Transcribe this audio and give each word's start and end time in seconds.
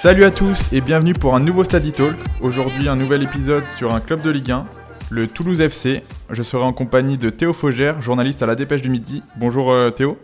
Salut 0.00 0.22
à 0.22 0.30
tous 0.30 0.72
et 0.72 0.80
bienvenue 0.80 1.12
pour 1.12 1.34
un 1.34 1.40
nouveau 1.40 1.64
Study 1.64 1.90
Talk. 1.90 2.14
Aujourd'hui, 2.40 2.88
un 2.88 2.94
nouvel 2.94 3.24
épisode 3.24 3.64
sur 3.74 3.92
un 3.92 3.98
club 3.98 4.22
de 4.22 4.30
Ligue 4.30 4.52
1, 4.52 4.64
le 5.10 5.26
Toulouse 5.26 5.60
FC. 5.60 6.04
Je 6.30 6.40
serai 6.44 6.62
en 6.62 6.72
compagnie 6.72 7.18
de 7.18 7.30
Théo 7.30 7.52
Faugère, 7.52 8.00
journaliste 8.00 8.40
à 8.40 8.46
la 8.46 8.54
Dépêche 8.54 8.80
du 8.80 8.90
Midi. 8.90 9.24
Bonjour 9.38 9.72
euh, 9.72 9.90
Théo. 9.90 10.16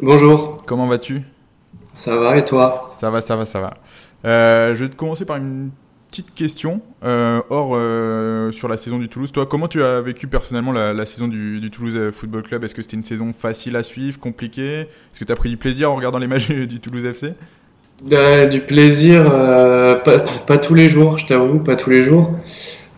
Bonjour. 0.00 0.62
Comment 0.66 0.86
vas-tu? 0.86 1.20
Ça 1.92 2.18
va 2.18 2.38
et 2.38 2.44
toi? 2.46 2.88
Ça 2.98 3.10
va, 3.10 3.20
ça 3.20 3.36
va, 3.36 3.44
ça 3.44 3.60
va. 3.60 3.74
Euh, 4.24 4.74
je 4.74 4.82
vais 4.82 4.88
te 4.88 4.96
commencer 4.96 5.26
par 5.26 5.36
une 5.36 5.72
petite 6.10 6.32
question. 6.32 6.80
Euh, 7.04 7.42
or, 7.50 7.72
sur 8.54 8.66
la 8.66 8.78
saison 8.78 8.98
du 8.98 9.10
Toulouse, 9.10 9.30
toi, 9.30 9.44
comment 9.44 9.68
tu 9.68 9.84
as 9.84 10.00
vécu 10.00 10.26
personnellement 10.26 10.72
la, 10.72 10.94
la 10.94 11.04
saison 11.04 11.28
du, 11.28 11.60
du 11.60 11.70
Toulouse 11.70 12.10
Football 12.12 12.44
Club? 12.44 12.64
Est-ce 12.64 12.74
que 12.74 12.80
c'était 12.80 12.96
une 12.96 13.04
saison 13.04 13.34
facile 13.34 13.76
à 13.76 13.82
suivre, 13.82 14.18
compliquée? 14.18 14.80
Est-ce 14.80 15.20
que 15.20 15.26
tu 15.26 15.32
as 15.32 15.36
pris 15.36 15.50
du 15.50 15.58
plaisir 15.58 15.92
en 15.92 15.96
regardant 15.96 16.18
les 16.18 16.28
matchs 16.28 16.50
du 16.50 16.80
Toulouse 16.80 17.04
FC 17.04 17.34
Du 18.04 18.60
plaisir, 18.60 19.30
euh, 19.32 19.94
pas, 19.94 20.18
pas 20.18 20.58
tous 20.58 20.74
les 20.74 20.88
jours, 20.88 21.18
je 21.18 21.26
t'avoue, 21.26 21.60
pas 21.60 21.76
tous 21.76 21.90
les 21.90 22.02
jours. 22.02 22.32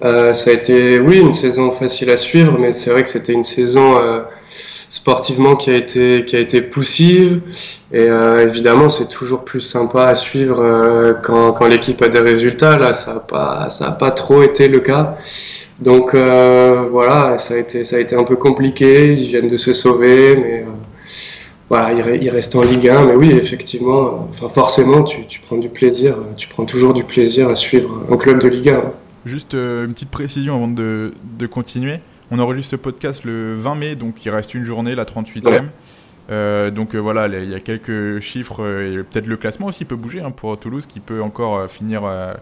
Euh, 0.03 0.33
ça 0.33 0.51
a 0.51 0.55
été, 0.55 0.99
oui, 0.99 1.21
une 1.21 1.35
saison 1.35 1.73
facile 1.73 2.11
à 2.11 2.17
suivre, 2.17 2.57
mais 2.59 2.73
c'est 2.73 2.91
vrai 2.91 3.03
que 3.03 3.11
c'était 3.11 3.35
une 3.35 3.45
saison 3.45 3.99
euh, 3.99 4.23
sportivement 4.89 5.57
qui 5.57 5.71
a 5.71 5.77
été, 5.77 6.25
qui 6.25 6.37
a 6.37 6.39
été 6.39 6.63
poussive. 6.63 7.43
Et 7.93 8.09
euh, 8.09 8.49
évidemment, 8.49 8.89
c'est 8.89 9.09
toujours 9.11 9.45
plus 9.45 9.61
sympa 9.61 10.05
à 10.07 10.15
suivre 10.15 10.61
euh, 10.61 11.13
quand, 11.23 11.53
quand 11.53 11.69
l'équipe 11.69 12.01
a 12.01 12.09
des 12.09 12.21
résultats. 12.21 12.79
Là, 12.79 12.95
ça 12.95 13.13
n'a 13.15 13.21
pas, 13.21 13.69
ça 13.69 13.89
a 13.89 13.93
pas 13.93 14.11
trop 14.11 14.43
été 14.43 14.69
le 14.69 14.81
cas. 14.81 15.19
Donc 15.81 16.15
voilà, 16.15 17.37
ça 17.37 17.55
a, 17.55 17.57
été, 17.59 17.85
ça 17.85 17.97
a 17.97 17.99
été 17.99 18.17
un 18.17 18.25
peu 18.25 18.37
compliqué. 18.37 19.13
Ils 19.13 19.27
viennent 19.27 19.49
de 19.49 19.57
se 19.59 19.75
sauver, 19.75 20.37
mais 20.37 20.65
voilà, 21.75 21.93
ils, 21.93 22.03
re- 22.03 22.19
ils 22.21 22.31
restent 22.31 22.55
en 22.57 22.63
Ligue 22.63 22.89
1. 22.89 23.07
Mais 23.07 23.15
oui, 23.17 23.31
effectivement, 23.33 24.29
enfin 24.31 24.49
forcément, 24.49 25.03
tu, 25.03 25.27
tu 25.27 25.41
prends 25.41 25.57
du 25.57 25.69
plaisir. 25.69 26.17
Tu 26.37 26.49
prends 26.49 26.65
toujours 26.65 26.93
du 26.95 27.05
plaisir 27.05 27.49
à 27.49 27.55
suivre 27.55 28.03
un 28.11 28.17
club 28.17 28.41
de 28.41 28.49
Ligue 28.49 28.69
1. 28.71 28.83
Juste 29.27 29.55
euh, 29.55 29.87
une 29.87 29.95
petite 29.95 30.11
précision 30.11 30.55
avant 30.57 30.69
de, 30.69 31.15
de 31.39 31.47
continuer. 31.47 32.01
On 32.31 32.39
enregistre 32.39 32.71
ce 32.73 32.77
podcast 32.77 33.25
le 33.25 33.55
20 33.57 33.75
mai, 33.75 33.95
donc 33.97 34.25
il 34.25 34.31
reste 34.31 34.55
une 34.55 34.65
journée, 34.65 34.95
la 34.95 35.05
38e. 35.05 35.47
Ouais. 35.49 35.61
Euh, 36.31 36.71
donc 36.71 36.95
euh, 36.95 36.99
voilà, 36.99 37.27
il 37.29 37.51
y 37.51 37.55
a 37.55 37.61
quelques 37.61 38.21
chiffres 38.21 38.63
euh, 38.63 39.01
et 39.01 39.03
peut-être 39.03 39.27
le 39.27 39.37
classement 39.37 39.67
aussi 39.67 39.85
peut 39.85 39.95
bouger 39.97 40.21
hein, 40.21 40.31
pour 40.31 40.59
Toulouse 40.59 40.87
qui 40.87 41.01
peut 41.01 41.21
encore 41.23 41.69
finir 41.71 42.03
euh, 42.07 42.33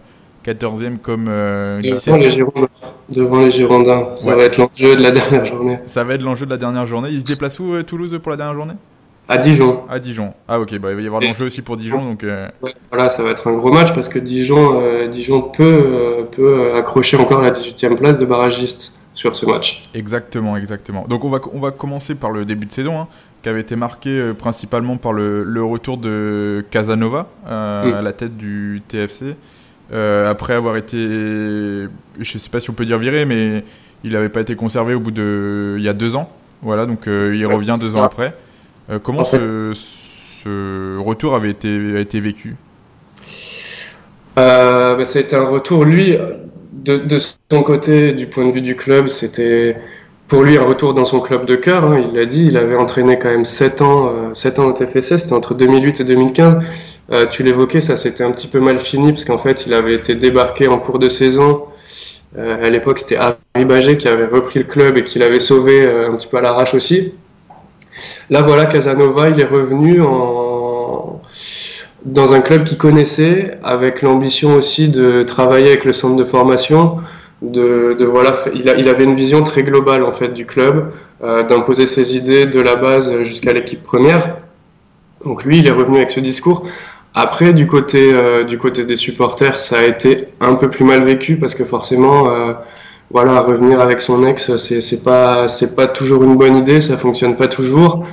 14e 0.45 0.97
comme 0.99 1.25
Devant 1.25 1.79
les 1.81 1.91
17e. 1.93 2.29
Girondins. 2.29 2.67
Devant 3.09 3.39
les 3.41 3.51
Girondins. 3.51 4.07
Ça 4.17 4.29
Ouais. 4.29 4.35
va 4.37 4.43
être 4.43 4.57
l'enjeu 4.57 4.95
de 4.95 5.03
la 5.03 5.11
dernière 5.19 5.43
journée. 5.45 5.79
Ça 5.85 6.03
va 6.05 6.13
être 6.13 6.21
l'enjeu 6.21 6.45
de 6.45 6.51
la 6.51 6.57
dernière 6.57 6.85
journée. 6.85 7.09
Il 7.11 7.19
se 7.19 7.25
déplace 7.25 7.59
où 7.59 7.81
Toulouse 7.83 8.17
pour 8.23 8.31
la 8.31 8.37
dernière 8.37 8.55
journée? 8.55 8.73
À 9.29 9.37
Dijon. 9.37 9.81
À 9.89 9.99
Dijon. 9.99 10.33
Ah 10.47 10.59
ok, 10.59 10.77
bah, 10.79 10.89
il 10.91 10.95
va 10.95 11.01
y 11.01 11.07
avoir 11.07 11.21
Et- 11.21 11.27
l'enjeu 11.27 11.45
aussi 11.45 11.61
pour 11.61 11.77
Dijon. 11.77 12.03
Donc 12.03 12.23
euh, 12.23 12.47
Voilà, 12.91 13.07
ça 13.09 13.23
va 13.23 13.29
être 13.31 13.47
un 13.47 13.53
gros 13.55 13.71
match 13.71 13.93
parce 13.93 14.09
que 14.09 14.19
Dijon, 14.19 14.81
euh, 14.81 15.07
Dijon 15.07 15.41
peut, 15.41 15.63
euh, 15.63 16.23
peut 16.23 16.73
accrocher 16.75 17.17
encore 17.17 17.41
la 17.41 17.51
18e 17.51 17.95
place 17.95 18.17
de 18.19 18.25
barragiste 18.25 18.93
sur 19.13 19.35
ce 19.35 19.45
match. 19.45 19.83
Exactement, 19.93 20.57
exactement. 20.57 21.05
Donc 21.07 21.23
on 21.23 21.29
va, 21.29 21.39
on 21.53 21.59
va 21.59 21.71
commencer 21.71 22.15
par 22.15 22.31
le 22.31 22.45
début 22.45 22.65
de 22.65 22.71
saison, 22.73 22.99
hein, 22.99 23.07
qui 23.43 23.49
avait 23.49 23.61
été 23.61 23.75
marqué 23.75 24.31
principalement 24.37 24.97
par 24.97 25.13
le, 25.13 25.43
le 25.43 25.63
retour 25.63 25.97
de 25.97 26.65
Casanova 26.69 27.27
Mm. 27.45 27.49
à 27.49 28.01
la 28.01 28.13
tête 28.13 28.35
du 28.37 28.81
TFC. 28.87 29.35
Après 30.25 30.53
avoir 30.53 30.75
été, 30.77 30.97
je 30.97 32.37
sais 32.37 32.49
pas 32.49 32.59
si 32.59 32.69
on 32.69 32.73
peut 32.73 32.85
dire 32.85 32.97
viré, 32.97 33.25
mais 33.25 33.63
il 34.03 34.13
n'avait 34.13 34.29
pas 34.29 34.41
été 34.41 34.55
conservé 34.55 34.95
au 34.95 34.99
bout 34.99 35.11
de, 35.11 35.75
il 35.77 35.83
y 35.83 35.89
a 35.89 35.93
deux 35.93 36.15
ans. 36.15 36.29
Voilà, 36.61 36.85
donc 36.85 37.01
il 37.05 37.45
Ouais, 37.45 37.53
revient 37.53 37.75
deux 37.79 37.95
ans 37.97 38.03
après. 38.03 38.33
Euh, 38.89 38.99
comment 38.99 39.21
En 39.21 39.23
fait- 39.23 39.37
ce, 39.37 39.71
ce 39.73 40.97
retour 40.99 41.35
avait 41.35 41.51
été, 41.51 41.95
a 41.95 41.99
été 41.99 42.19
vécu 42.19 42.55
Euh, 44.37 44.95
bah, 44.95 45.05
ça 45.05 45.19
a 45.19 45.21
été 45.21 45.35
un 45.35 45.45
retour, 45.47 45.85
lui, 45.85 46.17
de, 46.71 46.97
de 46.97 47.17
son 47.19 47.63
côté, 47.63 48.13
du 48.13 48.27
point 48.27 48.45
de 48.45 48.51
vue 48.51 48.61
du 48.61 48.75
club, 48.75 49.07
c'était 49.07 49.77
pour 50.27 50.43
lui 50.43 50.57
un 50.57 50.63
retour 50.63 50.93
dans 50.93 51.05
son 51.05 51.19
club 51.19 51.45
de 51.45 51.55
cœur. 51.55 51.83
hein, 51.85 51.99
il 51.99 52.15
l'a 52.17 52.25
dit, 52.25 52.45
il 52.47 52.57
avait 52.57 52.75
entraîné 52.75 53.19
quand 53.19 53.29
même 53.29 53.45
7 53.45 53.81
ans, 53.81 54.07
euh, 54.09 54.33
7 54.33 54.57
ans 54.59 54.65
au 54.65 54.73
TFC, 54.73 55.17
c'était 55.17 55.33
entre 55.33 55.53
2008 55.53 56.01
et 56.01 56.03
2015. 56.03 56.57
Euh, 57.11 57.25
tu 57.27 57.43
l'évoquais, 57.43 57.81
ça 57.81 57.97
s'était 57.97 58.23
un 58.23 58.31
petit 58.31 58.47
peu 58.47 58.59
mal 58.59 58.79
fini 58.79 59.11
parce 59.11 59.25
qu'en 59.25 59.37
fait, 59.37 59.65
il 59.67 59.73
avait 59.73 59.93
été 59.93 60.15
débarqué 60.15 60.67
en 60.67 60.79
cours 60.79 60.99
de 60.99 61.09
saison. 61.09 61.63
Euh, 62.37 62.65
à 62.65 62.69
l'époque, 62.69 62.99
c'était 62.99 63.17
Harry 63.17 63.65
Bagé 63.65 63.97
qui 63.97 64.07
avait 64.07 64.25
repris 64.25 64.59
le 64.59 64.65
club 64.65 64.97
et 64.97 65.03
qui 65.03 65.19
l'avait 65.19 65.39
sauvé 65.39 65.87
un 65.87 66.15
petit 66.15 66.27
peu 66.27 66.37
à 66.37 66.41
l'arrache 66.41 66.73
aussi. 66.73 67.13
Là, 68.29 68.41
voilà, 68.41 68.65
Casanova, 68.65 69.29
il 69.29 69.39
est 69.39 69.45
revenu 69.45 70.01
en, 70.01 71.21
dans 72.05 72.33
un 72.33 72.41
club 72.41 72.63
qu'il 72.63 72.77
connaissait, 72.77 73.55
avec 73.63 74.01
l'ambition 74.01 74.55
aussi 74.55 74.89
de 74.89 75.23
travailler 75.23 75.67
avec 75.67 75.85
le 75.85 75.93
centre 75.93 76.15
de 76.15 76.23
formation. 76.23 76.97
De, 77.41 77.97
voilà, 78.05 78.33
il 78.53 78.87
avait 78.87 79.03
une 79.03 79.15
vision 79.15 79.43
très 79.43 79.63
globale 79.63 80.03
en 80.03 80.13
fait 80.13 80.29
du 80.29 80.45
club, 80.45 80.91
euh, 81.23 81.43
d'imposer 81.43 81.87
ses 81.87 82.15
idées 82.15 82.45
de 82.45 82.61
la 82.61 82.75
base 82.75 83.21
jusqu'à 83.23 83.51
l'équipe 83.51 83.83
première. 83.83 84.37
Donc 85.25 85.43
lui, 85.43 85.59
il 85.59 85.67
est 85.67 85.71
revenu 85.71 85.97
avec 85.97 86.11
ce 86.11 86.19
discours. 86.19 86.65
Après, 87.13 87.53
du 87.53 87.67
côté 87.67 88.13
euh, 88.13 88.43
du 88.43 88.57
côté 88.57 88.85
des 88.85 88.95
supporters, 88.95 89.59
ça 89.59 89.79
a 89.79 89.83
été 89.83 90.29
un 90.39 90.55
peu 90.55 90.69
plus 90.69 90.83
mal 90.83 91.03
vécu 91.03 91.35
parce 91.35 91.53
que 91.53 91.63
forcément, 91.63 92.29
euh, 92.29 92.53
voilà, 93.11 93.41
revenir 93.41 93.79
avec 93.79 94.01
son 94.01 94.25
ex, 94.25 94.55
c'est 94.55 95.03
pas 95.03 95.47
c'est 95.47 95.75
pas 95.75 95.87
toujours 95.87 96.23
une 96.23 96.35
bonne 96.35 96.57
idée, 96.57 96.81
ça 96.81 96.97
fonctionne 96.97 97.35
pas 97.35 97.47
toujours. 97.47 98.05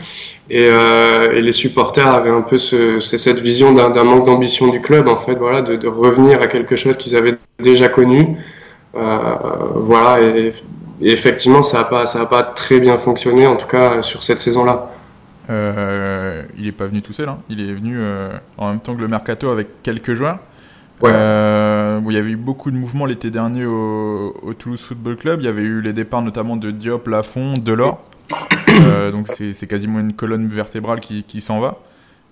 Et, 0.51 0.67
euh, 0.69 1.33
et 1.37 1.41
les 1.41 1.53
supporters 1.53 2.09
avaient 2.09 2.31
un 2.31 2.43
peu 2.43 2.59
ce, 2.59 2.99
cette 3.01 3.41
vision 3.41 3.73
d'un 3.73 4.05
manque 4.05 4.27
d'ambition 4.27 4.67
du 4.69 4.81
club, 4.81 5.09
en 5.09 5.17
fait, 5.17 5.37
voilà, 5.37 5.63
de, 5.63 5.77
de 5.77 5.89
revenir 5.89 6.43
à 6.43 6.49
quelque 6.49 6.77
chose 6.77 6.97
qu'ils 6.97 7.17
avaient 7.17 7.37
déjà 7.61 7.89
connu. 7.89 8.37
Euh, 8.97 9.35
voilà, 9.77 10.21
et, 10.21 10.53
et 11.01 11.13
effectivement, 11.13 11.63
ça 11.63 11.79
n'a 11.79 11.85
pas, 11.85 12.05
ça 12.05 12.23
a 12.23 12.27
pas 12.27 12.43
très 12.43 12.81
bien 12.81 12.97
fonctionné, 12.97 13.47
en 13.47 13.57
tout 13.57 13.69
cas 13.69 14.03
sur 14.03 14.23
cette 14.23 14.41
saison-là. 14.41 14.91
Euh, 15.49 16.43
il 16.59 16.65
n'est 16.65 16.73
pas 16.73 16.87
venu 16.87 17.01
tout 17.01 17.13
seul, 17.13 17.29
hein. 17.29 17.39
il 17.49 17.61
est 17.61 17.73
venu 17.73 17.99
en 18.59 18.69
même 18.71 18.81
temps 18.81 18.95
que 18.95 19.01
le 19.01 19.09
mercato 19.09 19.51
avec 19.51 19.83
quelques 19.83 20.15
joueurs. 20.15 20.39
Ouais. 21.01 21.11
Euh, 22.01 22.07
où 22.07 22.11
il 22.11 22.15
y 22.15 22.19
avait 22.19 22.31
eu 22.31 22.37
beaucoup 22.37 22.71
de 22.71 22.77
mouvements 22.77 23.07
l'été 23.07 23.31
dernier 23.31 23.65
au, 23.67 24.35
au 24.43 24.55
Toulouse 24.55 24.81
Football 24.81 25.17
Club. 25.17 25.41
Il 25.41 25.45
y 25.45 25.49
avait 25.49 25.63
eu 25.63 25.81
les 25.81 25.93
départs 25.93 26.23
notamment 26.23 26.57
de 26.57 26.71
Diop, 26.71 27.07
Lafont, 27.09 27.55
Delors. 27.59 28.03
Euh, 28.71 29.11
donc 29.11 29.29
c'est 29.29 29.67
quasiment 29.67 29.99
une 30.01 30.13
colonne 30.13 30.47
vertébrale 30.47 31.01
qui, 31.01 31.25
qui 31.25 31.41
s'en 31.41 31.61
va. 31.61 31.79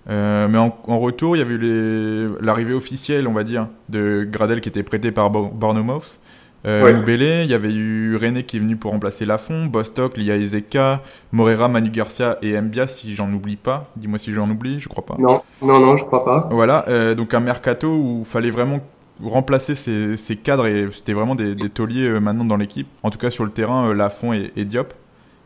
Euh, 0.09 0.47
mais 0.49 0.57
en, 0.57 0.75
en 0.87 0.99
retour, 0.99 1.35
il 1.35 1.39
y 1.39 1.41
avait 1.41 1.53
eu 1.55 2.25
l'arrivée 2.41 2.73
officielle, 2.73 3.27
on 3.27 3.33
va 3.33 3.43
dire, 3.43 3.67
de 3.89 4.27
Gradel 4.29 4.61
qui 4.61 4.69
était 4.69 4.83
prêté 4.83 5.11
par 5.11 5.29
Bo- 5.29 5.49
Bournemouth. 5.53 6.19
Euh, 6.65 6.83
Ouais. 6.83 7.43
Il 7.43 7.49
y 7.49 7.53
avait 7.53 7.71
eu 7.73 8.17
René 8.17 8.43
qui 8.43 8.57
est 8.57 8.59
venu 8.59 8.75
pour 8.75 8.91
remplacer 8.91 9.25
Lafont, 9.25 9.67
Bostock, 9.67 10.17
Lia 10.17 10.35
Ezeka, 10.35 11.01
Morera, 11.31 11.69
Manu 11.69 11.89
Garcia 11.89 12.37
et 12.41 12.59
Mbia, 12.59 12.87
si 12.87 13.15
j'en 13.15 13.31
oublie 13.31 13.55
pas. 13.55 13.85
Dis-moi 13.95 14.17
si 14.17 14.33
j'en 14.33 14.49
oublie, 14.49 14.79
je 14.79 14.89
crois 14.89 15.05
pas. 15.05 15.15
Non, 15.19 15.41
non, 15.61 15.79
non, 15.79 15.95
je 15.95 16.03
crois 16.03 16.25
pas. 16.25 16.49
Voilà, 16.51 16.83
euh, 16.89 17.15
donc 17.15 17.33
un 17.33 17.39
mercato 17.39 17.87
où 17.89 18.23
il 18.25 18.29
fallait 18.29 18.49
vraiment 18.49 18.79
remplacer 19.23 19.75
ces, 19.75 20.17
ces 20.17 20.35
cadres 20.35 20.67
et 20.67 20.87
c'était 20.91 21.13
vraiment 21.13 21.35
des, 21.35 21.55
des 21.55 21.69
tauliers 21.69 22.07
euh, 22.07 22.19
maintenant 22.19 22.45
dans 22.45 22.57
l'équipe. 22.57 22.87
En 23.03 23.09
tout 23.09 23.17
cas 23.17 23.29
sur 23.29 23.43
le 23.43 23.51
terrain, 23.51 23.89
euh, 23.89 23.93
Lafont 23.93 24.33
et, 24.33 24.51
et 24.55 24.65
Diop, 24.65 24.93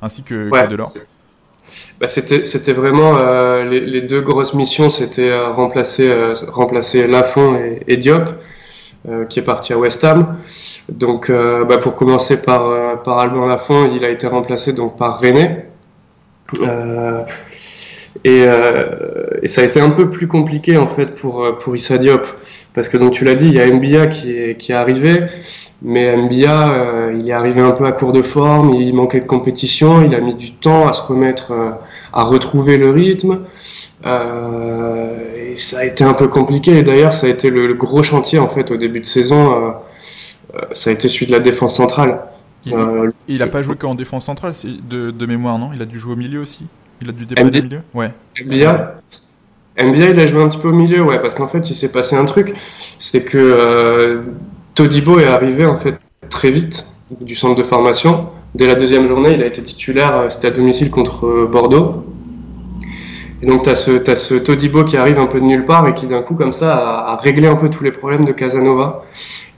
ainsi 0.01 0.23
que, 0.23 0.49
Delors. 0.69 0.89
bah, 1.99 2.07
c'était, 2.07 2.73
vraiment 2.73 3.17
euh, 3.17 3.63
les, 3.63 3.79
les 3.79 4.01
deux 4.01 4.21
grosses 4.21 4.53
missions, 4.53 4.89
c'était 4.89 5.29
euh, 5.29 5.49
remplacer, 5.49 6.09
euh, 6.09 6.33
remplacer 6.49 7.07
Lafont 7.07 7.55
et, 7.55 7.83
et 7.87 7.97
Diop, 7.97 8.29
qui 9.29 9.39
est 9.39 9.43
parti 9.43 9.73
à 9.73 9.77
West 9.77 10.01
Ham. 10.05 10.37
Donc, 10.87 11.29
bah, 11.29 11.77
pour 11.77 11.97
commencer 11.97 12.41
par, 12.41 13.03
par 13.03 13.19
Albert 13.19 13.47
Lafont, 13.47 13.91
il 13.93 14.05
a 14.05 14.09
été 14.09 14.27
remplacé 14.27 14.71
donc 14.71 14.97
par 14.97 15.19
René. 15.19 15.65
Euh, 18.25 19.39
et, 19.41 19.45
et 19.45 19.47
ça 19.47 19.61
a 19.61 19.63
été 19.65 19.79
un 19.81 19.89
peu 19.89 20.09
plus 20.09 20.27
compliqué 20.27 20.77
en 20.77 20.87
fait 20.87 21.15
pour, 21.15 21.43
euh, 21.43 21.53
pour 21.53 21.75
Issa 21.75 21.97
Diop, 21.97 22.25
parce 22.73 22.87
que 22.89 22.97
donc 22.97 23.11
tu 23.11 23.25
l'as 23.25 23.35
dit, 23.35 23.47
il 23.47 23.53
y 23.53 23.59
a 23.61 23.71
Mbia 23.71 24.07
qui 24.07 24.31
est, 24.31 24.55
qui 24.57 24.71
est 24.71 24.75
arrivé, 24.75 25.23
mais 25.81 26.15
Mbia, 26.15 26.73
euh, 26.73 27.17
il 27.19 27.29
est 27.29 27.33
arrivé 27.33 27.61
un 27.61 27.71
peu 27.71 27.85
à 27.85 27.91
court 27.91 28.13
de 28.13 28.21
forme, 28.21 28.73
il 28.73 28.93
manquait 28.93 29.19
de 29.19 29.25
compétition, 29.25 30.03
il 30.05 30.13
a 30.15 30.21
mis 30.21 30.35
du 30.35 30.53
temps 30.53 30.87
à 30.87 30.93
se 30.93 31.01
remettre, 31.01 31.51
à 32.13 32.23
retrouver 32.23 32.77
le 32.77 32.89
rythme. 32.91 33.39
Euh, 34.05 35.51
et 35.53 35.57
ça 35.57 35.79
a 35.79 35.85
été 35.85 36.03
un 36.03 36.13
peu 36.13 36.27
compliqué. 36.27 36.77
Et 36.77 36.83
d'ailleurs, 36.83 37.13
ça 37.13 37.27
a 37.27 37.29
été 37.29 37.49
le, 37.49 37.67
le 37.67 37.73
gros 37.73 38.03
chantier 38.03 38.37
en 38.39 38.49
fait 38.49 38.69
au 38.71 38.77
début 38.77 38.99
de 38.99 39.05
saison. 39.05 39.73
euh, 40.55 40.59
ça 40.73 40.89
a 40.89 40.93
été 40.93 41.07
celui 41.07 41.25
de 41.27 41.31
la 41.31 41.39
défense 41.39 41.75
centrale. 41.75 42.21
Il, 42.65 42.73
Euh, 42.73 43.11
il 43.27 43.41
a 43.41 43.47
pas 43.47 43.61
joué 43.61 43.75
qu'en 43.75 43.95
défense 43.95 44.25
centrale, 44.25 44.53
c'est 44.55 44.67
de, 44.87 45.11
de 45.11 45.25
mémoire, 45.25 45.57
non? 45.59 45.71
Il 45.73 45.81
a 45.81 45.85
dû 45.85 45.99
jouer 45.99 46.13
au 46.13 46.17
milieu 46.17 46.41
aussi 46.41 46.67
Il 47.03 47.09
a 47.09 47.11
dû 47.11 47.25
MD. 47.43 47.57
au 47.57 47.63
milieu 47.63 47.81
Ouais. 47.93 48.11
Mbia, 48.45 48.95
Mbia, 49.77 50.09
il 50.09 50.19
a 50.19 50.25
joué 50.25 50.41
un 50.41 50.47
petit 50.47 50.57
peu 50.57 50.69
au 50.69 50.73
milieu, 50.73 51.03
ouais, 51.03 51.19
parce 51.19 51.35
qu'en 51.35 51.47
fait, 51.47 51.69
il 51.69 51.73
s'est 51.73 51.91
passé 51.91 52.15
un 52.15 52.25
truc, 52.25 52.53
c'est 52.99 53.25
que 53.25 53.37
euh, 53.37 54.21
Todibo 54.75 55.19
est 55.19 55.27
arrivé 55.27 55.65
en 55.65 55.75
fait 55.75 55.95
très 56.29 56.51
vite 56.51 56.85
du 57.19 57.35
centre 57.35 57.55
de 57.55 57.63
formation. 57.63 58.29
Dès 58.55 58.67
la 58.67 58.75
deuxième 58.75 59.07
journée, 59.07 59.33
il 59.33 59.43
a 59.43 59.47
été 59.47 59.61
titulaire, 59.63 60.15
euh, 60.15 60.29
c'était 60.29 60.47
à 60.47 60.51
domicile 60.51 60.89
contre 60.91 61.25
euh, 61.25 61.49
Bordeaux. 61.51 62.05
Et 63.41 63.45
donc, 63.45 63.63
tu 63.63 63.69
as, 63.69 63.89
as, 64.07 64.15
ce 64.15 64.35
Todibo 64.35 64.85
qui 64.85 64.95
arrive 64.95 65.19
un 65.19 65.25
peu 65.25 65.41
de 65.41 65.45
nulle 65.45 65.65
part 65.65 65.85
et 65.87 65.93
qui, 65.93 66.07
d'un 66.07 66.21
coup, 66.21 66.33
comme 66.33 66.53
ça, 66.53 66.77
a, 66.77 67.17
réglé 67.17 67.47
un 67.47 67.55
peu 67.55 67.69
tous 67.69 67.83
les 67.83 67.91
problèmes 67.91 68.23
de 68.23 68.31
Casanova. 68.31 69.03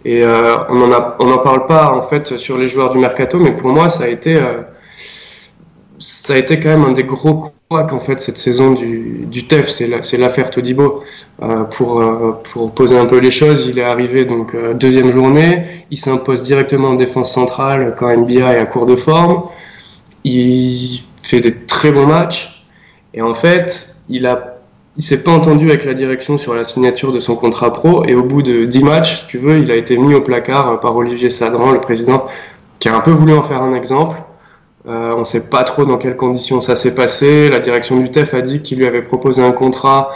Et 0.05 0.23
euh, 0.23 0.55
on 0.69 0.87
n'en 1.27 1.37
parle 1.37 1.67
pas, 1.67 1.91
en 1.91 2.01
fait, 2.01 2.37
sur 2.37 2.57
les 2.57 2.67
joueurs 2.67 2.89
du 2.89 2.97
Mercato, 2.97 3.37
mais 3.37 3.51
pour 3.51 3.69
moi, 3.69 3.89
ça 3.89 4.05
a 4.05 4.07
été, 4.07 4.37
euh, 4.37 4.61
ça 5.99 6.33
a 6.33 6.37
été 6.37 6.59
quand 6.59 6.69
même 6.69 6.83
un 6.83 6.91
des 6.91 7.03
gros 7.03 7.51
couacs, 7.69 7.93
en 7.93 7.99
fait, 7.99 8.19
cette 8.19 8.37
saison 8.37 8.71
du, 8.73 9.47
TEF. 9.47 9.67
C'est 9.69 10.17
l'affaire 10.17 10.49
Todibo. 10.49 11.03
Euh, 11.41 11.63
pour, 11.63 12.01
euh, 12.01 12.39
pour 12.51 12.71
poser 12.71 12.97
un 12.97 13.05
peu 13.05 13.19
les 13.19 13.31
choses, 13.31 13.67
il 13.67 13.79
est 13.79 13.83
arrivé, 13.83 14.25
donc, 14.25 14.55
euh, 14.55 14.73
deuxième 14.73 15.11
journée. 15.11 15.65
Il 15.91 15.97
s'impose 15.97 16.43
directement 16.43 16.89
en 16.89 16.95
défense 16.95 17.31
centrale 17.33 17.95
quand 17.97 18.09
NBA 18.09 18.53
est 18.53 18.59
à 18.59 18.65
court 18.65 18.85
de 18.85 18.95
forme. 18.95 19.43
Il 20.23 21.01
fait 21.23 21.41
des 21.41 21.55
très 21.55 21.91
bons 21.91 22.07
matchs. 22.07 22.65
Et 23.13 23.21
en 23.21 23.33
fait, 23.33 23.95
il 24.09 24.25
a, 24.27 24.57
il 24.97 25.03
s'est 25.03 25.23
pas 25.23 25.31
entendu 25.31 25.69
avec 25.69 25.85
la 25.85 25.93
direction 25.93 26.37
sur 26.37 26.53
la 26.53 26.63
signature 26.63 27.13
de 27.13 27.19
son 27.19 27.35
contrat 27.35 27.71
pro. 27.71 28.05
Et 28.05 28.15
au 28.15 28.23
bout 28.23 28.41
de 28.41 28.65
10 28.65 28.83
matchs, 28.83 29.21
si 29.21 29.27
tu 29.27 29.37
veux, 29.37 29.59
il 29.59 29.71
a 29.71 29.75
été 29.75 29.97
mis 29.97 30.13
au 30.13 30.21
placard 30.21 30.79
par 30.79 30.95
Olivier 30.95 31.29
Sadran, 31.29 31.71
le 31.71 31.79
président, 31.81 32.25
qui 32.79 32.89
a 32.89 32.95
un 32.95 33.01
peu 33.01 33.11
voulu 33.11 33.33
en 33.33 33.43
faire 33.43 33.61
un 33.61 33.75
exemple. 33.75 34.17
Euh, 34.87 35.13
on 35.15 35.19
ne 35.19 35.23
sait 35.23 35.49
pas 35.49 35.63
trop 35.63 35.83
dans 35.83 35.97
quelles 35.97 36.15
conditions 36.15 36.61
ça 36.61 36.75
s'est 36.75 36.93
passé. 36.93 37.49
La 37.49 37.57
direction 37.57 37.99
du 37.99 38.11
TEF 38.11 38.33
a 38.35 38.41
dit 38.41 38.61
qu'il 38.61 38.77
lui 38.77 38.85
avait 38.85 39.01
proposé 39.01 39.41
un 39.41 39.51
contrat 39.51 40.11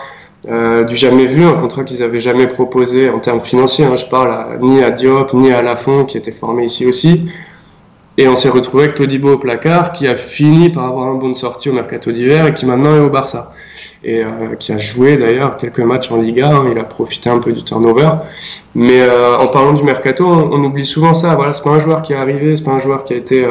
euh, 0.47 0.83
du 0.83 0.95
jamais 0.95 1.25
vu, 1.25 1.43
un 1.43 1.53
contrat 1.53 1.83
qu'ils 1.83 2.03
avaient 2.03 2.19
jamais 2.19 2.45
proposé 2.45 3.09
en 3.09 3.19
termes 3.19 3.41
financiers. 3.41 3.85
Hein, 3.85 3.95
je 3.95 4.05
parle 4.05 4.59
ni 4.61 4.83
à 4.83 4.91
Diop 4.91 5.33
ni 5.33 5.51
à 5.51 5.63
Lafont, 5.63 6.05
qui 6.05 6.17
était 6.17 6.31
formé 6.31 6.65
ici 6.65 6.85
aussi. 6.85 7.31
Et 8.17 8.27
on 8.27 8.35
s'est 8.35 8.49
retrouvé 8.49 8.83
avec 8.83 8.95
Todibo 8.95 9.33
au 9.33 9.37
placard, 9.37 9.91
qui 9.91 10.07
a 10.07 10.15
fini 10.15 10.69
par 10.69 10.85
avoir 10.85 11.07
un 11.07 11.15
bon 11.15 11.29
de 11.29 11.35
sortie 11.35 11.69
au 11.69 11.73
mercato 11.73 12.11
d'hiver 12.11 12.45
et 12.45 12.53
qui 12.53 12.65
maintenant 12.65 12.95
est 12.95 12.99
au 12.99 13.09
Barça. 13.09 13.53
Et 14.03 14.23
euh, 14.23 14.55
qui 14.59 14.71
a 14.71 14.77
joué 14.77 15.17
d'ailleurs 15.17 15.57
quelques 15.57 15.79
matchs 15.79 16.11
en 16.11 16.21
Liga, 16.21 16.49
hein, 16.49 16.65
il 16.71 16.77
a 16.77 16.83
profité 16.83 17.29
un 17.29 17.39
peu 17.39 17.53
du 17.53 17.63
turnover. 17.63 18.09
Mais 18.75 19.01
en 19.09 19.47
parlant 19.47 19.73
du 19.73 19.83
mercato, 19.83 20.27
on, 20.27 20.63
oublie 20.63 20.85
souvent 20.85 21.15
ça. 21.15 21.33
Voilà, 21.35 21.53
c'est 21.53 21.63
pas 21.63 21.71
un 21.71 21.79
joueur 21.79 22.01
qui 22.03 22.13
est 22.13 22.17
arrivé, 22.17 22.55
c'est 22.55 22.63
pas 22.63 22.71
un 22.71 22.79
joueur 22.79 23.03
qui 23.03 23.13
a 23.13 23.17
été 23.17 23.47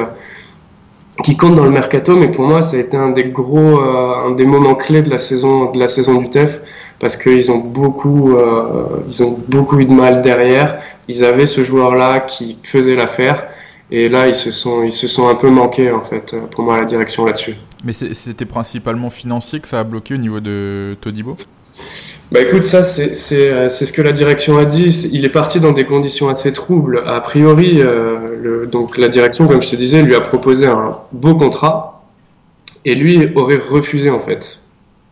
qui 1.24 1.36
compte 1.36 1.54
dans 1.54 1.64
le 1.64 1.70
mercato, 1.70 2.16
mais 2.16 2.30
pour 2.30 2.44
moi, 2.44 2.62
ça 2.62 2.76
a 2.76 2.80
été 2.80 2.96
un 2.96 3.10
des 3.10 3.24
gros, 3.24 3.80
un 3.80 4.32
des 4.32 4.46
moments 4.46 4.74
clés 4.74 5.02
de 5.02 5.10
la 5.10 5.18
saison, 5.18 5.70
de 5.70 5.78
la 5.78 5.88
saison 5.88 6.20
du 6.20 6.28
TEF, 6.28 6.62
parce 7.00 7.16
qu'ils 7.16 7.50
ont 7.50 7.58
beaucoup, 7.58 8.36
ils 9.06 9.22
ont 9.24 9.38
beaucoup 9.48 9.78
eu 9.78 9.84
de 9.84 9.92
mal 9.92 10.22
derrière. 10.22 10.80
Ils 11.08 11.24
avaient 11.24 11.46
ce 11.46 11.62
joueur-là 11.62 12.20
qui 12.20 12.56
faisait 12.62 12.94
l'affaire, 12.94 13.48
et 13.90 14.08
là, 14.08 14.28
ils 14.28 14.34
se 14.34 14.52
sont, 14.52 14.82
ils 14.82 14.92
se 14.92 15.08
sont 15.08 15.28
un 15.28 15.34
peu 15.34 15.50
manqués, 15.50 15.90
en 15.90 16.02
fait, 16.02 16.36
pour 16.50 16.62
moi, 16.64 16.78
la 16.78 16.84
direction 16.84 17.24
là-dessus. 17.24 17.54
Mais 17.84 17.92
c'était 17.92 18.44
principalement 18.44 19.10
financier 19.10 19.60
que 19.60 19.68
ça 19.68 19.80
a 19.80 19.84
bloqué 19.84 20.14
au 20.14 20.18
niveau 20.18 20.40
de 20.40 20.96
Todibo? 21.00 21.36
Bah 22.30 22.40
écoute, 22.40 22.62
ça 22.62 22.82
c'est 22.82 23.14
ce 23.14 23.92
que 23.92 24.02
la 24.02 24.12
direction 24.12 24.58
a 24.58 24.66
dit. 24.66 25.08
Il 25.12 25.24
est 25.24 25.30
parti 25.30 25.60
dans 25.60 25.72
des 25.72 25.84
conditions 25.84 26.28
assez 26.28 26.52
troubles. 26.52 27.02
A 27.06 27.20
priori, 27.20 27.80
euh, 27.80 28.36
le, 28.40 28.66
donc 28.66 28.98
la 28.98 29.08
direction, 29.08 29.48
comme 29.48 29.62
je 29.62 29.70
te 29.70 29.76
disais, 29.76 30.02
lui 30.02 30.14
a 30.14 30.20
proposé 30.20 30.66
un 30.66 30.98
beau 31.12 31.34
contrat 31.34 32.04
et 32.84 32.94
lui 32.94 33.32
aurait 33.34 33.56
refusé 33.56 34.10
en 34.10 34.20
fait 34.20 34.60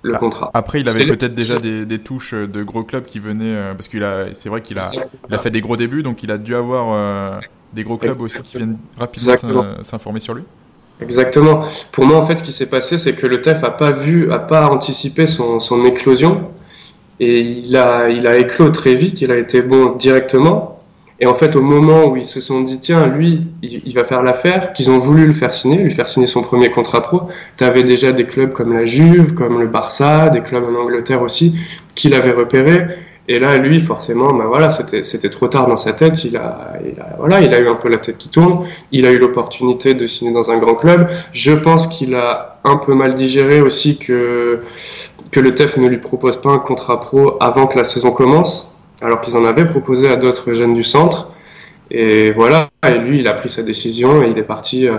le 0.03 0.15
ah, 0.15 0.19
contrat. 0.19 0.51
Après, 0.53 0.81
il 0.81 0.89
avait 0.89 1.07
peut-être 1.07 1.35
déjà 1.35 1.59
des, 1.59 1.87
des, 1.87 1.99
touches 1.99 2.35
de 2.35 2.63
gros 2.63 2.83
clubs 2.83 3.05
qui 3.05 3.19
venaient 3.19 3.57
euh, 3.57 3.75
parce 3.75 3.89
qu'il 3.89 4.05
a, 4.05 4.27
c'est 4.35 4.51
vrai 4.51 4.61
qu'il 4.61 4.79
a, 4.79 4.91
il 5.29 5.35
a 5.35 5.39
fait 5.39 5.51
des 5.51 5.63
gros 5.63 5.77
débuts, 5.77 6.03
donc 6.03 6.23
il 6.23 6.31
a 6.31 6.39
dû 6.39 6.55
avoir 6.55 6.93
euh, 6.93 7.41
des 7.73 7.83
gros 7.83 7.97
clubs 7.97 8.21
aussi 8.21 8.43
qui 8.43 8.59
viennent 8.59 8.77
rapidement 8.99 9.35
s'informer 9.83 10.21
sur 10.21 10.35
lui 10.35 10.43
Exactement. 11.01 11.65
Pour 11.93 12.07
moi, 12.07 12.17
en 12.17 12.27
fait, 12.27 12.39
ce 12.39 12.45
qui 12.45 12.53
s'est 12.53 12.71
passé, 12.71 12.99
c'est 12.99 13.15
que 13.15 13.27
le 13.27 13.41
TEF 13.41 13.63
a 13.65 13.71
pas 13.71 13.91
vu, 13.91 14.33
a 14.33 14.39
pas 14.39 14.69
anticipé 14.69 15.27
son, 15.27 15.61
son 15.61 15.85
éclosion, 15.85 16.49
et 17.21 17.41
il 17.41 17.77
a, 17.77 18.09
il 18.09 18.27
a 18.27 18.37
éclos 18.37 18.71
très 18.71 18.95
vite. 18.95 19.21
Il 19.21 19.31
a 19.31 19.37
été 19.37 19.63
bon 19.63 19.95
directement. 19.97 20.83
Et 21.19 21.27
en 21.27 21.35
fait, 21.35 21.57
au 21.57 21.63
moment 21.63 22.09
où 22.09 22.17
ils 22.17 22.27
se 22.27 22.43
sont 22.43 22.61
dit, 22.61 22.79
tiens, 22.79 23.07
lui, 23.07 23.43
il, 23.63 23.95
va 23.95 24.05
faire 24.05 24.23
l'affaire, 24.23 24.75
qu'ils 24.75 24.91
ont 24.91 24.99
voulu 24.99 25.27
le 25.27 25.33
faire 25.33 25.51
signer, 25.51 25.79
lui 25.79 25.91
faire 25.91 26.09
signer 26.09 26.27
son 26.27 26.43
premier 26.43 26.71
contrat 26.71 27.01
pro, 27.01 27.23
tu 27.57 27.65
avais 27.65 27.85
déjà 27.85 28.13
des 28.13 28.27
clubs 28.27 28.53
comme 28.53 28.75
la 28.75 28.85
Juve, 28.85 29.33
comme 29.33 29.59
le 29.59 29.67
Barça, 29.67 30.29
des 30.29 30.43
clubs 30.43 30.65
en 30.65 30.75
Angleterre 30.79 31.23
aussi, 31.23 31.59
qui 31.95 32.11
l'avaient 32.11 32.33
repéré 32.33 32.87
et 33.29 33.39
là, 33.41 33.59
lui, 33.59 33.81
forcément, 33.81 34.33
ben 34.33 34.45
voilà, 34.45 34.71
c'était 34.71 35.31
trop 35.31 35.49
tard 35.49 35.67
dans 35.67 35.77
sa 35.77 35.93
tête. 35.93 36.23
Il 36.25 36.37
a, 36.37 36.75
il 36.85 37.01
a, 37.01 37.17
voilà, 37.19 37.41
il 37.41 37.53
a 37.53 37.59
eu 37.59 37.69
un 37.69 37.75
peu 37.75 37.89
la 37.89 37.97
tête 37.97 38.19
qui 38.19 38.29
tourne. 38.29 38.67
Il 38.93 39.05
a 39.05 39.11
eu 39.11 39.19
l'opportunité 39.19 39.95
de 39.95 40.07
signer 40.07 40.33
dans 40.33 40.51
un 40.51 40.59
grand 40.59 40.77
club. 40.77 41.09
Je 41.33 41.53
pense 41.53 41.89
qu'il 41.89 42.15
a 42.15 42.61
un 42.63 42.77
peu 42.77 42.95
mal 42.95 43.15
digéré 43.15 43.61
aussi 43.61 43.99
que, 43.99 44.61
que 45.31 45.41
le 45.41 45.55
TEF 45.55 45.77
ne 45.77 45.89
lui 45.89 45.99
propose 45.99 46.41
pas 46.41 46.51
un 46.51 46.59
contrat 46.59 47.01
pro 47.01 47.37
avant 47.41 47.67
que 47.67 47.77
la 47.77 47.85
saison 47.85 48.11
commence, 48.11 48.77
alors 49.03 49.21
qu'ils 49.21 49.37
en 49.37 49.45
avaient 49.45 49.69
proposé 49.69 50.09
à 50.09 50.17
d'autres 50.17 50.53
jeunes 50.53 50.75
du 50.75 50.85
centre. 50.85 51.33
Et 51.91 52.33
voilà, 52.33 52.71
et 52.87 52.99
lui, 52.99 53.21
il 53.21 53.29
a 53.29 53.33
pris 53.33 53.49
sa 53.49 53.63
décision 53.63 54.23
et 54.23 54.29
il 54.29 54.39
est 54.39 54.43
parti, 54.43 54.89
euh, 54.89 54.99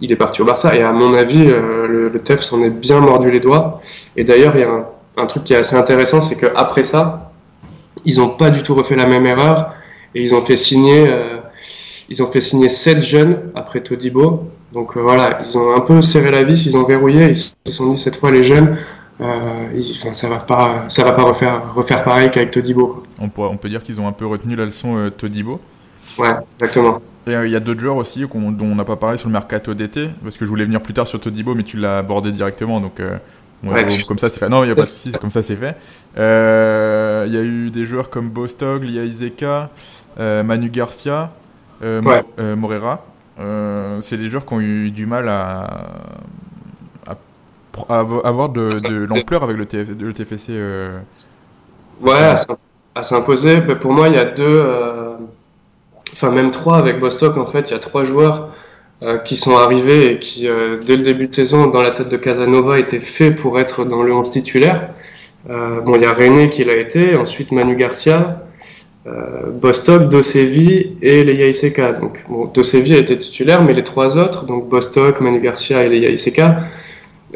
il 0.00 0.12
est 0.12 0.16
parti 0.16 0.40
au 0.42 0.44
Barça. 0.44 0.76
Et 0.76 0.82
à 0.82 0.92
mon 0.92 1.12
avis, 1.14 1.44
euh, 1.46 2.10
le, 2.12 2.18
TEF 2.20 2.42
s'en 2.42 2.62
est 2.62 2.70
bien 2.70 3.00
mordu 3.00 3.30
les 3.30 3.40
doigts. 3.40 3.80
Et 4.16 4.24
d'ailleurs, 4.24 4.54
il 4.54 4.60
y 4.60 4.64
a 4.64 4.86
un, 5.16 5.26
truc 5.26 5.44
qui 5.44 5.54
est 5.54 5.56
assez 5.56 5.74
intéressant, 5.74 6.20
c'est 6.20 6.36
qu'après 6.36 6.84
ça, 6.84 7.32
ils 8.04 8.18
n'ont 8.18 8.30
pas 8.30 8.50
du 8.50 8.62
tout 8.62 8.74
refait 8.74 8.94
la 8.94 9.06
même 9.06 9.26
erreur 9.26 9.74
et 10.14 10.22
ils 10.22 10.34
ont 10.34 10.40
fait 10.40 10.56
signer, 10.56 11.06
euh, 11.08 11.38
ils 12.08 12.22
ont 12.22 12.26
fait 12.26 12.40
signer 12.40 12.68
sept 12.68 13.02
jeunes 13.02 13.50
après 13.56 13.80
Todibo. 13.80 14.44
Donc 14.72 14.96
voilà, 14.96 15.40
ils 15.42 15.58
ont 15.58 15.74
un 15.74 15.80
peu 15.80 16.02
serré 16.02 16.30
la 16.30 16.44
vis, 16.44 16.66
ils 16.66 16.76
ont 16.76 16.84
verrouillé, 16.84 17.28
ils 17.28 17.34
se 17.34 17.52
sont 17.66 17.90
dit 17.90 17.98
cette 17.98 18.16
fois 18.16 18.30
les 18.30 18.44
jeunes, 18.44 18.76
enfin, 19.20 20.14
ça 20.14 20.28
va 20.28 20.38
pas, 20.38 20.88
ça 20.88 21.04
va 21.04 21.12
pas 21.12 21.22
refaire, 21.22 21.74
refaire 21.74 22.04
pareil 22.04 22.30
qu'avec 22.30 22.50
Todibo. 22.50 23.02
On 23.20 23.28
peut, 23.28 23.42
on 23.42 23.56
peut 23.56 23.68
dire 23.68 23.82
qu'ils 23.82 24.00
ont 24.00 24.08
un 24.08 24.12
peu 24.12 24.26
retenu 24.26 24.56
la 24.56 24.64
leçon 24.64 25.10
Todibo. 25.16 25.60
Ouais, 26.18 26.34
exactement. 26.54 27.00
Et 27.26 27.32
il 27.32 27.50
y 27.50 27.56
a 27.56 27.60
d'autres 27.60 27.80
joueurs 27.80 27.96
aussi 27.96 28.20
dont 28.20 28.56
on 28.60 28.74
n'a 28.74 28.84
pas 28.84 28.96
parlé 28.96 29.18
sur 29.18 29.28
le 29.28 29.32
mercato 29.32 29.74
d'été, 29.74 30.08
parce 30.22 30.36
que 30.36 30.44
je 30.44 30.50
voulais 30.50 30.64
venir 30.64 30.80
plus 30.80 30.94
tard 30.94 31.06
sur 31.06 31.20
Todibo, 31.20 31.54
mais 31.54 31.62
tu 31.62 31.76
l'as 31.76 31.98
abordé 31.98 32.32
directement, 32.32 32.80
donc 32.80 33.00
comme 34.06 34.18
ça 34.18 34.28
c'est 34.28 34.38
fait. 34.38 34.48
Non, 34.48 34.62
il 34.64 34.66
n'y 34.66 34.72
a 34.72 34.76
pas 34.76 34.82
de 34.82 34.88
souci, 34.88 35.12
comme 35.12 35.30
ça 35.30 35.42
c'est 35.42 35.56
fait. 35.56 35.76
Euh, 36.16 37.24
il 37.26 37.34
y 37.34 37.36
a 37.36 37.42
eu 37.42 37.70
des 37.70 37.84
joueurs 37.84 38.10
comme 38.10 38.28
Bostog, 38.28 38.84
Lia 38.84 39.04
Izeka, 39.04 39.70
euh, 40.18 40.42
Manu 40.42 40.70
Garcia, 40.70 41.30
euh, 41.82 42.00
Morera. 42.56 43.04
c'est 44.00 44.16
des 44.16 44.28
joueurs 44.28 44.46
qui 44.46 44.54
ont 44.54 44.60
eu 44.60 44.90
du 44.90 45.06
mal 45.06 45.28
à, 45.28 45.88
avoir 47.88 48.48
de, 48.48 49.06
l'ampleur 49.08 49.42
avec 49.42 49.56
le, 49.56 49.66
le 49.84 50.12
TFC. 50.12 50.52
Ouais, 52.00 52.34
à 52.94 53.02
s'imposer. 53.02 53.60
Pour 53.60 53.92
moi, 53.92 54.08
il 54.08 54.14
y 54.14 54.18
a 54.18 54.24
deux, 54.24 54.64
enfin 56.12 56.30
même 56.30 56.50
trois 56.50 56.78
avec 56.78 57.00
Bostock. 57.00 57.36
En 57.36 57.46
fait, 57.46 57.70
il 57.70 57.72
y 57.72 57.76
a 57.76 57.78
trois 57.78 58.04
joueurs 58.04 58.50
euh, 59.02 59.18
qui 59.18 59.36
sont 59.36 59.56
arrivés 59.56 60.10
et 60.12 60.18
qui, 60.18 60.48
euh, 60.48 60.78
dès 60.84 60.96
le 60.96 61.02
début 61.02 61.28
de 61.28 61.32
saison, 61.32 61.68
dans 61.68 61.82
la 61.82 61.92
tête 61.92 62.08
de 62.08 62.16
Casanova, 62.16 62.80
étaient 62.80 62.98
faits 62.98 63.36
pour 63.36 63.60
être 63.60 63.84
dans 63.84 64.02
le 64.02 64.12
11 64.12 64.28
titulaire. 64.28 64.88
Euh, 65.48 65.80
bon, 65.80 65.94
il 65.94 66.02
y 66.02 66.04
a 66.04 66.12
René 66.12 66.50
qui 66.50 66.64
l'a 66.64 66.74
été, 66.74 67.16
ensuite 67.16 67.52
Manu 67.52 67.76
Garcia, 67.76 68.42
euh, 69.06 69.50
Bostock, 69.52 70.08
Dosevi 70.08 70.96
et 71.00 71.22
Leia 71.22 71.46
Iseka. 71.46 71.92
Donc, 71.92 72.24
bon, 72.28 72.46
Dosevi 72.46 72.94
a 72.94 72.98
été 72.98 73.16
titulaire, 73.16 73.62
mais 73.62 73.72
les 73.72 73.84
trois 73.84 74.18
autres, 74.18 74.46
donc 74.46 74.68
Bostock, 74.68 75.20
Manu 75.20 75.40
Garcia 75.40 75.84
et 75.84 75.88
Leia 75.88 76.10
Iseka, 76.10 76.58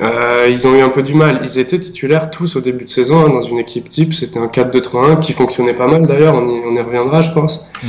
euh, 0.01 0.49
ils 0.49 0.67
ont 0.67 0.75
eu 0.75 0.81
un 0.81 0.89
peu 0.89 1.03
du 1.03 1.15
mal. 1.15 1.41
Ils 1.45 1.59
étaient 1.59 1.79
titulaires 1.79 2.31
tous 2.31 2.57
au 2.57 2.61
début 2.61 2.85
de 2.85 2.91
saison 2.91 3.27
hein, 3.27 3.29
dans 3.29 3.43
une 3.43 3.59
équipe 3.59 3.89
type. 3.89 4.15
C'était 4.15 4.39
un 4.39 4.47
4-2-3-1 4.47 5.21
qui 5.21 5.33
fonctionnait 5.33 5.75
pas 5.75 5.87
mal 5.87 6.07
d'ailleurs. 6.07 6.35
On, 6.35 6.43
on, 6.43 6.75
y 6.75 6.81
reviendra, 6.81 7.23
je 7.23 7.31
pense. 7.33 7.71
Mm. 7.83 7.89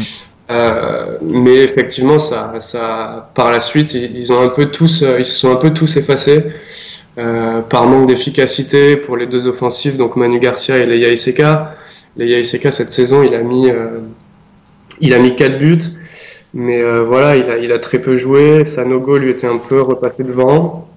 Euh, 0.52 1.18
mais 1.22 1.64
effectivement, 1.64 2.20
ça, 2.20 2.56
ça, 2.60 3.32
par 3.34 3.52
la 3.52 3.60
suite, 3.60 3.94
ils, 3.94 4.34
ont 4.34 4.42
un 4.42 4.50
peu 4.50 4.66
tous, 4.66 5.04
euh, 5.04 5.20
ils 5.20 5.26
se 5.26 5.36
sont 5.36 5.52
un 5.52 5.56
peu 5.56 5.74
tous 5.74 5.96
effacés 5.96 6.44
euh, 7.18 7.62
par 7.62 7.86
manque 7.86 8.08
d'efficacité 8.08 8.98
pour 8.98 9.16
les 9.16 9.26
deux 9.26 9.48
offensives, 9.48 9.98
donc 9.98 10.16
Manu 10.16 10.40
Garcia 10.40 10.78
et 10.78 10.86
Leia 10.86 11.12
Iseka. 11.12 11.76
Leia 12.18 12.40
Iseka 12.40 12.72
cette 12.72 12.92
saison, 12.92 13.24
il 13.24 13.34
a 13.34 13.42
mis, 13.42 13.70
il 15.00 15.14
a 15.14 15.20
mis 15.20 15.36
quatre 15.36 15.58
buts, 15.58 15.80
mais 16.54 16.84
voilà, 17.02 17.36
il 17.36 17.50
a, 17.50 17.58
il 17.58 17.72
a 17.72 17.80
très 17.80 18.00
peu 18.00 18.18
joué. 18.18 18.66
Sanogo 18.66 19.18
lui 19.18 19.32
était 19.32 19.48
un 19.48 19.58
peu 19.58 19.82
repassé 19.82 20.24
devant. 20.24 20.88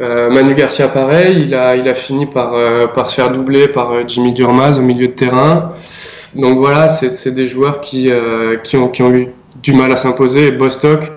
Manu 0.00 0.54
Garcia, 0.54 0.88
pareil, 0.88 1.42
il 1.42 1.54
a, 1.54 1.74
il 1.74 1.88
a 1.88 1.94
fini 1.94 2.26
par, 2.26 2.54
par 2.92 3.08
se 3.08 3.14
faire 3.14 3.32
doubler 3.32 3.68
par 3.68 4.08
Jimmy 4.08 4.32
Durmaz 4.32 4.78
au 4.78 4.82
milieu 4.82 5.08
de 5.08 5.12
terrain. 5.12 5.72
Donc 6.34 6.58
voilà, 6.58 6.88
c'est 6.88 7.32
des 7.32 7.46
joueurs 7.46 7.80
qui, 7.80 8.10
euh, 8.10 8.58
qui, 8.58 8.76
ont, 8.76 8.88
qui 8.88 9.02
ont 9.02 9.12
eu 9.12 9.28
du 9.62 9.72
mal 9.72 9.90
à 9.90 9.96
s'imposer. 9.96 10.52
Bostock, 10.52 11.10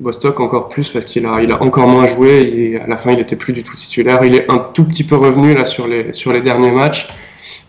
Bostock 0.00 0.40
encore 0.40 0.68
plus 0.68 0.90
parce 0.90 1.04
qu'il 1.04 1.24
a, 1.24 1.40
il 1.40 1.52
a 1.52 1.62
encore 1.62 1.86
moins 1.86 2.06
joué 2.06 2.40
et 2.42 2.80
à 2.80 2.86
la 2.86 2.96
fin 2.96 3.12
il 3.12 3.20
était 3.20 3.36
plus 3.36 3.52
du 3.52 3.62
tout 3.62 3.76
titulaire. 3.76 4.24
Il 4.24 4.34
est 4.34 4.50
un 4.50 4.58
tout 4.58 4.84
petit 4.84 5.04
peu 5.04 5.16
revenu 5.16 5.54
là 5.54 5.64
sur 5.64 5.86
les, 5.86 6.12
sur 6.12 6.32
les 6.32 6.40
derniers 6.40 6.72
matchs, 6.72 7.08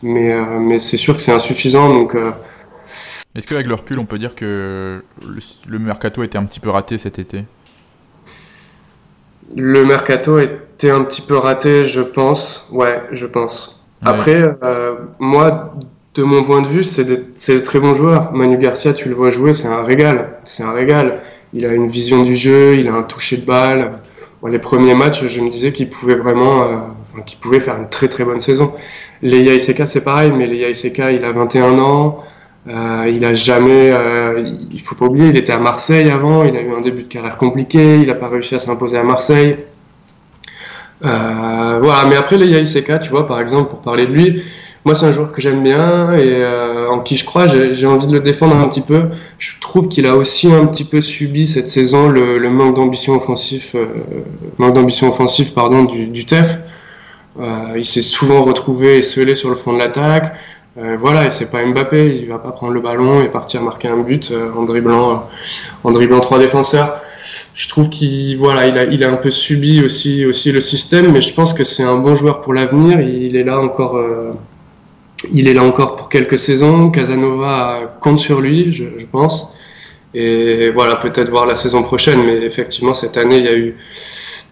mais, 0.01 0.34
euh, 0.34 0.60
mais 0.60 0.79
c'est 0.79 0.98
sûr 0.98 1.15
que 1.15 1.22
c'est 1.22 1.31
insuffisant. 1.31 1.93
Donc, 1.93 2.15
euh... 2.15 2.31
Est-ce 3.36 3.48
qu'avec 3.48 3.67
le 3.67 3.75
recul 3.75 3.98
on 4.01 4.12
peut 4.12 4.20
dire 4.20 4.34
que 4.36 5.03
le, 5.25 5.39
le 5.67 5.79
mercato 5.79 6.24
était 6.24 6.39
un 6.39 6.46
petit 6.46 6.60
peu 6.60 6.72
raté 6.72 6.98
cet 6.98 7.20
été? 7.20 7.46
Le 9.55 9.86
mercato 9.86 10.39
été 10.39 10.89
un 10.89 11.03
petit 11.03 11.22
peu 11.22 11.38
raté, 11.38 11.86
je 11.86 12.01
pense. 12.01 12.67
Ouais, 12.72 13.01
je 13.12 13.25
pense. 13.25 13.86
Après, 14.03 14.55
euh, 14.63 14.96
moi, 15.20 15.75
de 16.15 16.24
mon 16.24 16.43
point 16.43 16.62
de 16.62 16.67
vue, 16.67 16.84
c'est 16.84 17.05
des, 17.05 17.62
très 17.62 17.79
bons 17.79 17.93
joueurs. 17.93 18.31
Manu 18.34 18.58
Garcia, 18.58 18.93
tu 18.93 19.10
le 19.10 19.15
vois 19.15 19.29
jouer, 19.29 19.53
c'est 19.53 19.67
un 19.67 19.84
régal. 19.84 20.39
C'est 20.43 20.63
un 20.63 20.72
régal. 20.72 21.20
Il 21.53 21.65
a 21.65 21.74
une 21.74 21.88
vision 21.88 22.24
du 22.24 22.36
jeu, 22.36 22.75
il 22.75 22.88
a 22.88 22.93
un 22.93 23.03
toucher 23.03 23.38
de 23.38 23.46
balle. 23.46 24.00
les 24.48 24.60
premiers 24.60 24.96
matchs, 24.96 25.25
je 25.27 25.41
me 25.41 25.50
disais 25.50 25.72
qu'il 25.72 25.89
pouvait 25.89 26.15
vraiment, 26.15 26.63
euh, 26.63 27.22
qu'il 27.25 27.39
pouvait 27.39 27.60
faire 27.60 27.77
une 27.77 27.89
très 27.89 28.08
très 28.08 28.24
bonne 28.24 28.39
saison. 28.39 28.74
Leia 29.22 29.53
Iseka, 29.53 29.86
c'est 29.86 30.03
pareil, 30.03 30.31
mais 30.31 30.48
Leia 30.48 30.70
Iseka, 30.70 31.12
il 31.12 31.24
a 31.25 31.31
21 31.31 31.77
ans. 31.77 32.24
Euh, 32.67 33.11
il 33.11 33.25
a 33.25 33.33
jamais, 33.33 33.91
euh, 33.91 34.55
il 34.71 34.79
faut 34.81 34.93
pas 34.95 35.05
oublier, 35.05 35.29
il 35.29 35.37
était 35.37 35.53
à 35.53 35.57
Marseille 35.57 36.09
avant, 36.11 36.43
il 36.43 36.55
a 36.55 36.61
eu 36.61 36.71
un 36.71 36.81
début 36.81 37.03
de 37.03 37.07
carrière 37.07 37.37
compliqué, 37.37 37.95
il 37.95 38.07
n'a 38.07 38.13
pas 38.13 38.29
réussi 38.29 38.53
à 38.53 38.59
s'imposer 38.59 38.97
à 38.99 39.03
Marseille. 39.03 39.57
Euh, 41.03 41.79
voilà, 41.81 42.05
mais 42.07 42.15
après 42.15 42.37
Leia 42.37 42.59
Iseka, 42.59 42.99
tu 42.99 43.09
vois, 43.09 43.25
par 43.25 43.39
exemple, 43.39 43.69
pour 43.71 43.79
parler 43.79 44.05
de 44.05 44.13
lui, 44.13 44.43
moi 44.85 44.93
c'est 44.93 45.07
un 45.07 45.11
joueur 45.11 45.31
que 45.31 45.41
j'aime 45.41 45.63
bien 45.63 46.13
et 46.13 46.43
euh, 46.43 46.89
en 46.89 46.99
qui 46.99 47.15
je 47.15 47.25
crois, 47.25 47.45
j'ai 47.47 47.85
envie 47.87 48.07
de 48.07 48.13
le 48.13 48.19
défendre 48.19 48.55
un 48.55 48.67
petit 48.67 48.81
peu. 48.81 49.05
Je 49.39 49.59
trouve 49.59 49.87
qu'il 49.87 50.05
a 50.05 50.15
aussi 50.15 50.51
un 50.51 50.67
petit 50.67 50.83
peu 50.85 51.01
subi 51.01 51.47
cette 51.47 51.67
saison 51.67 52.09
le, 52.09 52.37
le 52.37 52.49
manque 52.51 52.75
d'ambition 52.75 53.15
offensif, 53.15 53.73
euh, 53.75 53.87
manque 54.59 54.73
d'ambition 54.73 55.07
offensive 55.09 55.53
pardon 55.53 55.83
du, 55.83 56.05
du 56.07 56.25
TEF. 56.25 56.59
Euh, 57.39 57.73
il 57.77 57.85
s'est 57.85 58.01
souvent 58.01 58.43
retrouvé 58.43 58.97
esselé 58.97 59.35
sur 59.35 59.49
le 59.49 59.55
front 59.55 59.73
de 59.73 59.79
l'attaque. 59.79 60.35
Euh, 60.77 60.95
voilà, 60.97 61.25
et 61.25 61.29
c'est 61.29 61.51
pas 61.51 61.65
Mbappé, 61.65 62.15
il 62.15 62.29
va 62.29 62.39
pas 62.39 62.51
prendre 62.51 62.71
le 62.71 62.79
ballon 62.79 63.21
et 63.21 63.27
partir 63.27 63.61
marquer 63.61 63.89
un 63.89 63.97
but 63.97 64.31
euh, 64.31 64.53
en 64.55 64.63
driblant, 64.63 65.27
euh, 65.83 66.13
en 66.13 66.19
trois 66.21 66.39
défenseurs. 66.39 67.01
Je 67.53 67.67
trouve 67.67 67.89
qu'il 67.89 68.37
voilà, 68.37 68.67
il 68.67 68.77
a, 68.77 68.85
il 68.85 69.03
a 69.03 69.09
un 69.09 69.17
peu 69.17 69.31
subi 69.31 69.83
aussi, 69.83 70.25
aussi 70.25 70.53
le 70.53 70.61
système, 70.61 71.11
mais 71.11 71.21
je 71.21 71.33
pense 71.33 71.53
que 71.53 71.65
c'est 71.65 71.83
un 71.83 71.97
bon 71.97 72.15
joueur 72.15 72.39
pour 72.39 72.53
l'avenir. 72.53 73.01
Il 73.01 73.35
est 73.35 73.43
là 73.43 73.59
encore, 73.59 74.01
il 75.33 75.47
est 75.49 75.53
là 75.53 75.63
encore 75.63 75.97
pour 75.97 76.07
quelques 76.07 76.39
saisons. 76.39 76.89
Casanova 76.89 77.97
compte 77.99 78.19
sur 78.19 78.39
lui, 78.39 78.73
je, 78.73 78.85
je 78.97 79.05
pense. 79.05 79.53
Et 80.13 80.69
voilà, 80.71 80.95
peut-être 80.95 81.29
voir 81.29 81.45
la 81.45 81.55
saison 81.55 81.83
prochaine, 81.83 82.23
mais 82.23 82.37
effectivement 82.45 82.93
cette 82.93 83.17
année 83.17 83.37
il 83.37 83.45
y 83.45 83.49
a 83.49 83.55
eu, 83.57 83.75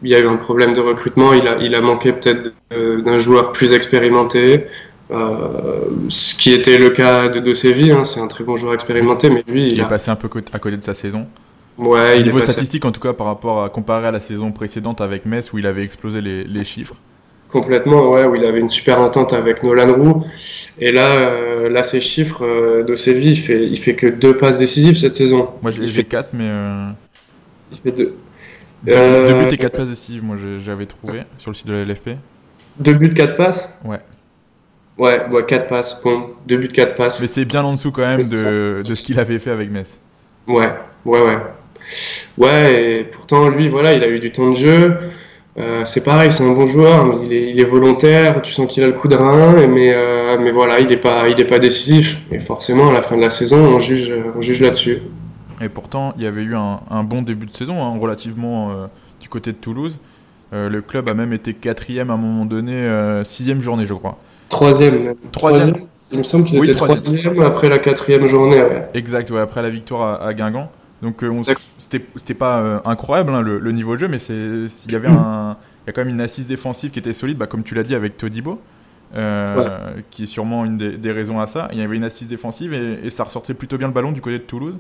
il 0.04 0.10
y 0.10 0.16
a 0.16 0.20
eu 0.20 0.28
un 0.28 0.38
problème 0.38 0.74
de 0.74 0.82
recrutement. 0.82 1.34
Il 1.34 1.48
a, 1.48 1.58
il 1.62 1.74
a 1.76 1.82
manqué 1.82 2.12
peut-être 2.12 2.52
d'un 2.70 3.18
joueur 3.18 3.54
plus 3.54 3.72
expérimenté. 3.72 4.66
Euh, 5.12 5.86
ce 6.08 6.36
qui 6.36 6.54
était 6.54 6.78
le 6.78 6.90
cas 6.90 7.30
de 7.30 7.40
De 7.40 7.92
hein, 7.92 8.06
c'est 8.06 8.20
un 8.20 8.28
très 8.28 8.44
bon 8.44 8.58
joueur 8.58 8.74
expérimenté, 8.74 9.30
mais 9.30 9.44
lui, 9.48 9.68
il 9.68 9.80
est 9.80 9.88
passé 9.88 10.12
un 10.12 10.16
peu 10.16 10.30
à 10.54 10.60
côté 10.60 10.78
de 10.78 10.84
sa 10.84 10.94
saison. 10.94 11.28
Ouais, 11.78 12.20
il 12.20 12.26
niveau 12.26 12.42
statistique 12.42 12.84
en 12.84 12.92
tout 12.92 13.00
cas 13.00 13.14
par 13.14 13.28
rapport 13.28 13.64
à 13.64 13.70
comparer 13.70 14.08
à 14.08 14.12
la 14.12 14.20
saison 14.20 14.52
précédente 14.52 15.00
avec 15.00 15.26
Metz 15.26 15.54
où 15.54 15.60
il 15.60 15.66
avait 15.66 15.84
explosé 15.84 16.20
les, 16.20 16.44
les 16.44 16.66
chiffres. 16.66 16.96
Complètement, 17.50 18.12
ouais, 18.12 18.26
où 18.26 18.36
il 18.36 18.46
avait 18.46 18.60
une 18.60 18.70
super 18.70 19.00
entente 19.00 19.34
avec 19.34 19.64
Nolan 19.64 19.94
Roux. 19.94 20.24
Et 20.78 20.92
là, 20.92 21.18
euh, 21.18 21.70
là, 21.70 21.82
ses 21.82 22.00
chiffres 22.00 22.46
euh, 22.46 22.84
de 22.84 22.94
Séville, 22.94 23.32
il 23.32 23.36
fait, 23.38 23.66
il 23.66 23.78
fait 23.80 23.96
que 23.96 24.06
deux 24.06 24.38
passes 24.38 24.60
décisives 24.60 24.96
cette 24.96 25.16
saison. 25.16 25.50
Moi, 25.64 25.72
j'ai 25.72 25.88
fait 25.88 26.04
quatre, 26.04 26.30
mais. 26.34 26.48
Euh... 26.48 26.90
Il 27.72 27.78
fait 27.78 27.92
deux. 27.92 28.16
Deux, 28.84 28.94
deux 28.94 29.34
buts 29.34 29.48
et 29.52 29.58
quatre 29.58 29.76
passes 29.76 29.90
décisives, 29.90 30.24
moi 30.24 30.38
j'avais 30.64 30.86
trouvé 30.86 31.24
sur 31.38 31.52
le 31.52 31.56
site 31.56 31.68
de 31.68 31.74
la 31.74 31.84
LFP. 31.84 32.12
Deux 32.80 32.94
buts, 32.94 33.14
quatre 33.14 33.36
passes? 33.36 33.78
Ouais. 33.84 34.00
Ouais, 35.00 35.22
ouais, 35.32 35.46
4 35.46 35.68
passes, 35.68 36.04
bon, 36.04 36.32
2 36.46 36.58
buts, 36.58 36.68
4 36.68 36.96
passes. 36.96 37.22
Mais 37.22 37.28
c'est 37.28 37.46
bien 37.46 37.64
en 37.64 37.74
dessous 37.74 37.92
quand 37.92 38.02
même 38.02 38.28
de, 38.28 38.84
de, 38.86 38.96
ce 38.96 39.02
qu'il 39.02 39.18
avait 39.18 39.40
fait 39.40 39.50
avec 39.50 39.72
Metz. 39.72 39.98
Ouais, 40.46 40.74
ouais, 41.06 41.22
ouais. 41.22 41.38
Ouais, 42.38 42.84
et 42.84 43.04
pourtant, 43.06 43.48
lui, 43.48 43.70
voilà, 43.70 43.94
il 43.94 44.04
a 44.04 44.10
eu 44.10 44.20
du 44.20 44.30
temps 44.32 44.50
de 44.50 44.56
jeu. 44.56 44.98
Euh, 45.58 45.86
c'est 45.86 46.04
pareil, 46.04 46.32
c'est 46.32 46.44
un 46.44 46.54
bon 46.54 46.68
joueur, 46.68 47.18
il 47.24 47.32
est, 47.34 47.50
il 47.52 47.60
est, 47.60 47.66
volontaire, 47.66 48.42
tu 48.42 48.52
sens 48.52 48.68
qu'il 48.72 48.84
a 48.84 48.88
le 48.88 48.94
coup 48.94 49.08
de 49.08 49.16
rein, 49.16 49.68
mais, 49.68 49.94
euh, 49.94 50.38
mais 50.40 50.52
voilà, 50.52 50.80
il 50.80 50.88
n'est 50.88 50.98
pas, 50.98 51.30
il 51.30 51.40
est 51.40 51.46
pas 51.46 51.60
décisif. 51.60 52.20
Et 52.30 52.40
forcément, 52.40 52.90
à 52.90 52.94
la 52.94 53.02
fin 53.02 53.16
de 53.16 53.22
la 53.22 53.30
saison, 53.30 53.58
on 53.58 53.80
juge, 53.80 54.14
on 54.36 54.42
juge 54.42 54.62
là-dessus. 54.62 55.00
Et 55.62 55.70
pourtant, 55.70 56.14
il 56.18 56.24
y 56.24 56.28
avait 56.28 56.44
eu 56.44 56.56
un, 56.56 56.82
un 56.92 57.04
bon 57.04 57.22
début 57.22 57.46
de 57.46 57.54
saison, 57.54 57.82
hein, 57.84 57.98
relativement 58.00 58.72
euh, 58.72 58.88
du 59.22 59.30
côté 59.30 59.54
de 59.54 59.58
Toulouse. 59.58 59.98
Le 60.52 60.80
club 60.80 61.08
a 61.08 61.14
même 61.14 61.32
été 61.32 61.54
quatrième 61.54 62.10
à 62.10 62.14
un 62.14 62.18
moment 62.18 62.44
donné, 62.44 62.90
sixième 63.24 63.62
journée, 63.62 63.86
je 63.86 63.94
crois. 63.94 64.18
Troisième. 64.50 65.16
Troisième. 65.32 65.76
Il 66.12 66.18
me 66.18 66.24
semble 66.24 66.46
qu'ils 66.46 66.60
étaient 66.60 66.74
troisième. 66.74 67.42
après 67.42 67.70
la 67.70 67.80
quatrième 67.80 68.26
journée. 68.26 68.62
Ouais. 68.62 68.90
Exact, 68.94 69.30
ouais, 69.32 69.40
après 69.40 69.62
la 69.62 69.70
victoire 69.70 70.22
à, 70.22 70.28
à 70.28 70.34
Guingamp. 70.34 70.72
Donc 71.02 71.24
euh, 71.24 71.42
c'était 71.78 72.34
pas 72.34 72.60
euh, 72.60 72.80
incroyable 72.84 73.34
hein, 73.34 73.42
le, 73.42 73.58
le, 73.58 73.72
niveau 73.72 73.96
de 73.96 74.00
jeu, 74.02 74.08
mais 74.08 74.18
il 74.18 74.92
y 74.92 74.96
avait 74.96 75.08
un, 75.08 75.56
y 75.88 75.90
a 75.90 75.94
quand 75.94 76.04
même 76.04 76.14
une 76.14 76.22
assise 76.22 76.48
défensive 76.48 76.92
qui 76.92 77.00
était 77.00 77.14
solide, 77.14 77.38
bah, 77.38 77.48
comme 77.48 77.64
tu 77.64 77.74
l'as 77.74 77.84
dit 77.84 77.96
avec 77.96 78.18
Todibo, 78.18 78.60
euh, 79.16 79.96
ouais. 79.96 80.04
qui 80.10 80.24
est 80.24 80.28
sûrement 80.28 80.66
une 80.66 80.78
des, 80.78 80.98
des, 80.98 81.12
raisons 81.12 81.40
à 81.40 81.48
ça. 81.48 81.70
Il 81.72 81.80
y 81.80 81.82
avait 81.82 81.96
une 81.96 82.04
assise 82.04 82.28
défensive 82.28 82.74
et, 82.74 83.00
et, 83.06 83.10
ça 83.10 83.24
ressortait 83.24 83.54
plutôt 83.54 83.78
bien 83.78 83.88
le 83.88 83.94
ballon 83.94 84.12
du 84.12 84.20
côté 84.20 84.40
de 84.40 84.44
Toulouse. 84.44 84.76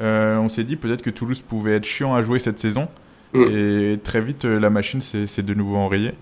On 0.00 0.48
s'est 0.48 0.64
dit 0.64 0.76
peut-être 0.76 1.00
que 1.00 1.10
Toulouse 1.10 1.40
pouvait 1.40 1.76
être 1.76 1.84
chiant 1.84 2.14
à 2.14 2.22
jouer 2.22 2.38
cette 2.38 2.58
saison. 2.58 2.88
Mm. 3.32 3.44
Et 3.50 3.98
très 4.02 4.20
vite, 4.20 4.44
la 4.44 4.68
machine 4.68 5.00
s'est 5.00 5.42
de 5.42 5.54
nouveau 5.54 5.76
enrayée. 5.76 6.12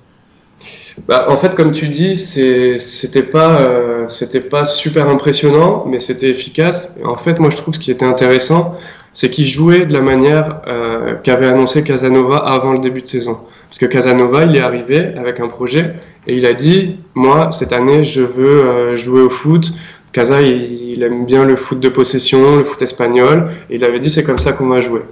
Bah, 1.08 1.26
en 1.28 1.36
fait, 1.36 1.54
comme 1.54 1.72
tu 1.72 1.88
dis, 1.88 2.16
c'était 2.16 3.22
pas, 3.22 3.60
euh, 3.60 4.06
pas 4.50 4.64
super 4.64 5.08
impressionnant, 5.08 5.84
mais 5.88 6.00
c'était 6.00 6.28
efficace. 6.28 6.94
En 7.04 7.16
fait, 7.16 7.38
moi, 7.38 7.50
je 7.50 7.56
trouve 7.56 7.74
ce 7.74 7.78
qui 7.78 7.90
était 7.90 8.04
intéressant, 8.04 8.76
c'est 9.12 9.30
qu'il 9.30 9.46
jouait 9.46 9.86
de 9.86 9.92
la 9.92 10.02
manière 10.02 10.60
euh, 10.66 11.14
qu'avait 11.22 11.46
annoncé 11.46 11.82
Casanova 11.82 12.38
avant 12.38 12.72
le 12.72 12.78
début 12.78 13.00
de 13.00 13.06
saison. 13.06 13.38
Parce 13.68 13.78
que 13.78 13.86
Casanova, 13.86 14.44
il 14.44 14.56
est 14.56 14.60
arrivé 14.60 15.14
avec 15.16 15.40
un 15.40 15.48
projet 15.48 15.94
et 16.26 16.36
il 16.36 16.46
a 16.46 16.52
dit, 16.52 16.96
moi, 17.14 17.50
cette 17.52 17.72
année, 17.72 18.04
je 18.04 18.20
veux 18.20 18.64
euh, 18.64 18.96
jouer 18.96 19.22
au 19.22 19.30
foot. 19.30 19.72
Casa, 20.12 20.42
il, 20.42 20.90
il, 20.90 21.02
aime 21.02 21.24
bien 21.24 21.44
le 21.44 21.54
foot 21.56 21.78
de 21.80 21.88
possession, 21.88 22.56
le 22.56 22.64
foot 22.64 22.82
espagnol, 22.82 23.48
et 23.70 23.76
il 23.76 23.84
avait 23.84 24.00
dit, 24.00 24.10
c'est 24.10 24.24
comme 24.24 24.40
ça 24.40 24.52
qu'on 24.52 24.66
va 24.66 24.80
jouer. 24.80 25.02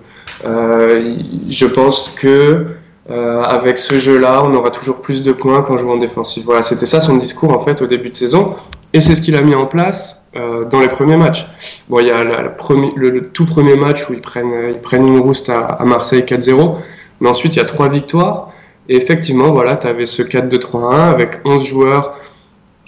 Je 0.44 1.66
pense 1.66 2.10
que 2.10 2.66
euh, 3.10 3.42
avec 3.42 3.78
ce 3.78 3.98
jeu-là, 3.98 4.42
on 4.44 4.54
aura 4.54 4.70
toujours 4.70 5.00
plus 5.00 5.22
de 5.22 5.32
points 5.32 5.62
qu'en 5.62 5.76
jouant 5.76 5.96
défensif. 5.96 6.44
Voilà, 6.44 6.62
c'était 6.62 6.86
ça 6.86 7.00
son 7.00 7.16
discours 7.16 7.52
en 7.52 7.58
fait 7.58 7.80
au 7.82 7.86
début 7.86 8.10
de 8.10 8.14
saison, 8.14 8.54
et 8.92 9.00
c'est 9.00 9.14
ce 9.14 9.22
qu'il 9.22 9.36
a 9.36 9.42
mis 9.42 9.54
en 9.54 9.66
place 9.66 10.28
euh, 10.36 10.64
dans 10.64 10.80
les 10.80 10.88
premiers 10.88 11.16
matchs. 11.16 11.46
Bon, 11.88 12.00
il 12.00 12.06
y 12.06 12.10
a 12.10 12.22
la, 12.24 12.48
premier, 12.50 12.92
le, 12.96 13.28
tout 13.28 13.46
premier 13.46 13.76
match 13.76 14.08
où 14.08 14.12
ils 14.12 14.20
prennent, 14.20 14.70
ils 14.70 14.80
prennent 14.80 15.06
une 15.06 15.18
rouste 15.18 15.48
à, 15.48 15.60
à 15.60 15.84
Marseille 15.84 16.22
4-0, 16.22 16.76
mais 17.20 17.28
ensuite 17.28 17.56
il 17.56 17.58
y 17.58 17.62
a 17.62 17.66
trois 17.66 17.88
victoires, 17.88 18.50
et 18.88 18.96
effectivement, 18.96 19.52
voilà, 19.52 19.76
tu 19.76 19.86
avais 19.86 20.06
ce 20.06 20.22
4-2-3-1 20.22 21.10
avec 21.10 21.40
11 21.44 21.64
joueurs, 21.64 22.18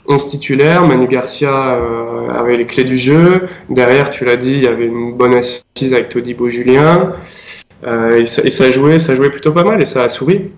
11 0.08 0.28
titulaires. 0.28 0.86
Manu 0.86 1.06
Garcia 1.06 1.74
euh, 1.74 2.28
avait 2.30 2.56
les 2.56 2.66
clés 2.66 2.84
du 2.84 2.96
jeu. 2.96 3.48
Derrière, 3.68 4.10
tu 4.10 4.24
l'as 4.24 4.36
dit, 4.36 4.52
il 4.52 4.64
y 4.64 4.66
avait 4.66 4.86
une 4.86 5.12
bonne 5.12 5.34
assise 5.34 5.92
avec 5.92 6.08
Todibo 6.08 6.48
Julien. 6.48 7.12
Euh, 7.84 8.18
et, 8.18 8.26
ça, 8.26 8.42
et, 8.44 8.50
ça, 8.50 8.70
jouait, 8.70 8.98
ça 8.98 9.14
jouait 9.14 9.30
plutôt 9.30 9.52
pas 9.52 9.64
mal 9.64 9.80
et 9.80 9.86
ça 9.86 10.04
a 10.04 10.08
souri. 10.08 10.50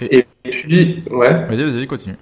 Et, 0.00 0.26
et 0.44 0.50
puis, 0.50 1.02
ouais. 1.10 1.46
Vas-y, 1.48 1.62
vas-y, 1.62 1.86
continue. 1.86 2.16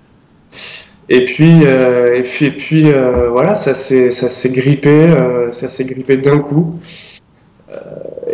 Et 1.08 1.24
puis, 1.24 1.66
euh, 1.66 2.16
et 2.16 2.22
puis, 2.22 2.46
et 2.46 2.50
puis 2.50 2.90
euh, 2.90 3.28
voilà, 3.28 3.54
ça 3.54 3.74
s'est, 3.74 4.10
ça 4.10 4.30
s'est 4.30 4.50
grippé, 4.50 4.88
euh, 4.88 5.50
ça 5.52 5.68
s'est 5.68 5.84
grippé 5.84 6.16
d'un 6.16 6.38
coup. 6.38 6.78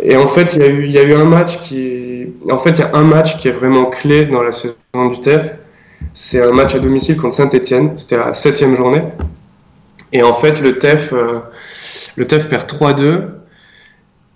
Et 0.03 0.15
en 0.15 0.27
fait, 0.27 0.55
il 0.55 0.61
y 0.61 0.63
a 0.63 0.67
eu, 0.67 0.85
il 0.85 0.91
y 0.91 0.97
a 0.97 1.03
eu 1.03 1.13
un 1.13 1.25
match 1.25 1.59
qui, 1.61 2.27
en 2.49 2.57
fait, 2.57 2.71
il 2.71 2.79
y 2.79 2.83
a 2.83 2.91
un 2.93 3.03
match 3.03 3.37
qui 3.37 3.47
est 3.47 3.51
vraiment 3.51 3.85
clé 3.85 4.25
dans 4.25 4.41
la 4.41 4.51
saison 4.51 4.77
du 5.11 5.19
TEF. 5.19 5.57
C'est 6.13 6.41
un 6.41 6.51
match 6.51 6.75
à 6.75 6.79
domicile 6.79 7.17
contre 7.17 7.35
Saint-Etienne. 7.35 7.97
C'était 7.97 8.17
la 8.17 8.33
septième 8.33 8.75
journée. 8.75 9.01
Et 10.13 10.23
en 10.23 10.33
fait, 10.33 10.61
le 10.61 10.77
TEF, 10.77 11.13
le 12.15 12.27
TEF 12.27 12.49
perd 12.49 12.69
3-2 12.69 13.21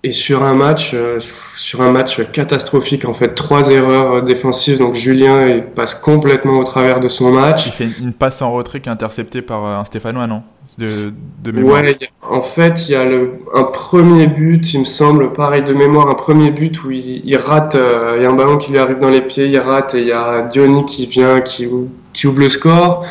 et 0.06 0.12
sur 0.12 0.44
un 0.44 0.54
match, 0.54 0.92
euh, 0.94 1.18
sur 1.56 1.82
un 1.82 1.90
match 1.90 2.20
catastrophique, 2.30 3.04
en 3.04 3.12
fait, 3.12 3.34
trois 3.34 3.70
erreurs 3.70 4.22
défensives. 4.22 4.78
Donc 4.78 4.94
Julien, 4.94 5.46
il 5.46 5.64
passe 5.64 5.96
complètement 5.96 6.60
au 6.60 6.64
travers 6.64 7.00
de 7.00 7.08
son 7.08 7.32
match. 7.32 7.66
Il 7.66 7.72
fait 7.72 7.88
une 8.00 8.12
passe 8.12 8.40
en 8.40 8.52
retrait 8.52 8.80
qui 8.80 8.88
est 8.88 8.92
interceptée 8.92 9.42
par 9.42 9.64
un 9.64 9.84
Stéphanois, 9.84 10.28
non? 10.28 10.42
De, 10.78 11.12
de 11.42 11.50
mémoire. 11.50 11.82
Ouais, 11.82 11.98
en 12.22 12.42
fait, 12.42 12.88
il 12.88 12.92
y 12.92 12.94
a 12.94 13.04
le, 13.04 13.32
un 13.52 13.64
premier 13.64 14.28
but, 14.28 14.74
il 14.74 14.80
me 14.80 14.84
semble, 14.84 15.32
pareil 15.32 15.64
de 15.64 15.72
mémoire, 15.72 16.08
un 16.08 16.14
premier 16.14 16.52
but 16.52 16.84
où 16.84 16.92
il, 16.92 17.22
il 17.24 17.36
rate, 17.36 17.74
euh, 17.74 18.14
il 18.16 18.22
y 18.22 18.26
a 18.26 18.30
un 18.30 18.34
ballon 18.34 18.58
qui 18.58 18.70
lui 18.70 18.78
arrive 18.78 18.98
dans 18.98 19.10
les 19.10 19.22
pieds, 19.22 19.46
il 19.46 19.58
rate, 19.58 19.94
et 19.96 20.02
il 20.02 20.06
y 20.06 20.12
a 20.12 20.42
Diony 20.42 20.84
qui 20.86 21.06
vient, 21.06 21.40
qui, 21.40 21.68
qui 22.12 22.26
ouvre 22.28 22.40
le 22.40 22.48
score. 22.48 23.04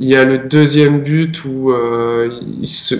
Il 0.00 0.08
y 0.08 0.16
a 0.16 0.24
le 0.24 0.38
deuxième 0.38 1.00
but 1.00 1.44
où 1.44 1.72
euh, 1.72 2.30
il 2.60 2.66
se 2.66 2.94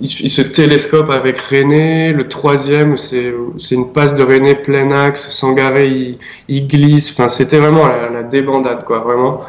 il, 0.00 0.30
se 0.30 0.42
télescope 0.42 1.10
avec 1.10 1.38
René. 1.38 2.12
Le 2.12 2.26
troisième, 2.28 2.96
c'est 2.96 3.32
une 3.70 3.92
passe 3.92 4.14
de 4.14 4.22
René 4.22 4.54
plein 4.54 4.90
axe. 4.90 5.28
Sangaré, 5.30 5.86
il, 5.86 6.18
il 6.48 6.66
glisse. 6.66 7.12
Enfin, 7.12 7.28
c'était 7.28 7.58
vraiment 7.58 7.86
la, 7.86 8.08
la, 8.08 8.22
débandade, 8.22 8.84
quoi. 8.84 9.00
Vraiment. 9.00 9.42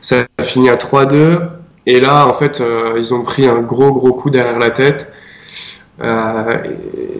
Ça 0.00 0.24
a 0.38 0.42
fini 0.42 0.68
à 0.68 0.76
3-2. 0.76 1.40
Et 1.86 2.00
là, 2.00 2.26
en 2.26 2.32
fait, 2.32 2.60
euh, 2.60 2.94
ils 2.96 3.14
ont 3.14 3.22
pris 3.22 3.46
un 3.46 3.60
gros, 3.60 3.92
gros 3.92 4.12
coup 4.12 4.30
derrière 4.30 4.58
la 4.58 4.70
tête. 4.70 5.12
Euh, 6.02 6.58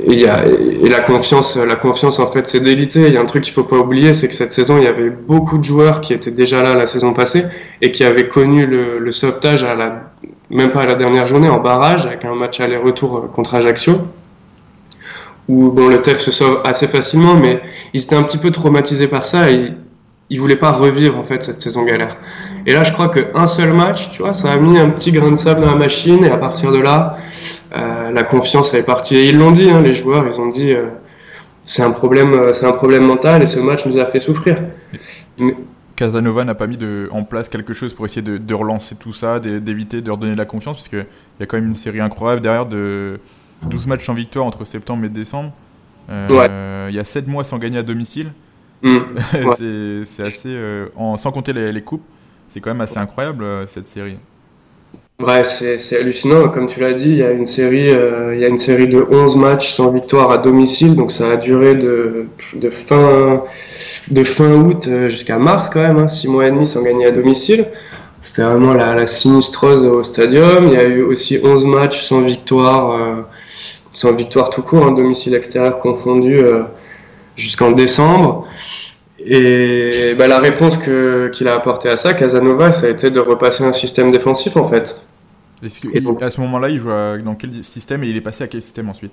et, 0.07 0.89
la 0.89 1.01
confiance, 1.01 1.57
la 1.57 1.77
confiance 1.77 2.19
en 2.19 2.27
fait, 2.27 2.47
c'est 2.47 2.61
délité. 2.61 3.07
Il 3.09 3.15
y 3.15 3.17
a 3.17 3.21
un 3.21 3.25
truc 3.25 3.45
qu'il 3.45 3.53
faut 3.53 3.65
pas 3.65 3.77
oublier, 3.77 4.15
c'est 4.15 4.29
que 4.29 4.35
cette 4.35 4.53
saison, 4.53 4.79
il 4.79 4.85
y 4.85 4.89
avait 4.89 5.11
beaucoup 5.11 5.59
de 5.59 5.65
joueurs 5.65 6.01
qui 6.01 6.15
étaient 6.15 6.31
déjà 6.31 6.63
là 6.63 6.75
la 6.75 6.87
saison 6.87 7.13
passée 7.13 7.45
et 7.83 7.91
qui 7.91 8.05
avaient 8.05 8.29
connu 8.29 8.67
le, 8.67 9.11
sauvetage 9.11 9.65
à 9.65 9.77
même 10.51 10.71
pas 10.71 10.83
à 10.83 10.87
la 10.87 10.95
dernière 10.95 11.27
journée, 11.27 11.49
en 11.49 11.61
barrage 11.61 12.07
avec 12.07 12.25
un 12.25 12.35
match 12.35 12.61
aller-retour 12.61 13.31
contre 13.33 13.55
Ajaccio 13.55 13.95
où 15.49 15.73
bon, 15.73 15.89
le 15.89 16.01
TEF 16.01 16.21
se 16.21 16.31
sauve 16.31 16.61
assez 16.65 16.87
facilement, 16.87 17.35
mais 17.35 17.61
ils 17.93 18.03
étaient 18.03 18.15
un 18.15 18.23
petit 18.23 18.39
peu 18.39 18.53
traumatisés 18.53 19.09
par 19.09 19.25
ça 19.25 19.51
ils 20.31 20.41
voulaient 20.41 20.57
pas 20.57 20.73
revivre 20.73 21.19
en 21.19 21.25
fait 21.25 21.43
cette 21.43 21.61
saison 21.61 21.85
galère. 21.85 22.17
Et 22.67 22.73
là, 22.73 22.85
je 22.85 22.93
crois 22.93 23.09
qu'un 23.09 23.47
seul 23.47 23.73
match, 23.73 24.11
tu 24.13 24.23
vois, 24.23 24.33
ça 24.33 24.53
a 24.53 24.57
mis 24.57 24.79
un 24.79 24.91
petit 24.91 25.13
grain 25.13 25.31
de 25.31 25.37
sable 25.37 25.61
dans 25.61 25.71
la 25.71 25.77
machine 25.77 26.25
et 26.25 26.31
à 26.31 26.39
partir 26.39 26.73
de 26.73 26.79
là, 26.79 27.17
euh, 27.77 28.11
la 28.11 28.23
confiance 28.23 28.73
est 28.75 28.85
partie. 28.85 29.17
Et 29.17 29.29
ils 29.29 29.39
l'ont 29.39 29.51
dit, 29.51 29.69
hein, 29.71 29.83
les 29.83 29.93
joueurs, 29.93 30.25
ils 30.27 30.41
ont 30.41 30.49
dit, 30.49 30.73
euh, 30.73 30.87
c'est 31.63 31.83
un 31.83 31.91
problème, 31.91 32.33
euh, 32.33 32.53
c'est 32.53 32.67
un 32.67 32.73
problème 32.73 33.05
mental 33.05 33.43
et 33.43 33.47
ce 33.47 33.59
match 33.59 33.85
nous 33.87 33.99
a 33.99 34.07
fait 34.07 34.21
souffrir. 34.21 34.57
Casanova 35.97 36.45
n'a 36.45 36.55
pas 36.55 36.67
mis 36.67 36.77
de, 36.77 37.09
en 37.11 37.25
place 37.25 37.49
quelque 37.49 37.75
chose 37.75 37.93
pour 37.93 38.07
essayer 38.07 38.23
de, 38.23 38.39
de 38.39 38.55
relancer 38.55 38.95
tout 38.95 39.13
ça, 39.13 39.41
d'éviter 39.41 40.01
de 40.01 40.11
redonner 40.11 40.33
de 40.33 40.39
la 40.39 40.47
confiance, 40.47 40.77
parce 40.77 40.89
qu'il 40.89 41.07
y 41.41 41.43
a 41.43 41.47
quand 41.47 41.59
même 41.59 41.67
une 41.67 41.75
série 41.75 42.01
incroyable 42.01 42.41
derrière 42.41 42.67
de 42.67 43.21
12 43.69 43.87
matchs 43.87 44.07
sans 44.07 44.15
victoire 44.15 44.47
entre 44.47 44.65
septembre 44.65 45.05
et 45.05 45.09
décembre. 45.09 45.53
Euh, 46.11 46.89
il 46.91 46.97
y 46.97 46.99
a 46.99 47.05
7 47.05 47.27
mois 47.29 47.45
sans 47.45 47.59
gagner 47.59 47.79
à 47.79 47.83
domicile. 47.83 48.33
Mm. 48.83 48.99
c'est 50.05 50.23
assez. 50.23 50.49
Euh, 50.49 50.87
en, 50.97 51.17
sans 51.17 51.33
compter 51.33 51.53
les, 51.53 51.83
coupes, 51.83 52.05
c'est 52.53 52.61
quand 52.61 52.71
même 52.71 52.81
assez 52.81 52.99
incroyable 52.99 53.45
euh, 53.45 53.67
cette 53.67 53.87
série. 53.87 54.17
Ouais, 55.23 55.45
c'est 55.45 55.99
hallucinant. 55.99 56.49
Comme 56.49 56.67
tu 56.67 56.81
l'as 56.81 56.95
dit, 56.95 57.11
il 57.11 57.17
y 57.17 57.23
a 57.23 57.31
une 57.31 57.47
série, 57.47 57.91
il 57.91 58.39
y 58.39 58.45
a 58.45 58.49
une 58.49 58.57
série 58.57 58.89
de 58.89 59.07
11 59.11 59.37
matchs 59.37 59.75
sans 59.75 59.91
victoire 59.91 60.31
à 60.31 60.39
domicile, 60.39 60.97
donc 60.97 61.13
ça 61.13 61.33
a 61.33 61.37
duré 61.37 61.75
de, 61.75 62.25
de 62.55 62.71
fin 62.71 63.43
de 64.11 64.25
fin 64.25 64.55
août 64.55 64.89
jusqu'à 65.09 65.37
mars 65.39 65.69
quand 65.69 65.83
même, 65.83 66.09
6 66.09 66.27
hein, 66.27 66.31
mois 66.31 66.47
et 66.47 66.51
demi 66.51 66.67
sans 66.67 66.83
gagner 66.83 67.05
à 67.05 67.11
domicile. 67.11 67.67
C'était 68.23 68.45
vraiment 68.45 68.73
la, 68.73 68.95
la, 68.95 69.07
sinistreuse 69.07 69.85
au 69.85 70.03
stadium. 70.03 70.69
Il 70.69 70.73
y 70.73 70.79
a 70.79 70.85
eu 70.85 71.03
aussi 71.03 71.39
11 71.43 71.67
matchs 71.67 72.03
sans 72.03 72.23
victoire 72.23 73.27
sans 73.93 74.13
victoire 74.13 74.51
tout 74.51 74.63
court, 74.63 74.87
un 74.87 74.93
domicile 74.93 75.35
extérieur 75.35 75.79
confondu 75.81 76.39
euh, 76.39 76.63
jusqu'en 77.37 77.73
décembre. 77.73 78.47
Et 79.19 80.15
bah, 80.19 80.29
la 80.29 80.39
réponse 80.39 80.79
qu'il 80.79 81.49
a 81.49 81.53
apportée 81.53 81.89
à 81.89 81.97
ça, 81.97 82.15
Casanova, 82.15 82.71
ça 82.71 82.87
a 82.87 82.89
été 82.89 83.11
de 83.11 83.21
repasser 83.21 83.65
un 83.65 83.73
système 83.73 84.11
défensif 84.11 84.57
en 84.57 84.65
fait. 84.65 85.05
et 85.93 86.01
donc, 86.01 86.23
à 86.23 86.31
ce 86.31 86.41
moment-là, 86.41 86.71
il 86.71 86.79
joue 86.79 86.89
dans 87.25 87.35
quel 87.35 87.63
système 87.63 88.03
et 88.05 88.09
il 88.09 88.17
est 88.17 88.23
passé 88.23 88.45
à 88.45 88.47
quel 88.47 88.63
système 88.63 88.89
ensuite? 88.89 89.13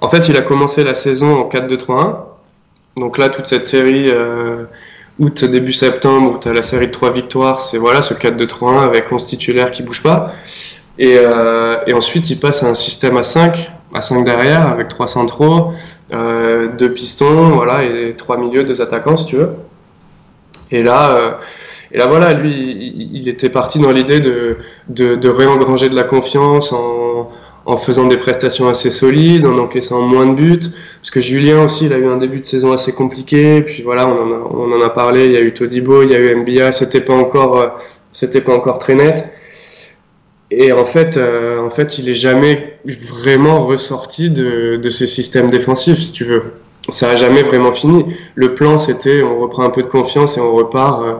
En 0.00 0.08
fait, 0.08 0.28
il 0.28 0.36
a 0.36 0.42
commencé 0.42 0.84
la 0.84 0.94
saison 0.94 1.36
en 1.36 1.48
4-2-3-1. 1.48 2.16
Donc 2.98 3.18
là, 3.18 3.30
toute 3.30 3.46
cette 3.46 3.64
série 3.64 4.10
euh, 4.10 4.64
août, 5.18 5.44
début 5.44 5.72
septembre, 5.72 6.32
où 6.32 6.38
tu 6.38 6.48
as 6.48 6.52
la 6.52 6.62
série 6.62 6.88
de 6.88 6.92
3 6.92 7.12
victoires, 7.12 7.58
c'est 7.58 7.78
voilà, 7.78 8.02
ce 8.02 8.12
4-2-3-1 8.12 8.84
avec 8.84 9.10
11 9.10 9.24
titulaires 9.24 9.70
qui 9.70 9.82
bouge 9.82 10.02
pas. 10.02 10.34
Et, 10.98 11.16
euh, 11.18 11.78
et, 11.86 11.94
ensuite, 11.94 12.28
il 12.28 12.38
passe 12.38 12.62
à 12.62 12.66
un 12.66 12.74
système 12.74 13.16
à 13.16 13.22
5 13.22 13.70
à 13.94 14.00
5 14.00 14.24
derrière 14.24 14.66
avec 14.66 14.88
3 14.88 15.06
centraux, 15.06 15.72
euh, 16.12 16.68
deux 16.76 16.92
pistons, 16.92 17.50
voilà, 17.50 17.84
et 17.84 18.14
trois 18.16 18.36
milieux, 18.36 18.64
deux 18.64 18.82
attaquants 18.82 19.16
si 19.16 19.26
tu 19.26 19.36
veux. 19.36 19.50
Et 20.70 20.82
là, 20.82 21.16
euh, 21.16 21.30
et 21.92 21.98
là 21.98 22.06
voilà, 22.06 22.32
lui, 22.32 22.50
il, 23.12 23.28
était 23.28 23.50
parti 23.50 23.78
dans 23.78 23.92
l'idée 23.92 24.20
de, 24.20 24.56
de, 24.88 25.28
réengranger 25.28 25.90
de 25.90 25.94
la 25.94 26.04
confiance 26.04 26.72
en, 26.72 27.30
en, 27.66 27.76
faisant 27.76 28.06
des 28.06 28.16
prestations 28.16 28.68
assez 28.68 28.90
solides, 28.90 29.46
en 29.46 29.58
encaissant 29.58 30.00
moins 30.00 30.26
de 30.26 30.34
buts. 30.34 30.58
Parce 31.00 31.10
que 31.10 31.20
Julien 31.20 31.64
aussi, 31.64 31.86
il 31.86 31.92
a 31.92 31.98
eu 31.98 32.06
un 32.06 32.16
début 32.16 32.40
de 32.40 32.46
saison 32.46 32.72
assez 32.72 32.92
compliqué. 32.92 33.60
Puis 33.60 33.82
voilà, 33.82 34.06
on 34.08 34.22
en 34.22 34.30
a, 34.30 34.48
on 34.50 34.72
en 34.72 34.82
a 34.82 34.90
parlé. 34.90 35.26
Il 35.26 35.32
y 35.32 35.36
a 35.36 35.40
eu 35.40 35.52
Todibo, 35.52 36.02
il 36.02 36.10
y 36.10 36.14
a 36.14 36.18
eu 36.18 36.34
MBA. 36.34 36.72
C'était 36.72 37.02
pas 37.02 37.14
encore, 37.14 37.58
euh, 37.58 37.68
c'était 38.10 38.40
pas 38.40 38.54
encore 38.54 38.78
très 38.78 38.94
net. 38.94 39.26
Et 40.50 40.72
en 40.72 40.84
fait, 40.84 41.18
fait, 41.72 41.98
il 41.98 42.08
est 42.08 42.14
jamais 42.14 42.78
vraiment 42.86 43.66
ressorti 43.66 44.30
de, 44.30 44.76
de 44.76 44.90
ce 44.90 45.06
système 45.06 45.50
défensif, 45.50 45.98
si 45.98 46.12
tu 46.12 46.24
veux. 46.24 46.44
Ça 46.88 47.10
a 47.10 47.16
jamais 47.16 47.42
vraiment 47.42 47.72
fini. 47.72 48.14
Le 48.34 48.54
plan, 48.54 48.78
c'était 48.78 49.22
on 49.22 49.40
reprend 49.40 49.64
un 49.64 49.70
peu 49.70 49.82
de 49.82 49.88
confiance 49.88 50.36
et 50.36 50.40
on 50.40 50.54
repart, 50.54 51.02
euh, 51.02 51.14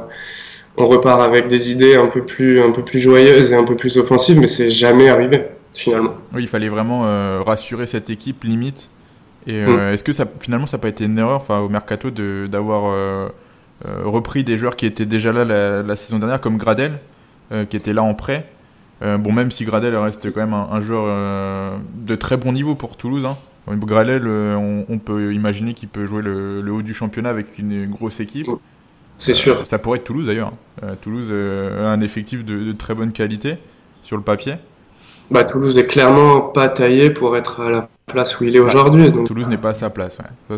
on 0.76 0.86
repart 0.86 1.20
avec 1.20 1.48
des 1.48 1.70
idées 1.72 1.96
un 1.96 2.06
peu 2.06 2.22
plus, 2.22 2.60
un 2.62 2.70
peu 2.70 2.82
plus 2.82 3.00
joyeuses 3.00 3.52
et 3.52 3.56
un 3.56 3.64
peu 3.64 3.76
plus 3.76 3.96
offensives, 3.98 4.38
mais 4.38 4.46
c'est 4.46 4.70
jamais 4.70 5.08
arrivé 5.08 5.42
finalement. 5.72 6.14
Oui, 6.34 6.42
il 6.42 6.48
fallait 6.48 6.68
vraiment 6.68 7.06
euh, 7.06 7.40
rassurer 7.44 7.86
cette 7.86 8.10
équipe 8.10 8.44
limite. 8.44 8.88
Et 9.46 9.60
mm. 9.60 9.92
est-ce 9.92 10.04
que 10.04 10.12
ça, 10.12 10.26
finalement, 10.40 10.66
ça 10.66 10.76
n'a 10.76 10.80
pas 10.82 10.88
été 10.88 11.04
une 11.04 11.18
erreur, 11.18 11.36
enfin, 11.36 11.58
au 11.60 11.68
mercato, 11.68 12.10
d'avoir 12.10 13.30
repris 14.04 14.44
des 14.44 14.56
joueurs 14.56 14.76
qui 14.76 14.86
étaient 14.86 15.06
déjà 15.06 15.32
là 15.32 15.44
la, 15.44 15.82
la 15.82 15.96
saison 15.96 16.18
dernière, 16.18 16.40
comme 16.40 16.58
Gradel, 16.58 16.98
qui 17.68 17.76
était 17.76 17.92
là 17.92 18.02
en 18.02 18.14
prêt? 18.14 18.46
Euh, 19.02 19.18
bon, 19.18 19.32
même 19.32 19.50
si 19.50 19.64
Gradel 19.64 19.96
reste 19.96 20.32
quand 20.32 20.40
même 20.40 20.54
un, 20.54 20.80
joueur 20.80 21.04
euh, 21.06 21.76
de 21.94 22.14
très 22.14 22.36
bon 22.36 22.52
niveau 22.52 22.74
pour 22.74 22.96
Toulouse. 22.96 23.26
Hein. 23.26 23.36
Gradel, 23.68 24.22
euh, 24.26 24.84
on, 24.88 24.98
peut 24.98 25.34
imaginer 25.34 25.74
qu'il 25.74 25.88
peut 25.88 26.06
jouer 26.06 26.22
le, 26.22 26.70
haut 26.70 26.82
du 26.82 26.94
championnat 26.94 27.30
avec 27.30 27.58
une 27.58 27.86
grosse 27.86 28.20
équipe. 28.20 28.46
C'est 29.18 29.34
sûr. 29.34 29.66
ça 29.66 29.78
pourrait 29.78 29.98
être 29.98 30.04
Toulouse 30.04 30.26
d'ailleurs. 30.26 30.52
Hein. 30.82 30.94
Toulouse 31.00 31.32
a 31.32 31.88
un 31.88 32.00
effectif 32.00 32.44
de, 32.44 32.72
très 32.72 32.94
bonne 32.94 33.12
qualité 33.12 33.58
sur 34.02 34.16
le 34.16 34.22
papier. 34.22 34.54
Bah, 35.30 35.44
Toulouse 35.44 35.78
est 35.78 35.86
clairement 35.86 36.40
pas 36.40 36.68
taillé 36.68 37.10
pour 37.10 37.36
être 37.36 37.60
à 37.60 37.70
la 37.70 37.88
place 38.06 38.38
où 38.40 38.44
il 38.44 38.54
est 38.54 38.60
bah, 38.60 38.66
aujourd'hui. 38.66 39.12
Toulouse 39.24 39.48
n'est 39.48 39.58
pas 39.58 39.70
à 39.70 39.74
sa 39.74 39.90
place. 39.90 40.18
Ça, 40.48 40.56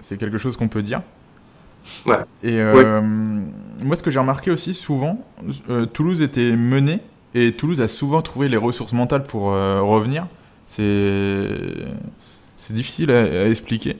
c'est 0.00 0.16
quelque 0.16 0.38
chose 0.38 0.56
qu'on 0.56 0.68
peut 0.68 0.82
dire. 0.82 1.02
Ouais. 2.06 2.16
Et 2.42 2.58
moi, 3.82 3.96
ce 3.96 4.02
que 4.02 4.10
j'ai 4.10 4.18
remarqué 4.18 4.50
aussi 4.50 4.72
souvent, 4.72 5.24
Toulouse 5.92 6.22
était 6.22 6.54
mené 6.56 7.00
et 7.36 7.52
Toulouse 7.52 7.82
a 7.82 7.88
souvent 7.88 8.22
trouvé 8.22 8.48
les 8.48 8.56
ressources 8.56 8.94
mentales 8.94 9.22
pour 9.22 9.52
euh, 9.52 9.82
revenir. 9.82 10.26
C'est 10.68 10.82
difficile 12.70 13.10
à, 13.10 13.46
expliquer. 13.46 13.98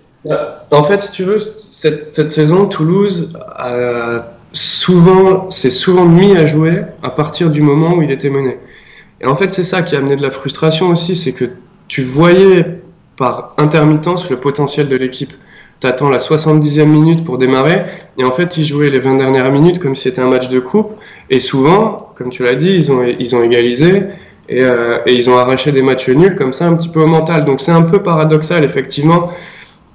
En 0.72 0.82
fait, 0.82 1.02
si 1.02 1.12
tu 1.12 1.22
veux, 1.22 1.38
cette, 1.58 2.04
cette 2.06 2.30
saison, 2.30 2.66
Toulouse 2.66 3.38
a 3.54 4.32
souvent, 4.52 5.50
s'est 5.50 5.70
souvent 5.70 6.06
mis 6.06 6.36
à 6.36 6.46
jouer 6.46 6.82
à 7.02 7.10
partir 7.10 7.50
du 7.50 7.60
moment 7.60 7.94
où 7.94 8.02
il 8.02 8.10
était 8.10 8.30
mené. 8.30 8.58
Et 9.20 9.26
en 9.26 9.34
fait, 9.34 9.52
c'est 9.52 9.64
ça 9.64 9.82
qui 9.82 9.94
a 9.94 9.98
amené 9.98 10.16
de 10.16 10.22
la 10.22 10.30
frustration 10.30 10.88
aussi, 10.88 11.14
c'est 11.14 11.32
que 11.32 11.44
tu 11.88 12.02
voyais 12.02 12.80
par 13.16 13.52
intermittence 13.58 14.30
le 14.30 14.40
potentiel 14.40 14.88
de 14.88 14.96
l'équipe 14.96 15.32
t'attends 15.80 16.08
la 16.08 16.18
70e 16.18 16.86
minute 16.86 17.24
pour 17.24 17.38
démarrer, 17.38 17.82
et 18.18 18.24
en 18.24 18.32
fait, 18.32 18.56
ils 18.56 18.64
jouaient 18.64 18.90
les 18.90 18.98
20 18.98 19.16
dernières 19.16 19.50
minutes 19.50 19.78
comme 19.78 19.94
si 19.94 20.04
c'était 20.04 20.22
un 20.22 20.28
match 20.28 20.48
de 20.48 20.60
coupe, 20.60 20.94
et 21.30 21.38
souvent, 21.38 22.12
comme 22.16 22.30
tu 22.30 22.44
l'as 22.44 22.54
dit, 22.54 22.72
ils 22.72 22.92
ont, 22.92 23.04
ils 23.04 23.36
ont 23.36 23.42
égalisé, 23.42 24.02
et, 24.48 24.62
euh, 24.62 24.98
et, 25.06 25.12
ils 25.14 25.28
ont 25.28 25.36
arraché 25.36 25.72
des 25.72 25.82
matchs 25.82 26.08
nuls 26.08 26.36
comme 26.36 26.52
ça, 26.52 26.66
un 26.66 26.74
petit 26.74 26.88
peu 26.88 27.02
au 27.02 27.06
mental. 27.06 27.44
Donc 27.44 27.60
c'est 27.60 27.72
un 27.72 27.82
peu 27.82 28.02
paradoxal, 28.02 28.64
effectivement. 28.64 29.28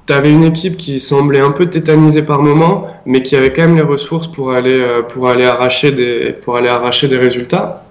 Tu 0.07 0.13
avais 0.13 0.31
une 0.31 0.43
équipe 0.43 0.77
qui 0.77 0.99
semblait 0.99 1.39
un 1.39 1.51
peu 1.51 1.67
tétanisée 1.67 2.23
par 2.23 2.41
moment, 2.41 2.87
mais 3.05 3.21
qui 3.21 3.35
avait 3.35 3.53
quand 3.53 3.61
même 3.67 3.75
les 3.75 3.81
ressources 3.81 4.27
pour 4.27 4.51
aller, 4.51 4.77
euh, 4.77 5.03
pour 5.03 5.29
aller, 5.29 5.45
arracher, 5.45 5.91
des, 5.91 6.35
pour 6.41 6.57
aller 6.57 6.69
arracher 6.69 7.07
des 7.07 7.17
résultats. 7.17 7.85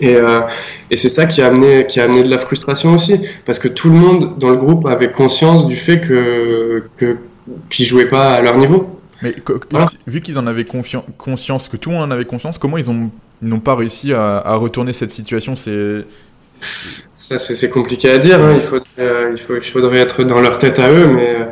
Et, 0.00 0.16
euh, 0.16 0.40
et 0.90 0.96
c'est 0.96 1.08
ça 1.08 1.26
qui 1.26 1.42
a, 1.42 1.48
amené, 1.48 1.86
qui 1.86 2.00
a 2.00 2.04
amené 2.04 2.22
de 2.22 2.30
la 2.30 2.38
frustration 2.38 2.94
aussi, 2.94 3.20
parce 3.44 3.58
que 3.58 3.68
tout 3.68 3.88
le 3.88 3.96
monde 3.96 4.38
dans 4.38 4.50
le 4.50 4.56
groupe 4.56 4.86
avait 4.86 5.10
conscience 5.10 5.66
du 5.66 5.76
fait 5.76 6.00
que, 6.00 6.84
qu'ils 7.70 7.86
jouaient 7.86 8.08
pas 8.08 8.30
à 8.30 8.42
leur 8.42 8.56
niveau. 8.56 9.00
Mais 9.22 9.34
vu 10.06 10.20
qu'ils 10.20 10.38
en 10.38 10.46
avaient 10.46 10.66
conscience, 10.66 11.68
que 11.68 11.76
tout 11.76 11.90
le 11.90 11.96
monde 11.96 12.04
en 12.04 12.10
avait 12.10 12.26
conscience, 12.26 12.58
comment 12.58 12.76
ils 12.78 12.90
ont 12.90 13.10
n'ont 13.42 13.60
pas 13.60 13.74
réussi 13.74 14.14
à, 14.14 14.38
à, 14.38 14.54
retourner 14.56 14.92
cette 14.92 15.10
situation? 15.10 15.56
C'est 15.56 16.04
ça, 17.10 17.38
c'est 17.38 17.70
compliqué 17.70 18.10
à 18.10 18.18
dire. 18.18 18.40
Hein. 18.40 18.54
Il, 18.56 18.62
faut, 18.62 18.80
euh, 18.98 19.30
il, 19.32 19.38
faut, 19.38 19.56
il 19.56 19.62
faudrait 19.62 19.98
être 19.98 20.24
dans 20.24 20.40
leur 20.40 20.58
tête 20.58 20.78
à 20.78 20.90
eux, 20.90 21.08
mais 21.08 21.48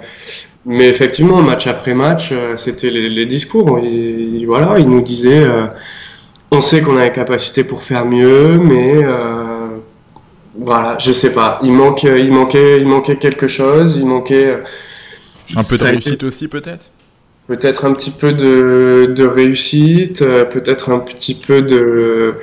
mais 0.66 0.88
effectivement, 0.88 1.42
match 1.42 1.66
après 1.66 1.94
match, 1.94 2.30
euh, 2.32 2.56
c'était 2.56 2.90
les, 2.90 3.10
les, 3.10 3.26
discours. 3.26 3.78
Ils, 3.80 4.46
voilà, 4.46 4.78
ils 4.78 4.88
nous 4.88 5.02
disaient 5.02 5.44
on 6.50 6.60
sait 6.60 6.82
qu'on 6.82 6.96
a 6.96 7.04
les 7.04 7.12
capacités 7.12 7.64
pour 7.64 7.82
faire 7.82 8.04
mieux, 8.04 8.58
mais 8.58 9.02
euh, 9.02 9.66
voilà, 10.56 10.96
je 10.98 11.12
sais 11.12 11.32
pas. 11.32 11.58
Il 11.62 11.72
manque, 11.72 12.04
il 12.04 12.32
manquait, 12.32 12.78
il 12.80 12.86
manquait 12.86 13.16
quelque 13.16 13.48
chose. 13.48 13.96
Il 13.96 14.06
manquait 14.06 14.58
un 15.56 15.64
peu 15.64 15.76
de 15.76 15.84
réussite 15.84 16.22
aussi, 16.22 16.48
peut-être? 16.48 16.90
Peut-être 17.48 17.84
un 17.84 17.92
petit 17.92 18.10
peu 18.10 18.32
de, 18.32 19.12
de 19.14 19.24
réussite, 19.26 20.22
euh, 20.22 20.44
peut-être 20.44 20.90
un 20.90 20.98
petit 20.98 21.34
peu 21.34 21.60
de, 21.60 22.36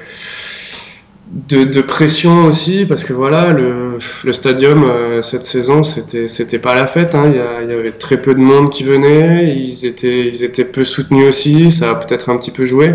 de, 1.49 1.63
de 1.63 1.81
pression 1.81 2.45
aussi, 2.45 2.85
parce 2.85 3.03
que 3.03 3.13
voilà, 3.13 3.51
le, 3.51 3.97
le 4.23 4.33
stadium 4.33 4.83
euh, 4.83 5.21
cette 5.23 5.45
saison, 5.45 5.81
c'était 5.81 6.27
c'était 6.27 6.59
pas 6.59 6.75
la 6.75 6.85
fête. 6.85 7.15
Hein. 7.15 7.23
Il, 7.33 7.35
y 7.35 7.63
il, 7.63 7.71
y 7.71 7.79
avait 7.79 7.93
très 7.93 8.21
peu 8.21 8.35
de 8.35 8.39
monde 8.39 8.69
qui 8.69 8.83
venait, 8.83 9.55
ils 9.57 9.85
étaient 9.85 10.27
ils 10.27 10.43
étaient 10.43 10.65
peu 10.65 10.83
soutenus 10.83 11.29
aussi. 11.29 11.71
Ça 11.71 11.91
a 11.91 11.95
peut-être 11.95 12.29
un 12.29 12.37
petit 12.37 12.51
peu 12.51 12.65
joué. 12.65 12.93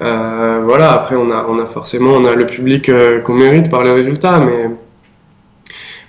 Euh, 0.00 0.60
voilà, 0.64 0.92
après 0.92 1.14
on 1.14 1.30
a, 1.30 1.46
on 1.48 1.58
a 1.60 1.66
forcément 1.66 2.14
on 2.14 2.24
a 2.24 2.34
le 2.34 2.46
public 2.46 2.88
euh, 2.88 3.20
qu'on 3.20 3.34
mérite 3.34 3.70
par 3.70 3.84
les 3.84 3.92
résultats, 3.92 4.40
mais 4.40 4.70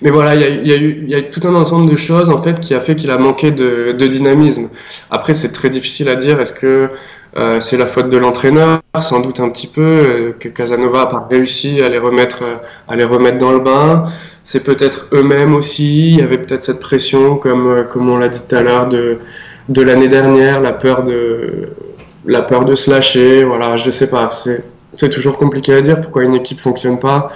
mais 0.02 0.10
voilà, 0.10 0.34
il 0.34 0.66
y 0.66 0.72
a, 0.72 0.76
eu, 0.76 1.04
y 1.06 1.14
a 1.14 1.22
tout 1.22 1.40
un 1.44 1.54
ensemble 1.54 1.90
de 1.90 1.96
choses 1.96 2.28
en 2.28 2.36
fait 2.42 2.60
qui 2.60 2.74
a 2.74 2.80
fait 2.80 2.96
qu'il 2.96 3.10
a 3.10 3.16
manqué 3.16 3.50
de, 3.50 3.92
dynamisme. 3.92 4.68
Après, 5.10 5.32
c'est 5.32 5.52
très 5.52 5.70
difficile 5.70 6.10
à 6.10 6.16
dire. 6.16 6.38
Est-ce 6.38 6.52
que 6.52 6.90
euh, 7.38 7.60
c'est 7.60 7.78
la 7.78 7.86
faute 7.86 8.10
de 8.10 8.18
l'entraîneur, 8.18 8.80
sans 8.98 9.20
doute 9.20 9.40
un 9.40 9.48
petit 9.48 9.66
peu, 9.66 10.34
que 10.38 10.48
Casanova 10.50 10.98
n'a 10.98 11.06
pas 11.06 11.26
réussi 11.30 11.80
à 11.80 11.88
les 11.88 11.98
remettre, 11.98 12.42
à 12.88 12.94
les 12.94 13.04
remettre 13.04 13.38
dans 13.38 13.52
le 13.52 13.60
bain. 13.60 14.04
C'est 14.44 14.64
peut-être 14.64 15.08
eux-mêmes 15.12 15.54
aussi. 15.54 16.10
Il 16.10 16.18
y 16.18 16.22
avait 16.22 16.38
peut-être 16.38 16.62
cette 16.62 16.80
pression, 16.80 17.36
comme, 17.36 17.86
comme 17.90 18.10
on 18.10 18.18
l'a 18.18 18.28
dit 18.28 18.42
tout 18.46 18.54
à 18.54 18.62
l'heure, 18.62 18.88
de, 18.88 19.18
de 19.70 19.82
l'année 19.82 20.08
dernière, 20.08 20.60
la 20.60 20.72
peur 20.72 21.04
de, 21.04 21.70
la 22.26 22.42
peur 22.42 22.64
de 22.64 22.74
se 22.74 22.90
lâcher. 22.90 23.44
Voilà, 23.44 23.76
je 23.76 23.90
sais 23.90 24.10
pas. 24.10 24.30
C'est 24.94 25.10
toujours 25.10 25.36
compliqué 25.38 25.74
à 25.74 25.80
dire 25.80 26.00
pourquoi 26.00 26.24
une 26.24 26.34
équipe 26.34 26.60
fonctionne 26.60 26.98
pas. 26.98 27.30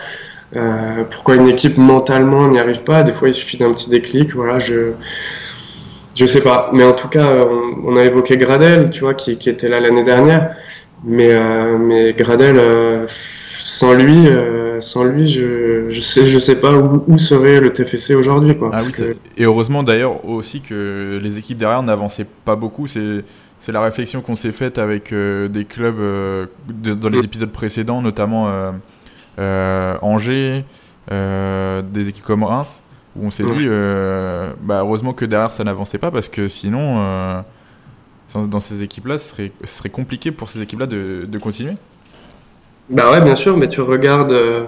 pourquoi 1.11 1.37
une 1.37 1.49
équipe 1.49 1.79
mentalement 1.79 2.49
n'y 2.49 2.59
arrive 2.59 2.83
pas 2.83 3.03
Des 3.03 3.13
fois, 3.13 3.29
il 3.29 3.35
suffit 3.35 3.57
d'un 3.57 3.73
petit 3.73 3.91
déclic. 3.91 4.35
Voilà, 4.35 4.59
je 4.59 4.93
je 6.15 6.27
sais 6.27 6.43
pas, 6.43 6.71
mais 6.73 6.85
en 6.85 6.93
tout 6.93 7.09
cas, 7.09 7.29
on, 7.85 7.97
a 7.97 8.05
évoqué 8.05 8.37
Gradel, 8.37 8.91
tu 8.91 9.01
vois, 9.01 9.15
qui, 9.15 9.33
était 9.33 9.69
là 9.69 9.81
l'année 9.81 10.03
dernière, 10.03 10.57
mais 11.05 11.31
euh, 11.31 11.79
mais 11.79 12.13
Gradel, 12.13 12.57
euh, 12.59 13.07
sans 13.09 13.95
lui, 13.95 14.29
euh, 14.29 14.81
sans 14.81 15.05
lui, 15.05 15.27
je 15.27 15.87
je 15.89 16.03
sais 16.03 16.27
je 16.27 16.39
sais 16.39 16.61
pas 16.61 16.73
où, 16.73 17.19
serait 17.19 17.61
le 17.61 17.73
TFC 17.73 18.15
aujourd'hui, 18.15 18.59
quoi. 18.59 18.71
Ah 18.73 18.81
et 19.39 19.45
heureusement 19.45 19.83
d'ailleurs 19.83 20.25
aussi 20.29 20.61
que 20.61 21.19
les 21.23 21.39
équipes 21.39 21.59
derrière 21.59 21.83
n'avançaient 21.83 22.27
pas 22.45 22.57
beaucoup. 22.57 22.87
C'est 22.87 23.25
c'est 23.61 23.73
la 23.73 23.81
réflexion 23.81 24.23
qu'on 24.23 24.37
s'est 24.37 24.53
faite 24.53 24.79
avec 24.79 25.15
des 25.15 25.65
clubs 25.65 26.49
dans 26.69 27.09
les 27.09 27.21
épisodes 27.21 27.53
précédents, 27.53 28.03
notamment 28.03 28.73
Angers, 29.39 30.65
des 31.09 32.09
équipes 32.09 32.25
comme 32.25 32.43
Reims 32.43 32.81
où 33.17 33.27
on 33.27 33.31
s'est 33.31 33.45
dit, 33.45 33.67
euh, 33.67 34.51
bah, 34.61 34.81
heureusement 34.81 35.13
que 35.13 35.25
derrière 35.25 35.53
ça 35.53 35.65
n'avançait 35.65 35.99
pas 35.99 36.11
parce 36.11 36.29
que 36.29 36.49
sinon, 36.49 37.01
euh, 37.01 37.41
dans 38.35 38.61
ces 38.61 38.83
équipes-là, 38.83 39.19
ce 39.19 39.29
serait, 39.29 39.53
ce 39.65 39.75
serait 39.75 39.89
compliqué 39.89 40.31
pour 40.31 40.49
ces 40.49 40.63
équipes-là 40.63 40.87
de, 40.87 41.27
de, 41.27 41.39
continuer. 41.39 41.75
Bah 42.89 43.11
ouais, 43.11 43.21
bien 43.21 43.35
sûr, 43.35 43.57
mais 43.57 43.69
tu 43.69 43.81
regardes, 43.81 44.33
euh, 44.33 44.65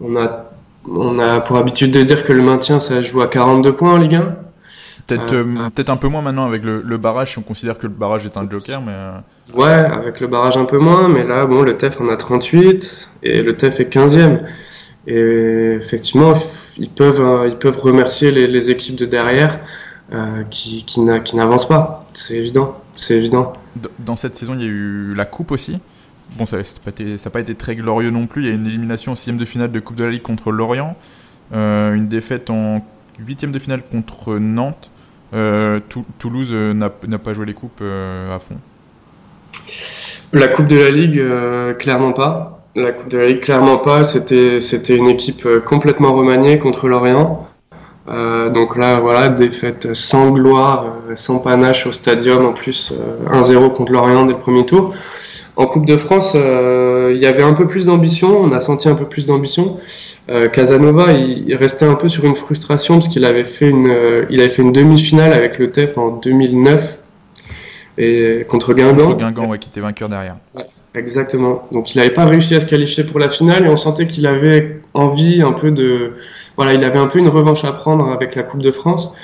on, 0.00 0.16
a, 0.16 0.50
on 0.88 1.18
a 1.18 1.40
pour 1.40 1.56
habitude 1.56 1.90
de 1.90 2.02
dire 2.02 2.24
que 2.24 2.32
le 2.32 2.42
maintien 2.42 2.80
ça 2.80 3.02
joue 3.02 3.20
à 3.20 3.28
42 3.28 3.72
points 3.74 3.94
en 3.94 3.98
Ligue 3.98 4.16
1. 4.16 4.36
Peut-être 5.06 5.26
peut 5.26 5.84
un 5.92 5.96
peu 5.96 6.08
moins 6.08 6.22
maintenant 6.22 6.46
avec 6.46 6.62
le, 6.62 6.80
le, 6.80 6.96
barrage, 6.96 7.32
si 7.32 7.38
on 7.38 7.42
considère 7.42 7.76
que 7.76 7.86
le 7.86 7.92
barrage 7.92 8.24
est 8.24 8.36
un 8.36 8.48
joker, 8.48 8.80
mais. 8.80 8.94
Ouais, 9.54 9.68
avec 9.68 10.20
le 10.20 10.26
barrage 10.26 10.56
un 10.56 10.64
peu 10.64 10.78
moins, 10.78 11.08
mais 11.08 11.24
là, 11.24 11.44
bon, 11.44 11.62
le 11.62 11.76
TEF 11.76 12.00
en 12.00 12.08
a 12.08 12.16
38 12.16 13.10
et 13.22 13.42
le 13.42 13.56
TEF 13.56 13.80
est 13.80 13.94
15e. 13.94 14.40
Et 15.06 15.76
effectivement, 15.78 16.32
ils 16.78 16.90
peuvent, 16.90 17.20
euh, 17.20 17.48
ils 17.48 17.56
peuvent 17.56 17.78
remercier 17.78 18.30
les, 18.30 18.70
équipes 18.70 18.96
de 18.96 19.04
derrière 19.04 19.60
euh, 20.12 20.42
qui, 20.50 20.84
qui 20.84 21.00
n'avancent 21.02 21.68
pas. 21.68 22.06
C'est 22.14 22.36
évident. 22.36 22.80
C'est 22.96 23.16
évident. 23.16 23.52
Dans 23.98 24.16
cette 24.16 24.36
saison, 24.36 24.54
il 24.54 24.60
y 24.60 24.64
a 24.64 24.68
eu 24.68 25.14
la 25.14 25.24
coupe 25.24 25.50
aussi. 25.50 25.78
Bon, 26.38 26.46
ça 26.46 26.58
n'a 26.58 26.62
pas, 26.84 27.30
pas, 27.30 27.40
été 27.40 27.54
très 27.54 27.76
glorieux 27.76 28.10
non 28.10 28.26
plus. 28.26 28.44
Il 28.44 28.48
y 28.48 28.50
a 28.50 28.54
une 28.54 28.66
élimination 28.66 29.12
en 29.12 29.14
sixième 29.14 29.36
de 29.36 29.44
finale 29.44 29.72
de 29.72 29.80
Coupe 29.80 29.96
de 29.96 30.04
la 30.04 30.10
Ligue 30.10 30.22
contre 30.22 30.52
Lorient. 30.52 30.96
Euh, 31.52 31.94
une 31.94 32.08
défaite 32.08 32.50
en 32.50 32.84
huitième 33.18 33.52
de 33.52 33.58
finale 33.58 33.82
contre 33.82 34.38
Nantes. 34.38 34.90
Toulouse 36.18 36.54
n'a 36.54 36.90
pas 36.90 37.32
joué 37.32 37.46
les 37.46 37.54
coupes 37.54 37.82
à 37.82 38.38
fond. 38.38 38.56
La 40.32 40.48
Coupe 40.48 40.66
de 40.66 40.76
la 40.76 40.90
Ligue, 40.90 41.22
clairement 41.78 42.12
pas. 42.12 42.54
La 42.76 42.90
Coupe 42.90 43.08
de 43.08 43.18
la 43.18 43.26
Ligue, 43.28 43.40
clairement 43.40 43.78
pas. 43.78 44.02
C'était, 44.02 44.96
une 44.96 45.06
équipe 45.06 45.46
euh, 45.46 45.60
complètement 45.60 46.12
remaniée 46.12 46.58
contre 46.58 46.88
l'Orient. 46.88 47.46
Euh, 48.08 48.50
donc 48.50 48.76
là, 48.76 48.98
voilà, 48.98 49.28
défaite 49.28 49.94
sans 49.94 50.30
gloire, 50.32 50.86
euh, 51.08 51.14
sans 51.14 51.38
panache 51.38 51.86
au 51.86 51.92
stadium, 51.92 52.44
en 52.44 52.52
plus 52.52 52.92
1-0 53.30 53.72
contre 53.74 53.92
l'Orient 53.92 54.26
dès 54.26 54.32
le 54.32 54.40
premier 54.40 54.66
tour. 54.66 54.92
En 55.54 55.68
Coupe 55.68 55.86
de 55.86 55.96
France, 55.96 56.34
il 57.10 57.18
y 57.18 57.26
avait 57.26 57.42
un 57.42 57.52
peu 57.54 57.66
plus 57.66 57.86
d'ambition, 57.86 58.40
on 58.40 58.52
a 58.52 58.60
senti 58.60 58.88
un 58.88 58.94
peu 58.94 59.06
plus 59.06 59.26
d'ambition. 59.26 59.78
Casanova, 60.52 61.12
il, 61.12 61.54
restait 61.54 61.84
un 61.84 61.94
peu 61.94 62.08
sur 62.08 62.24
une 62.24 62.34
frustration 62.34 62.94
parce 62.94 63.08
qu'il 63.08 63.24
avait 63.24 63.44
fait 63.44 63.68
une, 63.68 64.26
il 64.30 64.40
avait 64.40 64.48
fait 64.48 64.62
une 64.62 64.72
demi-finale 64.72 65.32
avec 65.32 65.58
le 65.58 65.70
TEF 65.70 65.98
en 65.98 66.10
2009 66.10 66.98
et 67.98 68.44
contre 68.48 68.74
Guingamp. 68.74 69.06
Contre 69.06 69.16
Guingamp, 69.18 69.48
ouais, 69.48 69.58
qui 69.58 69.68
était 69.68 69.80
vainqueur 69.80 70.08
derrière. 70.08 70.36
Exactement. 70.94 71.66
Donc 71.72 71.94
il 71.94 71.98
n'avait 71.98 72.14
pas 72.14 72.24
réussi 72.24 72.54
à 72.54 72.60
se 72.60 72.66
qualifier 72.66 73.04
pour 73.04 73.18
la 73.18 73.28
finale 73.28 73.66
et 73.66 73.68
on 73.68 73.76
sentait 73.76 74.06
qu'il 74.06 74.26
avait 74.26 74.80
envie 74.94 75.42
un 75.42 75.52
peu 75.52 75.70
de, 75.70 76.12
voilà, 76.56 76.74
il 76.74 76.84
avait 76.84 76.98
un 76.98 77.08
peu 77.08 77.18
une 77.18 77.28
revanche 77.28 77.64
à 77.64 77.72
prendre 77.72 78.08
avec 78.10 78.34
la 78.36 78.44
Coupe 78.44 78.62
de 78.62 78.70
France. 78.70 79.14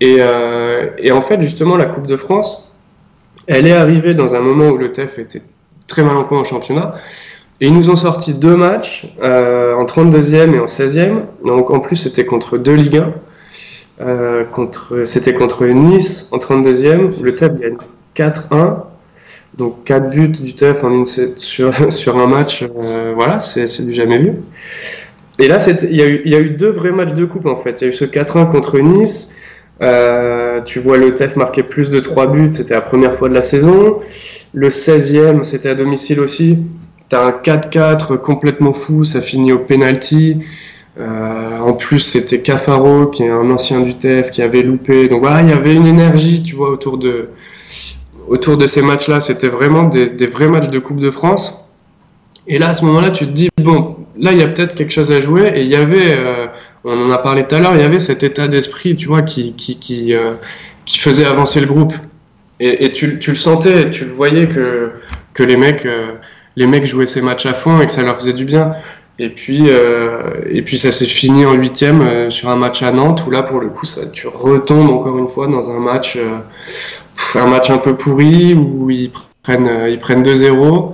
Et, 0.00 0.18
euh, 0.20 0.90
et 0.98 1.10
en 1.10 1.20
fait, 1.20 1.40
justement, 1.40 1.76
la 1.76 1.86
Coupe 1.86 2.06
de 2.06 2.16
France, 2.16 2.72
elle 3.48 3.66
est 3.66 3.72
arrivée 3.72 4.14
dans 4.14 4.36
un 4.36 4.40
moment 4.40 4.68
où 4.68 4.76
le 4.76 4.92
TEF 4.92 5.18
était 5.18 5.42
très 5.88 6.04
mal 6.04 6.16
en 6.16 6.24
point 6.24 6.38
en 6.38 6.44
championnat. 6.44 6.94
Et 7.60 7.66
ils 7.66 7.74
nous 7.74 7.90
ont 7.90 7.96
sorti 7.96 8.34
deux 8.34 8.56
matchs 8.56 9.08
euh, 9.20 9.74
en 9.74 9.84
32e 9.84 10.54
et 10.54 10.60
en 10.60 10.66
16e. 10.66 11.22
Donc 11.44 11.70
en 11.70 11.80
plus, 11.80 11.96
c'était 11.96 12.24
contre 12.24 12.56
deux 12.56 12.74
Ligue 12.74 12.98
1. 12.98 13.12
Euh, 14.00 14.44
contre, 14.44 15.02
c'était 15.04 15.34
contre 15.34 15.66
Nice 15.66 16.28
en 16.30 16.38
32e. 16.38 17.20
Le 17.20 17.34
TEF 17.34 17.54
gagne 17.56 17.78
4-1. 18.14 18.76
Donc 19.56 19.82
4 19.84 20.10
buts 20.10 20.28
du 20.28 20.54
TEF 20.54 20.84
en 20.84 20.90
une 20.92 21.06
sur, 21.06 21.74
sur 21.92 22.16
un 22.18 22.28
match, 22.28 22.62
euh, 22.62 23.12
voilà, 23.16 23.40
c'est 23.40 23.84
du 23.84 23.92
jamais 23.92 24.18
vu. 24.18 24.34
Et 25.40 25.48
là, 25.48 25.58
il 25.82 25.92
y, 25.92 26.30
y 26.30 26.34
a 26.36 26.40
eu 26.40 26.50
deux 26.50 26.70
vrais 26.70 26.92
matchs 26.92 27.14
de 27.14 27.24
coupe 27.24 27.46
en 27.46 27.56
fait. 27.56 27.80
Il 27.80 27.84
y 27.84 27.86
a 27.86 27.88
eu 27.88 27.92
ce 27.92 28.04
4-1 28.04 28.52
contre 28.52 28.78
Nice. 28.78 29.32
Tu 30.64 30.80
vois 30.80 30.98
le 30.98 31.14
TEF 31.14 31.36
marquer 31.36 31.62
plus 31.62 31.90
de 31.90 32.00
3 32.00 32.28
buts, 32.28 32.48
c'était 32.50 32.74
la 32.74 32.80
première 32.80 33.14
fois 33.14 33.28
de 33.28 33.34
la 33.34 33.42
saison. 33.42 33.98
Le 34.52 34.68
16e, 34.68 35.44
c'était 35.44 35.70
à 35.70 35.74
domicile 35.74 36.20
aussi. 36.20 36.58
T'as 37.08 37.26
un 37.26 37.30
4-4 37.30 38.18
complètement 38.18 38.72
fou, 38.72 39.04
ça 39.04 39.20
finit 39.20 39.52
au 39.52 39.58
penalty. 39.58 40.38
Euh, 40.98 41.58
en 41.58 41.74
plus, 41.74 42.00
c'était 42.00 42.40
Cafaro, 42.40 43.06
qui 43.06 43.22
est 43.22 43.30
un 43.30 43.48
ancien 43.48 43.80
du 43.80 43.94
TEF, 43.94 44.30
qui 44.30 44.42
avait 44.42 44.62
loupé. 44.62 45.08
Donc 45.08 45.20
voilà, 45.22 45.42
il 45.42 45.48
y 45.48 45.52
avait 45.52 45.74
une 45.74 45.86
énergie, 45.86 46.42
tu 46.42 46.56
vois, 46.56 46.70
autour 46.70 46.98
de, 46.98 47.30
autour 48.26 48.56
de 48.56 48.66
ces 48.66 48.82
matchs-là, 48.82 49.20
c'était 49.20 49.48
vraiment 49.48 49.84
des, 49.84 50.26
vrais 50.26 50.48
matchs 50.48 50.70
de 50.70 50.78
Coupe 50.78 51.00
de 51.00 51.10
France. 51.10 51.72
Et 52.46 52.58
là, 52.58 52.70
à 52.70 52.72
ce 52.72 52.84
moment-là, 52.84 53.10
tu 53.10 53.26
te 53.26 53.32
dis, 53.32 53.48
bon, 53.58 53.96
là, 54.18 54.32
il 54.32 54.38
y 54.38 54.42
a 54.42 54.48
peut-être 54.48 54.74
quelque 54.74 54.92
chose 54.92 55.12
à 55.12 55.20
jouer. 55.20 55.52
Et 55.54 55.62
il 55.62 55.68
y 55.68 55.76
avait, 55.76 56.16
euh, 56.16 56.46
on 56.84 57.06
en 57.06 57.10
a 57.10 57.18
parlé 57.18 57.46
tout 57.46 57.54
à 57.56 57.60
l'heure, 57.60 57.74
il 57.74 57.80
y 57.80 57.84
avait 57.84 58.00
cet 58.00 58.22
état 58.22 58.48
d'esprit, 58.48 58.96
tu 58.96 59.08
vois, 59.08 59.22
qui, 59.22 59.54
qui, 59.54 59.78
qui, 59.78 60.14
euh, 60.14 60.34
faisait 60.86 61.26
avancer 61.26 61.60
le 61.60 61.66
groupe. 61.66 61.92
Et, 62.60 62.90
tu, 62.90 63.20
tu, 63.20 63.30
le 63.30 63.36
sentais, 63.36 63.88
tu 63.90 64.04
le 64.04 64.10
voyais 64.10 64.48
que, 64.48 64.90
que 65.32 65.44
les, 65.44 65.56
mecs, 65.56 65.86
euh, 65.86 66.14
les 66.56 66.66
mecs 66.66 66.86
jouaient 66.86 67.06
ces 67.06 67.22
matchs 67.22 67.46
à 67.46 67.54
fond 67.54 67.80
et 67.80 67.86
que 67.86 67.92
ça 67.92 68.02
leur 68.02 68.16
faisait 68.16 68.32
du 68.32 68.44
bien. 68.44 68.72
Et 69.20 69.30
puis, 69.30 69.68
et 70.48 70.62
puis 70.62 70.78
ça 70.78 70.92
s'est 70.92 71.04
fini 71.04 71.44
en 71.44 71.54
huitième 71.54 72.30
sur 72.30 72.50
un 72.50 72.56
match 72.56 72.82
à 72.84 72.92
Nantes 72.92 73.24
où 73.26 73.30
là, 73.30 73.42
pour 73.42 73.58
le 73.58 73.68
coup, 73.68 73.84
ça, 73.84 74.06
tu 74.06 74.28
retombes 74.28 74.90
encore 74.90 75.18
une 75.18 75.26
fois 75.26 75.48
dans 75.48 75.72
un 75.72 75.80
match 75.80 76.16
un 77.34 77.46
match 77.46 77.70
un 77.70 77.78
peu 77.78 77.96
pourri 77.96 78.54
où 78.54 78.90
ils 78.90 79.10
prennent, 79.42 79.68
euh, 79.68 79.90
ils 79.90 79.98
prennent 79.98 80.22
2-0. 80.22 80.92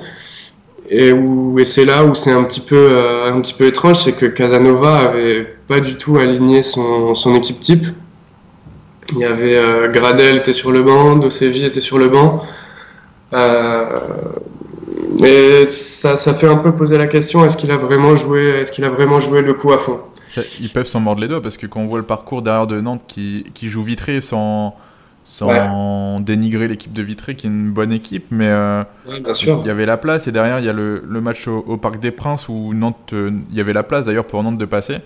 Et, 0.89 1.13
et 1.59 1.65
c'est 1.65 1.85
là 1.85 2.05
où 2.05 2.15
c'est 2.15 2.33
un 2.33 2.45
petit 2.45 2.61
peu, 2.61 2.91
euh, 2.91 3.33
un 3.33 3.41
petit 3.41 3.55
peu 3.55 3.67
étrange, 3.67 4.03
c'est 4.05 4.13
que 4.13 4.27
Casanova 4.27 4.97
avait 4.97 5.45
pas 5.67 5.81
du 5.81 5.97
tout 5.97 6.17
aligné 6.17 6.63
son, 6.63 7.15
son 7.15 7.35
équipe 7.35 7.61
type. 7.61 7.87
Il 9.13 9.19
y 9.19 9.25
avait 9.25 9.57
euh, 9.57 9.91
Gradel 9.91 10.37
était 10.37 10.53
sur 10.53 10.73
le 10.73 10.83
banc, 10.83 11.17
Dosevi 11.17 11.65
était 11.65 11.81
sur 11.81 11.99
le 11.99 12.09
banc. 12.09 12.43
Euh, 13.33 13.97
mais 15.19 15.69
ça, 15.69 16.17
ça 16.17 16.35
fait 16.35 16.49
un 16.49 16.57
peu 16.57 16.73
poser 16.73 16.99
la 16.99 17.07
question 17.07 17.45
est-ce 17.45 17.57
qu'il 17.57 17.71
a 17.71 17.77
vraiment 17.77 18.17
joué, 18.17 18.61
est-ce 18.61 18.83
a 18.83 18.91
vraiment 18.91 19.21
joué 19.21 19.43
le 19.43 19.55
coup 19.55 19.73
à 19.73 19.79
fond? 19.79 20.01
Ils 20.61 20.69
peuvent 20.69 20.87
s'en 20.87 21.01
mordre 21.01 21.23
les 21.23 21.29
doigts 21.29 21.41
parce 21.41 21.57
que 21.57 21.67
quand 21.67 21.81
on 21.81 21.87
voit 21.87 21.99
le 21.99 22.05
parcours 22.05 22.43
derrière 22.43 22.67
de 22.67 22.81
Nantes 22.81 23.05
qui, 23.07 23.45
qui 23.55 23.69
joue 23.69 23.83
vitré 23.83 24.21
sans 24.21 24.75
sans 25.25 26.21
dénigrer 26.21 26.69
l'équipe 26.69 26.93
de 26.93 27.03
Vitré 27.03 27.35
qui 27.35 27.47
est 27.47 27.51
une 27.51 27.71
bonne 27.71 27.93
équipe, 27.93 28.27
mais 28.31 28.49
euh, 28.49 28.85
il 29.09 29.67
y 29.67 29.71
avait 29.71 29.87
la 29.87 29.97
place 29.97 30.29
et 30.29 30.33
derrière 30.33 30.59
il 30.59 30.67
y 30.67 30.69
a 30.69 30.73
le, 30.73 31.03
le 31.07 31.21
match 31.21 31.49
au, 31.49 31.77
Parc 31.79 31.99
des 31.99 32.11
Princes 32.11 32.49
où 32.49 32.75
Nantes, 32.75 33.13
euh, 33.15 33.31
il 33.51 33.57
y 33.57 33.61
avait 33.61 33.73
la 33.73 33.83
place 33.83 34.05
d'ailleurs 34.05 34.27
pour 34.27 34.43
Nantes 34.43 34.59
de 34.59 34.65
passer. 34.67 34.99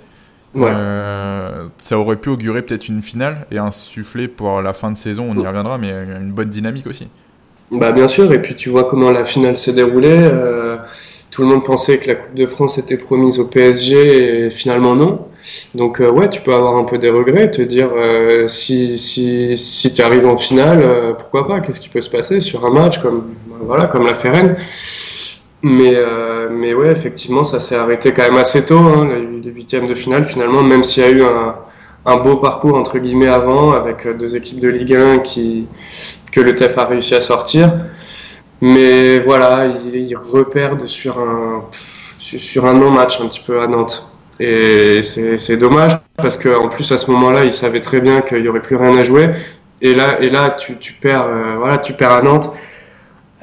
Euh, 0.57 1.67
ça 1.79 1.99
aurait 1.99 2.17
pu 2.17 2.31
augurer 2.31 2.63
peut-être 2.63 2.89
une 2.89 3.03
finale 3.03 3.47
et 3.51 3.59
insuffler 3.59 4.29
pour 4.29 4.61
la 4.61 4.73
fin 4.73 4.91
de 4.91 4.97
saison, 4.97 5.29
on 5.31 5.41
y 5.41 5.47
reviendra, 5.47 5.79
mais 5.79 5.91
une 5.91 6.33
bonne 6.33 6.49
dynamique 6.49 6.87
aussi. 6.87 7.07
Bah 7.71 7.93
bien 7.93 8.09
sûr, 8.09 8.33
et 8.33 8.41
puis 8.41 8.57
tu 8.57 8.71
vois 8.71 8.85
comment 8.85 9.11
la 9.11 9.25
finale 9.25 9.57
s'est 9.57 9.75
déroulée. 9.75 10.31
Tout 11.39 11.45
le 11.45 11.51
monde 11.51 11.65
pensait 11.65 11.99
que 11.99 12.09
la 12.09 12.17
Coupe 12.17 12.35
de 12.35 12.47
France 12.47 12.79
était 12.79 12.97
promise 12.97 13.39
au 13.39 13.45
PSG 13.45 14.47
et 14.47 14.51
finalement 14.51 14.97
non. 14.97 15.29
Donc 15.73 16.01
euh, 16.01 16.11
ouais, 16.11 16.29
tu 16.29 16.41
peux 16.41 16.53
avoir 16.53 16.77
un 16.77 16.83
peu 16.83 16.99
des 16.99 17.11
regrets, 17.11 17.49
te 17.49 17.63
dire 17.63 17.91
euh, 17.95 18.49
si, 18.49 18.99
si, 18.99 19.57
si 19.57 19.93
tu 19.93 20.03
arrives 20.03 20.27
en 20.27 20.37
finale, 20.37 20.83
euh, 20.83 21.13
pourquoi 21.13 21.47
pas 21.47 21.61
Qu'est-ce 21.61 21.79
qui 21.79 21.91
peut 21.91 22.01
se 22.01 22.11
passer 22.11 22.41
sur 22.41 22.67
un 22.67 22.71
match 22.71 22.99
comme 22.99 23.35
voilà 23.63 23.85
comme 23.85 24.05
la 24.05 24.15
Ferren 24.15 24.57
Mais, 25.63 25.93
euh, 25.95 26.49
mais 26.51 26.75
ouais, 26.75 26.91
effectivement, 26.91 27.45
ça 27.45 27.61
s'est 27.61 27.77
arrêté 27.77 28.13
quand 28.13 28.25
même 28.25 28.39
assez 28.39 28.65
tôt, 28.65 28.79
hein, 28.79 29.09
les 29.41 29.51
huitièmes 29.53 29.87
de 29.87 29.95
finale, 29.95 30.25
finalement, 30.25 30.65
même 30.65 30.83
s'il 30.83 31.05
y 31.05 31.07
a 31.07 31.11
eu 31.11 31.23
un, 31.23 31.55
un, 32.05 32.17
beau 32.17 32.35
parcours, 32.35 32.77
entre 32.77 32.99
guillemets, 32.99 33.29
avant, 33.29 33.71
avec 33.71 34.09
deux 34.19 34.37
équipes 34.37 34.59
de 34.59 34.69
Ligue 34.71 34.97
1 34.97 35.19
qui, 35.21 35.69
que 36.33 36.41
le 36.41 36.57
TEF 36.57 36.79
a 36.79 36.87
réussi 36.87 37.15
à 37.15 37.21
sortir. 37.21 37.71
Mais 38.61 39.21
voilà, 39.21 39.67
ils, 39.67 40.17
reperdent 40.17 40.87
sur 40.87 41.19
un, 41.19 41.65
sur 42.19 42.67
un 42.67 42.75
non-match 42.75 43.21
un 43.21 43.29
petit 43.29 43.43
peu 43.47 43.61
à 43.61 43.67
Nantes. 43.67 44.11
Et 44.41 45.03
c'est 45.03 45.57
dommage 45.57 45.99
parce 46.17 46.37
qu'en 46.37 46.69
plus 46.69 46.91
à 46.93 46.99
ce 46.99 47.11
moment-là, 47.11 47.45
ils 47.45 47.53
savaient 47.53 47.81
très 47.81 48.01
bien 48.01 48.21
qu'il 48.21 48.43
n'y 48.43 48.49
aurait 48.49 48.63
plus 48.63 48.77
rien 48.77 48.97
à 48.97 49.03
jouer. 49.03 49.31
Et 49.81 49.95
là, 49.95 50.21
et 50.21 50.29
là 50.29 50.51
tu, 50.51 50.77
tu 50.79 50.93
perds, 50.93 51.27
euh, 51.29 51.55
voilà, 51.57 51.79
tu 51.79 51.93
perds 51.93 52.13
à 52.13 52.23
Nantes. 52.23 52.53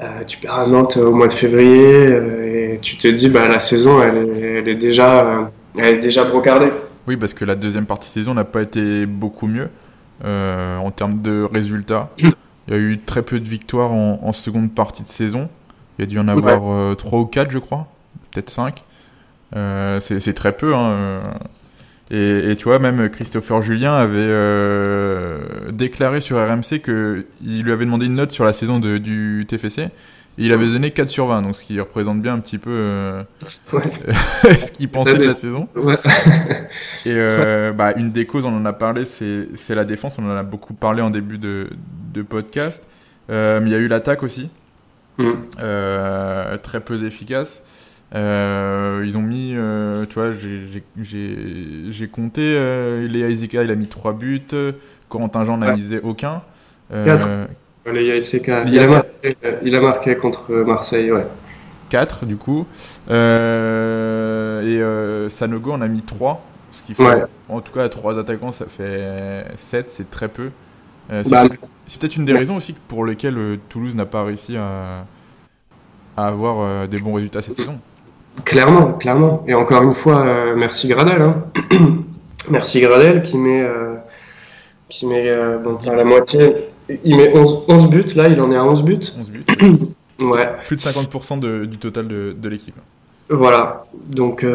Euh, 0.00 0.22
tu 0.26 0.36
perds 0.36 0.54
à 0.54 0.66
Nantes 0.66 0.98
au 0.98 1.14
mois 1.14 1.26
de 1.26 1.32
février 1.32 2.06
euh, 2.06 2.74
et 2.74 2.78
tu 2.80 2.98
te 2.98 3.08
dis 3.08 3.30
bah 3.30 3.48
la 3.48 3.60
saison 3.60 4.02
elle 4.02 4.18
est, 4.18 4.40
elle 4.58 4.68
est 4.68 4.74
déjà 4.74 5.50
elle 5.78 5.94
est 5.96 5.98
déjà 5.98 6.24
brocardée. 6.24 6.70
Oui 7.06 7.16
parce 7.16 7.32
que 7.32 7.46
la 7.46 7.54
deuxième 7.54 7.86
partie 7.86 8.10
de 8.10 8.12
saison 8.12 8.34
n'a 8.34 8.44
pas 8.44 8.60
été 8.60 9.06
beaucoup 9.06 9.46
mieux 9.46 9.70
en 10.22 10.90
termes 10.90 11.22
de 11.22 11.46
résultats. 11.50 12.10
Il 12.68 12.74
y 12.74 12.76
a 12.76 12.80
eu 12.80 12.98
très 12.98 13.22
peu 13.22 13.38
de 13.40 13.48
victoires 13.48 13.92
en, 13.92 14.32
seconde 14.32 14.74
partie 14.74 15.02
de 15.02 15.08
saison. 15.08 15.48
Il 15.98 16.02
y 16.02 16.04
a 16.04 16.06
dû 16.06 16.18
en 16.18 16.28
avoir 16.28 16.96
trois 16.96 17.20
ou 17.20 17.26
quatre 17.26 17.50
je 17.50 17.58
crois, 17.58 17.86
peut-être 18.30 18.50
5. 18.50 18.82
c'est 20.00 20.34
très 20.34 20.52
peu. 20.52 20.74
Hein. 20.74 21.20
Et, 22.10 22.54
tu 22.56 22.64
vois, 22.64 22.78
même 22.78 23.08
Christopher 23.10 23.62
Julien 23.62 23.94
avait 23.94 24.18
euh, 24.18 25.72
déclaré 25.72 26.20
sur 26.20 26.36
RMC 26.36 26.80
qu'il 26.80 27.62
lui 27.62 27.72
avait 27.72 27.84
demandé 27.84 28.06
une 28.06 28.14
note 28.14 28.30
sur 28.30 28.44
la 28.44 28.52
saison 28.52 28.78
de, 28.78 28.98
du 28.98 29.44
TFC. 29.48 29.88
Et 30.38 30.44
il 30.44 30.52
avait 30.52 30.66
donné 30.66 30.90
4 30.90 31.08
sur 31.08 31.26
20, 31.26 31.42
donc 31.42 31.56
ce 31.56 31.64
qui 31.64 31.78
représente 31.80 32.20
bien 32.20 32.34
un 32.34 32.40
petit 32.40 32.58
peu 32.58 32.70
euh, 32.70 33.22
ce 33.72 34.70
qu'il 34.72 34.88
pensait 34.88 35.16
de 35.16 35.24
la 35.24 35.34
saison. 35.34 35.68
et 37.06 37.12
euh, 37.14 37.72
bah, 37.72 37.94
une 37.96 38.12
des 38.12 38.26
causes, 38.26 38.44
on 38.44 38.54
en 38.54 38.64
a 38.66 38.72
parlé, 38.72 39.04
c'est 39.04 39.74
la 39.74 39.84
défense. 39.84 40.18
On 40.18 40.26
en 40.26 40.36
a 40.36 40.42
beaucoup 40.42 40.74
parlé 40.74 41.02
en 41.02 41.10
début 41.10 41.38
de, 41.38 41.70
de 42.12 42.22
podcast. 42.22 42.86
mais 43.28 43.60
il 43.62 43.70
y 43.70 43.74
a 43.74 43.78
eu 43.78 43.88
l'attaque 43.88 44.22
aussi, 44.22 44.50
mm. 45.18 45.32
très 46.62 46.80
peu 46.80 47.04
efficace. 47.06 47.62
Euh, 48.14 49.04
ils 49.06 49.16
ont 49.16 49.22
mis, 49.22 49.52
euh, 49.54 50.06
tu 50.06 50.14
vois, 50.14 50.30
j'ai 50.32 52.08
compté, 52.08 52.40
euh, 52.42 53.06
Léa 53.08 53.28
Izeka, 53.28 53.64
il 53.64 53.70
a 53.70 53.74
mis 53.74 53.88
3 53.88 54.12
buts, 54.12 54.42
Corentin 55.08 55.44
Jean 55.44 55.58
n'a 55.58 55.74
misé 55.74 56.00
aucun. 56.02 56.42
4. 56.90 57.26
Il, 57.86 58.78
a 58.80 58.86
marqué, 58.88 59.36
il 59.62 59.74
a 59.74 59.80
marqué 59.80 60.16
contre 60.16 60.52
Marseille, 60.52 61.12
ouais. 61.12 61.26
4 61.88 62.26
du 62.26 62.36
coup. 62.36 62.66
et 63.08 63.12
Sanogo 65.28 65.72
en 65.72 65.80
a 65.80 65.88
mis 65.88 66.02
3. 66.02 66.42
Ce 66.70 66.82
qui 66.82 66.94
fait, 66.94 67.24
en 67.48 67.60
tout 67.60 67.72
cas, 67.72 67.84
à 67.84 67.88
3 67.88 68.18
attaquants, 68.18 68.52
ça 68.52 68.66
fait 68.66 69.44
7, 69.56 69.86
c'est 69.88 70.10
très 70.10 70.28
peu. 70.28 70.50
Bah, 71.08 71.44
c'est 71.86 72.00
peut-être 72.00 72.16
une 72.16 72.24
des 72.24 72.32
raisons 72.32 72.56
aussi 72.56 72.74
pour 72.88 73.04
lesquelles 73.04 73.58
Toulouse 73.68 73.94
n'a 73.94 74.06
pas 74.06 74.24
réussi 74.24 74.56
à, 74.56 75.06
à 76.16 76.26
avoir 76.26 76.88
des 76.88 76.98
bons 76.98 77.14
résultats 77.14 77.42
cette 77.42 77.56
saison. 77.56 77.78
Clairement, 78.44 78.92
clairement. 78.92 79.44
Et 79.46 79.54
encore 79.54 79.82
une 79.82 79.94
fois, 79.94 80.26
euh, 80.26 80.54
merci 80.56 80.88
Gradel. 80.88 81.22
Hein. 81.22 81.44
merci 82.50 82.80
Gradel 82.80 83.22
qui 83.22 83.36
met, 83.38 83.62
euh, 83.62 83.94
qui 84.88 85.06
met 85.06 85.28
euh, 85.28 85.58
la 85.84 86.04
moitié. 86.04 86.54
Il 87.04 87.16
met 87.16 87.36
11, 87.36 87.64
11, 87.68 87.88
buts, 87.88 88.14
là 88.14 88.28
il 88.28 88.40
en 88.40 88.50
est 88.50 88.56
à 88.56 88.64
11 88.64 88.84
buts. 88.84 88.98
11 89.18 89.30
buts. 89.30 89.44
ouais. 90.20 90.48
Plus 90.64 90.76
de 90.76 90.80
50% 90.80 91.66
du 91.66 91.78
total 91.78 92.08
de, 92.08 92.34
de 92.36 92.48
l'équipe. 92.48 92.76
Voilà, 93.28 93.86
donc 94.08 94.46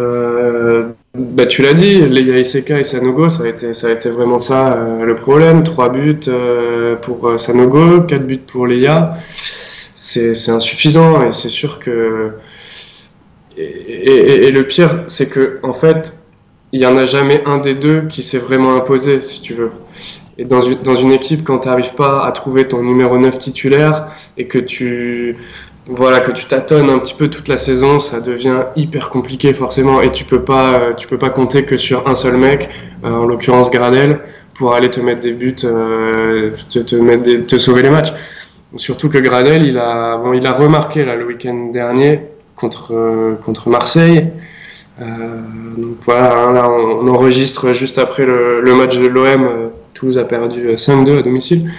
bah, 1.14 1.46
tu 1.46 1.62
l'as 1.62 1.74
dit, 1.74 2.08
les 2.08 2.40
ICK 2.40 2.70
et 2.70 2.84
Sanogo, 2.86 3.28
ça 3.28 3.44
a 3.44 3.48
été, 3.48 3.74
ça 3.74 3.88
a 3.88 3.92
été 3.92 4.10
vraiment 4.10 4.40
ça 4.40 4.80
le 5.04 5.14
problème. 5.16 5.64
3 5.64 5.90
buts 5.90 6.30
pour 7.02 7.38
Sanogo, 7.38 8.04
4 8.04 8.26
buts 8.26 8.38
pour 8.38 8.68
Leia. 8.68 9.14
C'est 9.94 10.50
insuffisant 10.50 11.22
et 11.22 11.34
c'est 11.34 11.50
sûr 11.50 11.80
que 11.80 12.32
et, 13.58 14.52
le 14.52 14.66
pire, 14.66 15.04
c'est 15.08 15.30
que 15.30 15.60
en 15.64 15.74
fait, 15.74 16.14
il 16.72 16.80
n'y 16.80 16.86
en 16.86 16.96
a 16.96 17.06
jamais 17.06 17.44
un 17.46 17.58
des 17.58 17.76
deux 17.76 18.08
qui 18.08 18.22
s'est 18.22 18.38
vraiment 18.38 18.76
imposé, 18.76 19.22
si 19.22 19.42
tu 19.42 19.54
veux. 19.54 19.72
Et 20.42 20.44
dans 20.44 20.60
une, 20.60 20.80
dans 20.80 20.96
une 20.96 21.12
équipe, 21.12 21.44
quand 21.44 21.60
tu 21.60 21.68
n'arrives 21.68 21.94
pas 21.94 22.26
à 22.26 22.32
trouver 22.32 22.68
ton 22.68 22.82
numéro 22.82 23.16
9 23.16 23.38
titulaire 23.38 24.08
et 24.38 24.48
que 24.48 24.58
tu 24.58 25.38
voilà 25.86 26.20
que 26.20 26.32
tu 26.32 26.46
tâtonnes 26.46 26.90
un 26.90 26.98
petit 26.98 27.14
peu 27.14 27.30
toute 27.30 27.48
la 27.48 27.58
saison, 27.58 28.00
ça 28.00 28.22
devient 28.22 28.64
hyper 28.76 29.12
compliqué 29.12 29.54
forcément 29.54 30.02
et 30.02 30.12
tu 30.12 30.26
peux 30.26 30.42
pas 30.44 30.94
tu 30.98 31.08
peux 31.08 31.20
pas 31.20 31.30
compter 31.30 31.64
que 31.64 31.78
sur 31.78 32.08
un 32.08 32.16
seul 32.16 32.38
mec, 32.38 32.72
euh, 33.04 33.12
en 33.12 33.26
l'occurrence 33.26 33.70
Gradel, 33.70 34.20
pour 34.56 34.74
aller 34.74 34.90
te 34.90 35.00
mettre 35.00 35.22
des 35.22 35.34
buts, 35.34 35.56
euh, 35.64 36.50
te, 36.72 36.80
te, 36.80 37.58
sauver 37.60 37.84
les 37.84 37.92
matchs. 37.92 38.12
Surtout 38.78 39.10
que 39.10 39.20
Gradel, 39.20 39.64
il 39.64 39.78
a 39.78 40.20
il 40.34 40.48
a 40.48 40.54
remarqué 40.54 41.06
là 41.06 41.16
le 41.16 41.28
week-end 41.28 41.70
dernier 41.72 42.22
contre, 42.56 42.96
euh, 42.96 43.36
contre 43.46 43.70
Marseille. 43.70 44.26
Euh, 45.02 45.06
donc 45.78 45.98
voilà, 46.04 46.38
hein, 46.38 46.54
là 46.54 46.70
on, 46.70 47.08
enregistre 47.08 47.74
juste 47.74 47.98
après 47.98 48.26
le, 48.26 48.76
match 48.76 48.98
de 48.98 49.08
l'OM. 49.08 49.44
Euh, 49.44 49.68
Toulouse 49.94 50.18
a 50.18 50.24
perdu 50.24 50.70
5-2 50.70 51.20
à 51.20 51.22
domicile. 51.22 51.72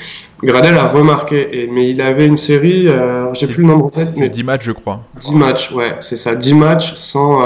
Gradel 0.42 0.76
a 0.76 0.88
remarqué, 0.88 1.62
et, 1.62 1.66
mais 1.68 1.88
il 1.88 2.00
avait 2.00 2.26
une 2.26 2.36
série, 2.36 2.88
j'ai 3.32 3.46
plus 3.46 3.62
le 3.62 3.68
nombre 3.68 3.86
en 3.86 3.90
tête. 3.90 4.10
Mais 4.16 4.28
10 4.28 4.44
matchs, 4.44 4.64
je 4.64 4.72
crois. 4.72 5.00
10 5.20 5.34
matchs, 5.34 5.72
ouais, 5.72 5.94
c'est 6.00 6.16
ça, 6.16 6.34
10 6.34 6.54
matchs 6.54 6.94
sans, 6.94 7.40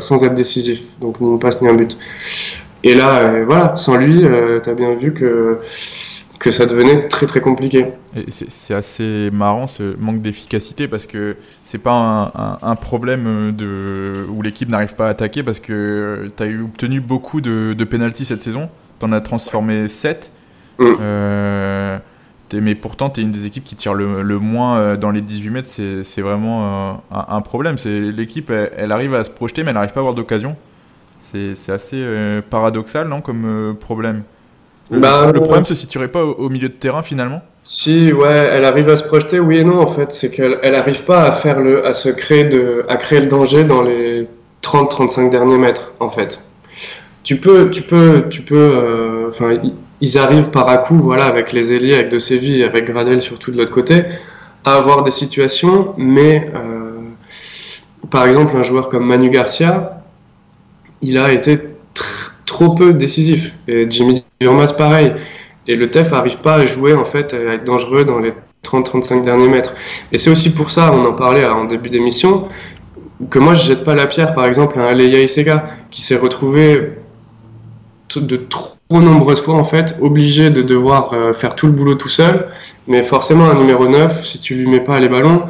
sans 0.00 0.22
être 0.24 0.34
décisif, 0.34 0.82
donc 1.00 1.20
ni 1.20 1.28
une 1.28 1.38
passe 1.38 1.62
ni 1.62 1.68
un 1.68 1.74
but. 1.74 1.96
Et 2.84 2.94
là, 2.94 3.42
voilà, 3.44 3.74
sans 3.74 3.96
lui, 3.96 4.24
tu 4.62 4.70
as 4.70 4.74
bien 4.74 4.94
vu 4.94 5.12
que 5.12 5.58
que 6.42 6.50
ça 6.50 6.66
devenait 6.66 7.06
très 7.06 7.26
très 7.26 7.40
compliqué. 7.40 7.86
C'est 8.28 8.74
assez 8.74 9.30
marrant 9.32 9.68
ce 9.68 9.96
manque 9.96 10.22
d'efficacité 10.22 10.88
parce 10.88 11.06
que 11.06 11.36
c'est 11.62 11.78
pas 11.78 12.58
un, 12.60 12.74
problème 12.74 13.52
de, 13.52 14.26
où 14.28 14.42
l'équipe 14.42 14.68
n'arrive 14.68 14.96
pas 14.96 15.06
à 15.06 15.10
attaquer 15.10 15.44
parce 15.44 15.60
que 15.60 16.26
tu 16.36 16.42
as 16.42 16.46
eu 16.46 16.62
obtenu 16.62 17.00
beaucoup 17.00 17.40
de, 17.40 17.74
de 17.74 17.84
pénalties 17.84 18.24
cette 18.24 18.42
saison. 18.42 18.68
Tu 18.98 19.06
en 19.06 19.12
as 19.12 19.20
transformé 19.20 19.86
7. 19.86 20.32
Mm. 20.78 20.84
Euh, 21.00 21.98
mais 22.54 22.74
pourtant, 22.74 23.08
tu 23.08 23.20
es 23.20 23.22
une 23.22 23.30
des 23.30 23.46
équipes 23.46 23.64
qui 23.64 23.76
tire 23.76 23.94
le, 23.94 24.38
moins 24.40 24.78
euh, 24.78 24.96
dans 24.96 25.12
les 25.12 25.20
18 25.20 25.50
mètres. 25.50 25.68
C'est 25.68 26.22
vraiment 26.22 26.96
euh, 27.12 27.18
un, 27.28 27.40
problème. 27.40 27.76
L'équipe, 27.84 28.50
elle, 28.50 28.72
elle, 28.76 28.90
arrive 28.90 29.14
à 29.14 29.22
se 29.22 29.30
projeter, 29.30 29.62
mais 29.62 29.70
elle 29.70 29.74
n'arrive 29.74 29.92
pas 29.92 30.00
à 30.00 30.02
avoir 30.02 30.14
d'occasion. 30.14 30.56
C'est 31.20 31.72
assez 31.72 32.04
paradoxal, 32.50 33.08
non, 33.08 33.22
comme 33.22 33.76
problème? 33.80 34.24
Bah, 34.90 35.30
le 35.32 35.40
problème 35.40 35.64
se 35.64 35.74
situerait 35.74 36.08
pas 36.08 36.24
au, 36.24 36.48
milieu 36.48 36.68
de 36.68 36.74
terrain 36.74 37.02
finalement 37.02 37.42
Si, 37.62 38.12
ouais, 38.12 38.48
elle 38.52 38.64
arrive 38.64 38.88
à 38.90 38.96
se 38.96 39.04
projeter, 39.04 39.40
oui 39.40 39.58
et 39.58 39.64
non 39.64 39.80
en 39.80 39.86
fait. 39.86 40.12
C'est 40.12 40.30
qu'elle 40.30 40.58
elle 40.62 40.74
arrive 40.74 41.04
pas 41.04 41.22
à 41.22 41.32
faire 41.32 41.60
le, 41.60 41.86
à 41.86 41.92
se 41.92 42.08
créer 42.08 42.44
de, 42.44 42.84
à 42.88 42.96
créer 42.96 43.20
le 43.20 43.26
danger 43.26 43.64
dans 43.64 43.82
les 43.82 44.28
30-35 44.62 45.30
derniers 45.30 45.58
mètres 45.58 45.94
en 46.00 46.08
fait. 46.08 46.44
Tu 47.22 47.36
peux, 47.36 47.70
tu 47.70 47.82
peux, 47.82 48.24
tu 48.28 48.42
peux. 48.42 48.56
Euh, 48.56 49.28
enfin, 49.28 49.58
ils 50.00 50.18
arrivent 50.18 50.50
par 50.50 50.68
à 50.68 50.78
coup, 50.78 50.98
voilà, 50.98 51.26
avec 51.26 51.52
les 51.52 51.72
ailiers, 51.72 51.94
avec 51.94 52.08
De 52.08 52.18
Séville, 52.18 52.64
avec 52.64 52.86
Gradel 52.86 53.22
surtout 53.22 53.52
de 53.52 53.58
l'autre 53.58 53.70
côté, 53.70 54.04
à 54.64 54.74
avoir 54.74 55.02
des 55.02 55.12
situations, 55.12 55.94
mais 55.96 56.50
euh, 56.54 57.00
par 58.10 58.26
exemple 58.26 58.56
un 58.56 58.64
joueur 58.64 58.88
comme 58.88 59.06
Manu 59.06 59.30
Garcia, 59.30 60.02
il 61.00 61.18
a 61.18 61.32
été 61.32 61.58
trop 62.52 62.74
peu 62.74 62.92
décisif. 62.92 63.54
Et 63.66 63.86
Jimmy 63.88 64.24
Durmas, 64.40 64.72
pareil. 64.76 65.14
Et 65.66 65.74
le 65.76 65.90
TEF 65.90 66.12
n'arrive 66.12 66.38
pas 66.38 66.56
à 66.56 66.64
jouer, 66.64 66.94
en 66.94 67.04
fait, 67.04 67.34
à 67.34 67.54
être 67.54 67.64
dangereux 67.64 68.04
dans 68.04 68.18
les 68.18 68.32
30-35 68.64 69.24
derniers 69.24 69.48
mètres. 69.48 69.74
Et 70.12 70.18
c'est 70.18 70.30
aussi 70.30 70.54
pour 70.54 70.70
ça, 70.70 70.92
on 70.92 71.04
en 71.04 71.14
parlait 71.14 71.46
en 71.46 71.64
début 71.64 71.88
d'émission, 71.88 72.48
que 73.30 73.38
moi 73.38 73.54
je 73.54 73.64
jette 73.68 73.84
pas 73.84 73.94
la 73.94 74.06
pierre, 74.06 74.34
par 74.34 74.44
exemple, 74.44 74.78
à 74.78 74.88
un 74.88 74.92
Leia 74.92 75.22
Isega, 75.22 75.66
qui 75.90 76.02
s'est 76.02 76.16
retrouvé 76.16 76.92
de 78.14 78.36
trop 78.36 78.76
nombreuses 78.90 79.40
fois, 79.40 79.54
en 79.54 79.64
fait, 79.64 79.96
obligé 80.02 80.50
de 80.50 80.60
devoir 80.60 81.14
euh, 81.14 81.32
faire 81.32 81.54
tout 81.54 81.66
le 81.66 81.72
boulot 81.72 81.94
tout 81.94 82.10
seul. 82.10 82.48
Mais 82.86 83.02
forcément, 83.02 83.46
un 83.46 83.54
numéro 83.54 83.88
9, 83.88 84.26
si 84.26 84.38
tu 84.40 84.54
lui 84.54 84.66
mets 84.66 84.80
pas 84.80 85.00
les 85.00 85.08
ballons, 85.08 85.44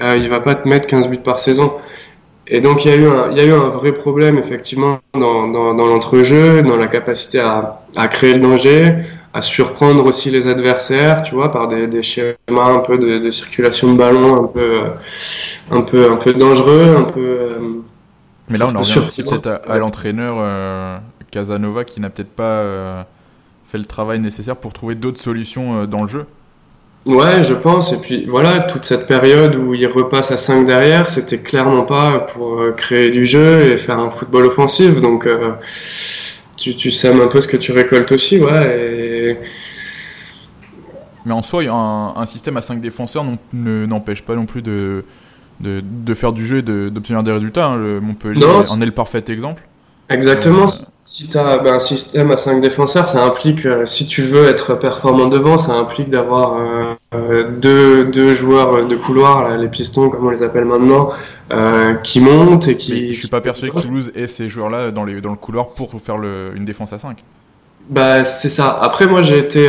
euh, 0.00 0.16
il 0.18 0.28
va 0.28 0.40
pas 0.40 0.54
te 0.54 0.68
mettre 0.68 0.86
15 0.86 1.08
buts 1.08 1.16
par 1.16 1.38
saison. 1.38 1.72
Et 2.48 2.60
donc 2.60 2.84
il 2.84 2.90
y, 2.90 2.94
a 2.94 2.96
eu 2.96 3.06
un, 3.06 3.30
il 3.30 3.36
y 3.36 3.40
a 3.40 3.44
eu 3.44 3.52
un 3.52 3.68
vrai 3.68 3.92
problème 3.92 4.36
effectivement 4.36 4.98
dans, 5.14 5.48
dans, 5.48 5.74
dans 5.74 5.86
l'entrejeu, 5.86 6.62
dans 6.62 6.76
la 6.76 6.88
capacité 6.88 7.38
à, 7.38 7.82
à, 7.94 8.08
créer 8.08 8.34
le 8.34 8.40
danger, 8.40 8.96
à 9.32 9.40
surprendre 9.40 10.04
aussi 10.04 10.30
les 10.30 10.48
adversaires, 10.48 11.22
tu 11.22 11.36
vois, 11.36 11.52
par 11.52 11.68
des, 11.68 11.86
des 11.86 12.02
schémas 12.02 12.34
un 12.50 12.80
peu 12.80 12.98
de, 12.98 13.18
de, 13.18 13.30
circulation 13.30 13.92
de 13.92 13.98
ballon 13.98 14.44
un 14.44 14.48
peu, 14.48 14.80
un 15.70 15.82
peu, 15.82 16.10
un 16.10 16.16
peu 16.16 16.32
dangereux, 16.32 16.96
un 16.98 17.04
peu. 17.04 17.20
Euh, 17.20 17.58
Mais 18.48 18.58
là 18.58 18.66
on 18.66 18.74
en 18.74 18.80
revient 18.80 18.98
aussi 18.98 19.22
peut-être 19.22 19.60
à, 19.68 19.78
l'entraîneur 19.78 20.36
euh, 20.38 20.98
Casanova 21.30 21.84
qui 21.84 22.00
n'a 22.00 22.10
peut-être 22.10 22.34
pas 22.34 22.42
euh, 22.42 23.02
fait 23.64 23.78
le 23.78 23.84
travail 23.84 24.18
nécessaire 24.18 24.56
pour 24.56 24.72
trouver 24.72 24.96
d'autres 24.96 25.20
solutions 25.20 25.86
dans 25.86 26.02
le 26.02 26.08
jeu. 26.08 26.26
Ouais, 27.06 27.42
je 27.42 27.54
pense. 27.54 27.92
Et 27.92 27.96
puis 27.96 28.26
voilà, 28.26 28.60
toute 28.60 28.84
cette 28.84 29.06
période 29.06 29.56
où 29.56 29.74
il 29.74 29.86
repasse 29.86 30.30
à 30.30 30.38
5 30.38 30.64
derrière, 30.64 31.10
c'était 31.10 31.38
clairement 31.38 31.82
pas 31.82 32.20
pour 32.20 32.60
euh, 32.60 32.72
créer 32.72 33.10
du 33.10 33.26
jeu 33.26 33.72
et 33.72 33.76
faire 33.76 33.98
un 33.98 34.10
football 34.10 34.46
offensif. 34.46 35.00
Donc 35.00 35.26
euh, 35.26 35.52
tu, 36.56 36.76
tu 36.76 36.90
sèmes 36.90 37.20
un 37.20 37.26
peu 37.26 37.40
ce 37.40 37.48
que 37.48 37.56
tu 37.56 37.72
récoltes 37.72 38.12
aussi, 38.12 38.38
ouais. 38.38 39.38
Mais 41.24 41.32
en 41.32 41.42
soi, 41.42 41.62
un, 41.64 42.14
un 42.20 42.26
système 42.26 42.56
à 42.56 42.62
5 42.62 42.80
défenseurs 42.80 43.24
n'empêche 43.52 44.22
pas 44.22 44.34
non 44.34 44.46
plus 44.46 44.62
de, 44.62 45.04
de, 45.60 45.82
de, 45.82 46.14
faire 46.14 46.32
du 46.32 46.46
jeu 46.46 46.58
et 46.58 46.62
d'obtenir 46.62 47.22
des 47.22 47.32
résultats. 47.32 47.66
Hein. 47.66 47.76
Le 47.76 48.00
Montpellier 48.00 48.44
en 48.44 48.80
est 48.80 48.86
le 48.86 48.92
parfait 48.92 49.24
exemple. 49.28 49.62
Exactement. 50.12 50.64
Euh, 50.64 50.84
si 51.02 51.28
tu 51.28 51.38
as 51.38 51.58
ben, 51.58 51.74
un 51.74 51.78
système 51.78 52.30
à 52.30 52.36
5 52.36 52.60
défenseurs, 52.60 53.08
ça 53.08 53.24
implique, 53.24 53.66
euh, 53.66 53.86
si 53.86 54.06
tu 54.06 54.22
veux 54.22 54.46
être 54.46 54.74
performant 54.74 55.26
devant, 55.26 55.58
ça 55.58 55.72
implique 55.74 56.10
d'avoir 56.10 56.58
euh, 57.14 57.50
deux, 57.58 58.04
deux, 58.04 58.32
joueurs 58.32 58.86
de 58.86 58.96
couloir, 58.96 59.56
les 59.56 59.68
pistons, 59.68 60.10
comme 60.10 60.26
on 60.26 60.30
les 60.30 60.42
appelle 60.42 60.64
maintenant, 60.64 61.10
qui 62.02 62.20
montent 62.20 62.68
et 62.68 62.76
qui. 62.76 63.12
je 63.12 63.18
suis 63.18 63.28
pas 63.28 63.40
persuadé 63.40 63.72
que 63.74 63.82
Toulouse 63.82 64.12
ait 64.14 64.26
ces 64.26 64.48
joueurs-là 64.48 64.90
dans, 64.90 65.04
les, 65.04 65.20
dans 65.20 65.30
le 65.30 65.36
couloir 65.36 65.68
pour 65.68 66.00
faire 66.00 66.16
le, 66.16 66.52
une 66.56 66.64
défense 66.64 66.92
à 66.92 66.98
5. 66.98 67.22
Bah, 67.90 68.24
c'est 68.24 68.48
ça. 68.48 68.78
Après, 68.80 69.06
moi, 69.06 69.22
j'ai 69.22 69.38
été 69.38 69.68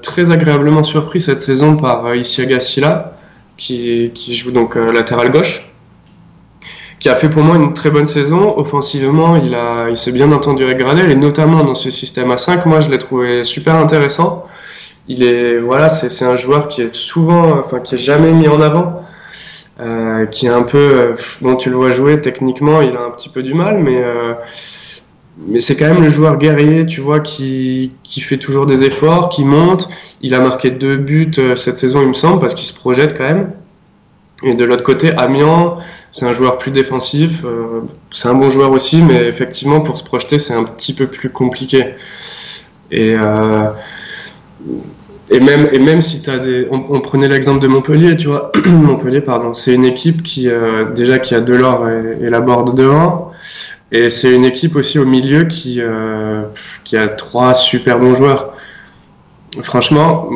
très 0.00 0.30
agréablement 0.30 0.82
surpris 0.82 1.20
cette 1.20 1.38
saison 1.38 1.76
par 1.76 2.14
Isiaga 2.14 2.58
Silla, 2.58 3.12
qui, 3.56 4.10
qui 4.14 4.34
joue 4.34 4.50
donc 4.50 4.74
latéral 4.74 5.30
gauche 5.30 5.62
qui 7.02 7.08
a 7.08 7.16
fait 7.16 7.28
pour 7.28 7.42
moi 7.42 7.56
une 7.56 7.72
très 7.72 7.90
bonne 7.90 8.06
saison. 8.06 8.56
Offensivement, 8.56 9.34
il, 9.34 9.58
il 9.90 9.96
s'est 9.96 10.12
bien 10.12 10.30
entendu 10.30 10.62
avec 10.62 10.78
Gradel 10.78 11.10
et 11.10 11.16
notamment 11.16 11.64
dans 11.64 11.74
ce 11.74 11.90
système 11.90 12.30
à 12.30 12.36
5, 12.36 12.64
moi 12.64 12.78
je 12.78 12.90
l'ai 12.90 12.98
trouvé 12.98 13.42
super 13.42 13.74
intéressant. 13.74 14.46
Il 15.08 15.24
est, 15.24 15.58
voilà, 15.58 15.88
c'est, 15.88 16.24
un 16.24 16.36
joueur 16.36 16.68
qui 16.68 16.80
est 16.80 16.94
souvent, 16.94 17.58
enfin 17.58 17.80
qui 17.80 17.96
est 17.96 17.98
jamais 17.98 18.30
mis 18.30 18.46
en 18.46 18.60
avant, 18.60 19.04
euh, 19.80 20.26
qui 20.26 20.46
est 20.46 20.50
un 20.50 20.62
peu, 20.62 20.78
euh, 20.78 21.14
bon 21.40 21.56
tu 21.56 21.70
le 21.70 21.76
vois 21.76 21.90
jouer 21.90 22.20
techniquement, 22.20 22.80
il 22.80 22.96
a 22.96 23.02
un 23.02 23.10
petit 23.10 23.28
peu 23.28 23.42
du 23.42 23.54
mal, 23.54 23.78
mais 23.78 24.00
euh, 24.00 24.34
mais 25.48 25.58
c'est 25.58 25.74
quand 25.74 25.88
même 25.88 26.04
le 26.04 26.08
joueur 26.08 26.36
guerrier, 26.36 26.86
tu 26.86 27.00
vois, 27.00 27.18
qui, 27.18 27.94
qui 28.04 28.20
fait 28.20 28.36
toujours 28.36 28.66
des 28.66 28.84
efforts, 28.84 29.28
qui 29.28 29.44
monte. 29.44 29.88
Il 30.20 30.34
a 30.34 30.40
marqué 30.40 30.70
deux 30.70 30.98
buts 30.98 31.32
euh, 31.38 31.56
cette 31.56 31.78
saison, 31.78 32.00
il 32.02 32.08
me 32.08 32.12
semble, 32.12 32.38
parce 32.38 32.54
qu'il 32.54 32.66
se 32.66 32.74
projette 32.74 33.18
quand 33.18 33.24
même. 33.24 33.50
Et 34.44 34.54
de 34.54 34.64
l'autre 34.64 34.84
côté, 34.84 35.10
Amiens, 35.16 35.76
c'est 36.12 36.26
un 36.26 36.32
joueur 36.32 36.58
plus 36.58 36.70
défensif. 36.70 37.44
Euh, 37.44 37.80
c'est 38.10 38.28
un 38.28 38.34
bon 38.34 38.50
joueur 38.50 38.70
aussi, 38.70 39.02
mais 39.02 39.26
effectivement, 39.26 39.80
pour 39.80 39.96
se 39.98 40.04
projeter, 40.04 40.38
c'est 40.38 40.54
un 40.54 40.64
petit 40.64 40.94
peu 40.94 41.06
plus 41.06 41.30
compliqué. 41.30 41.94
Et, 42.90 43.14
euh, 43.16 43.70
même 45.30 46.02
si 46.02 46.20
tu 46.20 46.28
as 46.28 46.38
des. 46.38 46.68
On, 46.70 47.00
prenait 47.00 47.28
l'exemple 47.28 47.60
de 47.60 47.68
Montpellier, 47.68 48.16
tu 48.16 48.28
vois. 48.28 48.52
Montpellier, 48.66 49.22
pardon. 49.22 49.54
C'est 49.54 49.74
une 49.74 49.84
équipe 49.84 50.22
qui, 50.22 50.50
euh, 50.50 50.92
déjà, 50.92 51.18
qui 51.18 51.34
a 51.34 51.40
Delors 51.40 51.88
et, 51.88 52.18
et 52.26 52.30
la 52.30 52.40
Borde 52.40 52.76
devant. 52.76 53.32
Et 53.90 54.10
c'est 54.10 54.34
une 54.34 54.44
équipe 54.44 54.76
aussi 54.76 54.98
au 54.98 55.04
milieu 55.04 55.44
qui, 55.44 55.80
qui 56.84 56.96
a 56.96 57.08
trois 57.08 57.52
super 57.52 57.98
bons 57.98 58.14
joueurs. 58.14 58.54
Franchement, 59.60 60.30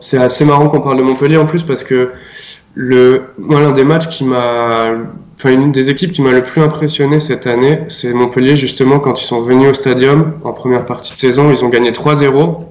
c'est 0.00 0.16
assez 0.16 0.46
marrant 0.46 0.68
qu'on 0.68 0.80
parle 0.80 0.96
de 0.96 1.02
Montpellier 1.02 1.36
en 1.36 1.44
plus 1.44 1.62
parce 1.62 1.84
que 1.84 2.12
le, 2.74 3.22
moi, 3.38 3.60
l'un 3.60 3.70
des 3.70 3.84
matchs 3.84 4.08
qui 4.08 4.24
m'a, 4.24 4.88
enfin, 5.36 5.52
une 5.52 5.72
des 5.72 5.90
équipes 5.90 6.12
qui 6.12 6.22
m'a 6.22 6.32
le 6.32 6.42
plus 6.42 6.60
impressionné 6.60 7.20
cette 7.20 7.46
année, 7.46 7.82
c'est 7.88 8.12
Montpellier, 8.12 8.56
justement, 8.56 8.98
quand 8.98 9.20
ils 9.20 9.24
sont 9.24 9.40
venus 9.40 9.70
au 9.70 9.74
stadium 9.74 10.34
en 10.44 10.52
première 10.52 10.84
partie 10.84 11.12
de 11.12 11.18
saison, 11.18 11.50
ils 11.50 11.64
ont 11.64 11.68
gagné 11.68 11.92
3-0. 11.92 12.64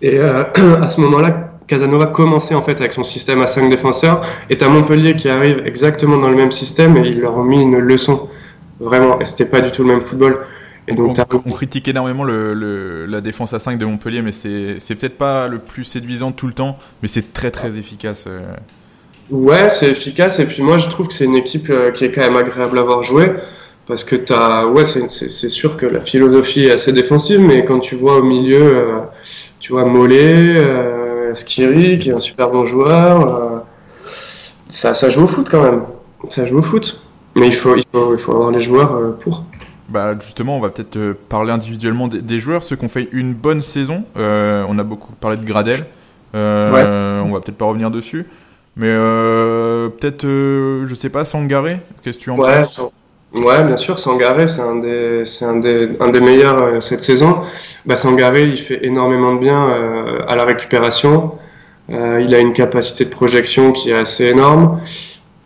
Et 0.00 0.18
euh, 0.18 0.44
à 0.82 0.88
ce 0.88 1.00
moment-là, 1.02 1.52
Casanova 1.66 2.06
commençait 2.06 2.54
en 2.54 2.62
fait 2.62 2.80
avec 2.80 2.92
son 2.92 3.04
système 3.04 3.42
à 3.42 3.46
5 3.46 3.68
défenseurs, 3.68 4.24
et 4.48 4.62
à 4.62 4.68
Montpellier 4.68 5.14
qui 5.14 5.28
arrive 5.28 5.62
exactement 5.66 6.16
dans 6.16 6.30
le 6.30 6.36
même 6.36 6.52
système, 6.52 6.96
et 6.96 7.08
ils 7.08 7.20
leur 7.20 7.36
ont 7.36 7.44
mis 7.44 7.60
une 7.60 7.78
leçon. 7.78 8.28
Vraiment, 8.80 9.20
et 9.20 9.24
c'était 9.24 9.46
pas 9.46 9.60
du 9.60 9.70
tout 9.72 9.82
le 9.82 9.88
même 9.88 10.00
football 10.00 10.38
on, 10.96 11.52
critique 11.52 11.88
énormément 11.88 12.24
la 12.24 13.20
défense 13.20 13.52
à 13.52 13.58
5 13.58 13.78
de 13.78 13.84
Montpellier, 13.84 14.22
mais 14.22 14.32
c'est 14.32 14.94
peut-être 14.94 15.18
pas 15.18 15.48
le 15.48 15.58
plus 15.58 15.84
séduisant 15.84 16.32
tout 16.32 16.46
le 16.46 16.52
temps, 16.52 16.78
mais 17.02 17.08
c'est 17.08 17.32
très 17.32 17.50
très 17.50 17.76
efficace. 17.76 18.26
Euh. 18.26 18.40
Ouais, 19.30 19.68
c'est 19.70 19.90
efficace, 19.90 20.38
et 20.38 20.46
puis 20.46 20.62
moi 20.62 20.78
je 20.78 20.88
trouve 20.88 21.08
que 21.08 21.14
c'est 21.14 21.26
une 21.26 21.34
équipe 21.34 21.68
euh, 21.70 21.90
qui 21.90 22.04
est 22.04 22.12
quand 22.12 22.22
même 22.22 22.36
agréable 22.36 22.78
à 22.78 22.82
voir 22.82 23.02
jouer, 23.02 23.32
parce 23.86 24.04
que 24.04 24.16
ouais, 24.72 24.84
c'est 24.84 25.48
sûr 25.48 25.76
que 25.76 25.86
la 25.86 26.00
philosophie 26.00 26.66
est 26.66 26.72
assez 26.72 26.92
défensive, 26.92 27.40
mais 27.40 27.64
quand 27.64 27.80
tu 27.80 27.94
vois 27.94 28.18
au 28.18 28.22
milieu, 28.22 28.76
euh, 28.76 28.98
tu 29.60 29.72
vois 29.72 29.84
Mollet, 29.84 30.56
Skiri, 31.34 31.98
qui 31.98 32.10
est 32.10 32.14
un 32.14 32.20
super 32.20 32.50
bon 32.50 32.64
joueur, 32.64 33.64
ça, 34.68 34.94
ça 34.94 35.10
joue 35.10 35.24
au 35.24 35.26
foot 35.26 35.48
quand 35.50 35.62
même, 35.62 35.82
ça 36.28 36.46
joue 36.46 36.58
au 36.58 36.62
foot. 36.62 37.02
Mais 37.34 37.46
il 37.46 37.54
faut, 37.54 37.76
il 37.76 37.84
faut, 37.84 38.14
il 38.14 38.18
faut 38.18 38.32
avoir 38.32 38.50
les 38.50 38.58
joueurs 38.58 39.16
pour. 39.20 39.44
Bah 39.88 40.14
justement, 40.20 40.56
on 40.56 40.60
va 40.60 40.68
peut-être 40.68 40.96
euh, 40.96 41.14
parler 41.30 41.50
individuellement 41.50 42.08
des, 42.08 42.40
joueurs, 42.40 42.62
ceux 42.62 42.76
qui 42.76 42.84
ont 42.84 42.90
fait 42.90 43.08
une 43.12 43.32
bonne 43.32 43.62
saison. 43.62 44.04
Euh, 44.18 44.64
on 44.68 44.78
a 44.78 44.82
beaucoup 44.82 45.12
parlé 45.12 45.38
de 45.38 45.44
Gradel. 45.44 45.86
Euh, 46.34 47.20
on 47.20 47.32
va 47.32 47.40
peut-être 47.40 47.56
pas 47.56 47.64
revenir 47.64 47.90
dessus. 47.90 48.26
Mais 48.76 48.94
peut-être, 48.94 50.24
je 50.24 50.94
sais 50.94 51.08
pas, 51.08 51.24
Sangaré, 51.24 51.78
qu'est-ce 52.02 52.18
que 52.18 52.24
tu 52.24 52.30
en 52.30 52.36
ouais, 52.36 52.60
penses? 52.60 52.80
Ouais, 53.34 53.64
bien 53.64 53.76
sûr, 53.76 53.98
Sangaré, 53.98 54.46
c'est 54.46 54.60
un 54.60 54.76
des, 54.76 55.24
c'est 55.24 55.46
un 55.46 55.56
des, 55.56 55.90
un 55.98 56.10
des 56.10 56.20
meilleurs 56.20 56.82
cette 56.82 57.00
saison. 57.00 57.40
Bah, 57.86 57.96
Sangaré, 57.96 58.44
il 58.44 58.56
fait 58.56 58.84
énormément 58.84 59.34
de 59.34 59.40
bien 59.40 59.66
à 60.28 60.36
la 60.36 60.44
récupération. 60.44 61.32
il 61.88 62.34
a 62.34 62.38
une 62.38 62.52
capacité 62.52 63.06
de 63.06 63.10
projection 63.10 63.72
qui 63.72 63.90
est 63.90 63.96
assez 63.96 64.26
énorme. 64.26 64.80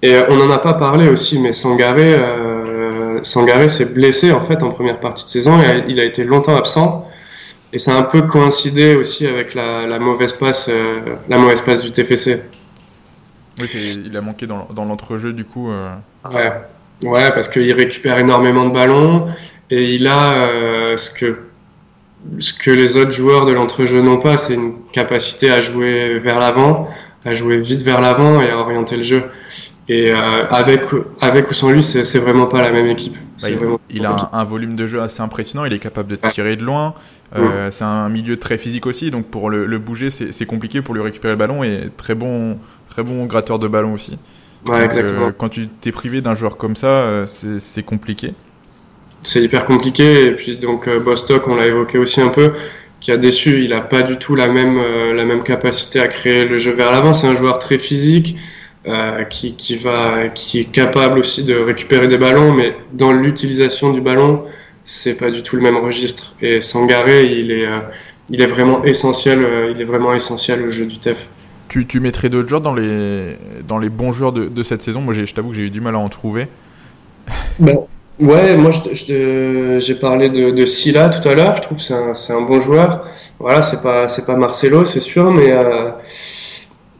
Et 0.02 0.18
on 0.28 0.36
n'en 0.36 0.50
a 0.50 0.58
pas 0.58 0.74
parlé 0.74 1.08
aussi, 1.08 1.40
mais 1.40 1.52
Sangaré, 1.52 2.18
Sangaré 3.22 3.68
s'est 3.68 3.92
blessé 3.92 4.32
en 4.32 4.40
fait 4.40 4.62
en 4.62 4.70
première 4.70 5.00
partie 5.00 5.24
de 5.24 5.30
saison 5.30 5.60
et 5.60 5.84
il 5.88 6.00
a 6.00 6.04
été 6.04 6.24
longtemps 6.24 6.56
absent. 6.56 7.08
Et 7.72 7.78
ça 7.78 7.96
a 7.96 8.00
un 8.00 8.02
peu 8.02 8.22
coïncidé 8.22 8.96
aussi 8.96 9.26
avec 9.26 9.54
la, 9.54 9.98
mauvaise 9.98 10.34
passe, 10.34 10.68
euh, 10.68 11.00
la 11.28 11.38
mauvaise 11.38 11.62
passe 11.62 11.82
du 11.82 11.90
TFC. 11.90 12.42
Oui, 13.60 13.68
il 14.04 14.16
a 14.16 14.20
manqué 14.20 14.46
dans, 14.46 14.66
l'entrejeu 14.84 15.32
du 15.32 15.44
coup. 15.44 15.70
Euh. 15.70 15.94
Ouais. 16.30 16.52
ouais, 17.04 17.30
parce 17.30 17.48
qu'il 17.48 17.72
récupère 17.72 18.18
énormément 18.18 18.66
de 18.66 18.74
ballons 18.74 19.28
et 19.70 19.94
il 19.94 20.06
a 20.06 20.34
euh, 20.34 20.96
ce 20.96 21.10
que 21.10 21.38
ce 22.38 22.52
que 22.52 22.70
les 22.70 22.96
autres 22.96 23.10
joueurs 23.10 23.46
de 23.46 23.52
l'entrejeu 23.52 24.00
n'ont 24.00 24.20
pas, 24.20 24.36
c'est 24.36 24.54
une 24.54 24.74
capacité 24.92 25.50
à 25.50 25.60
jouer 25.60 26.18
vers 26.20 26.38
l'avant, 26.38 26.88
à 27.24 27.32
jouer 27.32 27.58
vite 27.58 27.82
vers 27.82 28.00
l'avant 28.00 28.40
et 28.40 28.50
à 28.50 28.58
orienter 28.58 28.96
le 28.96 29.02
jeu. 29.02 29.24
Et 29.92 30.10
euh, 30.10 30.46
avec, 30.48 30.84
avec 31.20 31.50
ou 31.50 31.52
sans 31.52 31.70
lui, 31.70 31.82
c'est 31.82 32.18
vraiment 32.18 32.46
pas 32.46 32.62
la 32.62 32.70
même 32.70 32.86
équipe. 32.86 33.14
Bah, 33.42 33.48
il, 33.90 34.06
a 34.06 34.30
un, 34.32 34.44
volume 34.44 34.74
de 34.74 34.86
jeu 34.86 35.02
assez 35.02 35.20
impressionnant, 35.20 35.66
il 35.66 35.72
est 35.74 35.78
capable 35.78 36.08
de 36.08 36.16
tirer 36.30 36.56
de 36.56 36.64
loin. 36.64 36.94
Euh, 37.36 37.68
c'est 37.70 37.84
un 37.84 38.08
milieu 38.08 38.38
très 38.38 38.56
physique 38.56 38.86
aussi, 38.86 39.10
donc 39.10 39.26
pour 39.26 39.50
le, 39.50 39.78
bouger, 39.78 40.08
c'est 40.08 40.46
compliqué 40.46 40.80
pour 40.80 40.94
lui 40.94 41.02
récupérer 41.02 41.34
le 41.34 41.38
ballon 41.38 41.62
et 41.62 41.90
très 41.98 42.14
bon, 42.14 42.58
très 42.88 43.02
bon 43.02 43.26
gratteur 43.26 43.58
de 43.58 43.68
ballon 43.68 43.92
aussi. 43.92 44.18
Ouais, 44.66 44.82
exactement. 44.82 45.26
Euh, 45.26 45.32
quand 45.36 45.50
tu 45.50 45.68
t'es 45.68 45.92
privé 45.92 46.22
d'un 46.22 46.34
joueur 46.34 46.56
comme 46.56 46.76
ça, 46.76 47.24
c'est 47.26 47.82
compliqué. 47.82 48.32
C'est 49.22 49.42
hyper 49.42 49.66
compliqué. 49.66 50.22
Et 50.22 50.32
puis 50.32 50.56
donc 50.56 50.88
Bostock, 50.88 51.46
on 51.48 51.56
l'a 51.56 51.66
évoqué 51.66 51.98
aussi 51.98 52.22
un 52.22 52.28
peu, 52.28 52.52
qui 53.00 53.12
a 53.12 53.18
déçu. 53.18 53.62
Il 53.62 53.70
n'a 53.70 53.82
pas 53.82 54.02
du 54.02 54.16
tout 54.16 54.36
la 54.36 54.48
même, 54.48 54.80
la 55.14 55.24
même 55.26 55.42
capacité 55.42 56.00
à 56.00 56.08
créer 56.08 56.46
le 56.46 56.56
jeu 56.56 56.72
vers 56.72 56.92
l'avant. 56.92 57.12
C'est 57.12 57.26
un 57.26 57.36
joueur 57.36 57.58
très 57.58 57.78
physique. 57.78 58.36
Euh, 58.84 59.22
qui, 59.22 59.54
qui, 59.54 59.76
va, 59.76 60.26
qui 60.34 60.58
est 60.58 60.64
capable 60.72 61.20
aussi 61.20 61.44
de 61.44 61.54
récupérer 61.54 62.08
des 62.08 62.18
ballons, 62.18 62.52
mais 62.52 62.74
dans 62.92 63.12
l'utilisation 63.12 63.92
du 63.92 64.00
ballon, 64.00 64.42
c'est 64.82 65.16
pas 65.16 65.30
du 65.30 65.44
tout 65.44 65.54
le 65.54 65.62
même 65.62 65.76
registre. 65.76 66.34
Et 66.42 66.58
Sangaré, 66.58 67.26
il 67.26 67.52
est, 67.52 67.64
euh, 67.64 67.78
il 68.28 68.40
est 68.40 68.46
vraiment 68.46 68.82
essentiel, 68.82 69.38
euh, 69.44 69.72
il 69.72 69.80
est 69.80 69.84
vraiment 69.84 70.12
essentiel 70.14 70.62
au 70.62 70.70
jeu 70.70 70.86
du 70.86 70.98
TEF. 70.98 71.28
Tu, 71.68 71.86
tu 71.86 72.00
mettrais 72.00 72.28
d'autres 72.28 72.48
joueurs 72.48 72.60
dans 72.60 72.74
les, 72.74 73.36
dans 73.68 73.78
les 73.78 73.88
bons 73.88 74.10
joueurs 74.10 74.32
de, 74.32 74.46
de 74.46 74.62
cette 74.64 74.82
saison? 74.82 75.00
Moi, 75.00 75.14
je 75.14 75.32
t'avoue 75.32 75.50
que 75.50 75.54
j'ai 75.54 75.62
eu 75.62 75.70
du 75.70 75.80
mal 75.80 75.94
à 75.94 75.98
en 75.98 76.08
trouver. 76.08 76.48
Bon, 77.60 77.86
ouais, 78.18 78.56
moi, 78.56 78.72
j'ai 78.92 79.94
parlé 79.94 80.28
de, 80.28 80.50
de 80.50 80.66
Silla 80.66 81.08
tout 81.08 81.28
à 81.28 81.34
l'heure. 81.34 81.54
Je 81.54 81.62
trouve 81.62 81.78
que 81.78 81.84
c'est 81.84 81.94
un, 82.32 82.36
un, 82.36 82.42
bon 82.42 82.58
joueur. 82.58 83.06
Voilà, 83.38 83.62
c'est 83.62 83.80
pas, 83.80 84.08
c'est 84.08 84.26
pas 84.26 84.34
Marcelo, 84.34 84.84
c'est 84.84 84.98
sûr, 84.98 85.30
mais 85.30 85.52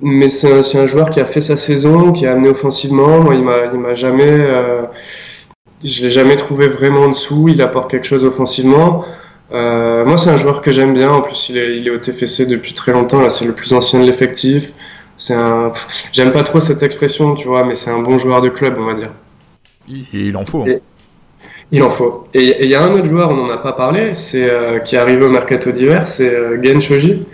mais 0.03 0.29
c'est 0.29 0.53
un, 0.53 0.81
un, 0.81 0.87
joueur 0.87 1.11
qui 1.11 1.21
a 1.21 1.25
fait 1.25 1.41
sa 1.41 1.57
saison, 1.57 2.13
qui 2.13 2.27
a 2.27 2.33
amené 2.33 2.49
offensivement. 2.49 3.21
Moi, 3.21 3.37
il 3.37 3.45
m'a, 3.45 3.67
il 3.73 3.79
m'a 3.79 3.95
jamais, 3.95 4.25
euh, 4.27 4.83
je 5.85 6.03
l'ai 6.03 6.11
jamais 6.11 6.35
trouvé 6.35 6.67
vraiment 6.67 7.03
en 7.03 7.09
dessous. 7.09 7.49
Il 7.49 7.63
apporte 7.63 7.89
quelque 7.91 8.07
chose 8.07 8.25
offensivement. 8.25 9.05
Euh, 9.53 10.05
moi, 10.05 10.17
c'est 10.17 10.31
un 10.31 10.37
joueur 10.37 10.61
que 10.61 10.73
j'aime 10.73 10.93
bien. 10.93 11.11
En 11.11 11.21
plus, 11.21 11.51
il 11.51 11.59
est, 11.59 11.77
il 11.77 11.87
est 11.87 11.91
au 11.91 11.99
TFC 11.99 12.47
depuis 12.47 12.73
très 12.73 12.93
longtemps. 12.93 13.21
Là, 13.21 13.31
c'est 13.31 13.45
le 13.45 13.55
plus 13.55 13.73
ancien 13.75 14.01
de 14.01 14.07
l'effectif. 14.07 14.73
C'est 15.17 15.35
un, 15.35 15.73
j'aime 16.13 16.33
pas 16.33 16.43
trop 16.43 16.59
cette 16.59 16.83
expression, 16.83 17.37
tu 17.37 17.47
vois, 17.47 17.65
mais 17.65 17.75
c'est 17.75 17.91
un 17.91 18.01
bon 18.01 18.19
joueur 18.19 18.41
de 18.41 18.49
club, 18.49 18.77
on 18.79 18.87
va 18.87 18.95
dire. 18.95 19.11
il 19.87 20.37
en 20.37 20.45
faut. 20.45 20.63
Hein. 20.63 20.79
il 21.71 21.83
en 21.85 21.91
faut. 21.91 22.25
Et 22.35 22.65
il 22.65 22.71
y 22.71 22.75
a 22.75 22.83
un 22.83 22.93
autre 22.93 23.05
joueur, 23.05 23.31
on 23.31 23.35
n'en 23.35 23.51
a 23.51 23.59
pas 23.59 23.73
parlé, 23.73 24.15
c'est 24.15 24.51
euh, 24.51 24.81
qui 24.81 24.97
est 24.97 24.99
arrivé 24.99 25.25
au 25.25 25.31
mercato 25.31 25.71
d'hiver, 25.71 26.09
c'est 26.09 26.35
euh, 26.35 26.61
Gen 26.61 26.81
Shoji 26.81 27.25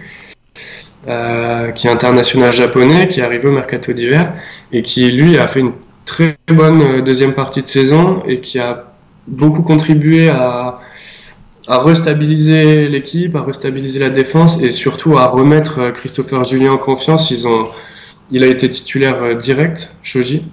qui 1.75 1.87
est 1.87 1.91
international 1.91 2.53
japonais, 2.53 3.09
qui 3.09 3.21
est 3.21 3.23
arrivé 3.23 3.49
au 3.49 3.53
mercato 3.53 3.93
d'hiver 3.93 4.35
et 4.73 4.83
qui 4.83 5.11
lui 5.11 5.39
a 5.39 5.47
fait 5.47 5.61
une 5.61 5.73
très 6.05 6.37
bonne 6.49 7.03
deuxième 7.03 7.35
partie 7.35 7.63
de 7.63 7.69
saison 7.69 8.23
et 8.27 8.41
qui 8.41 8.59
a 8.59 8.93
beaucoup 9.27 9.63
contribué 9.63 10.29
à, 10.29 10.81
restabiliser 11.69 12.89
l'équipe, 12.89 13.37
à 13.37 13.43
restabiliser 13.43 14.01
la 14.01 14.11
défense 14.11 14.63
et 14.63 14.71
surtout 14.73 15.19
à 15.19 15.27
remettre 15.27 15.91
Christopher 15.93 16.45
Julien 16.45 16.73
en 16.73 16.79
confiance. 16.79 17.31
Ils 17.31 17.47
ont, 17.47 17.69
il 18.31 18.43
a 18.43 18.47
été 18.47 18.69
titulaire 18.71 19.37
direct, 19.37 19.95
Shoji. 20.03 20.47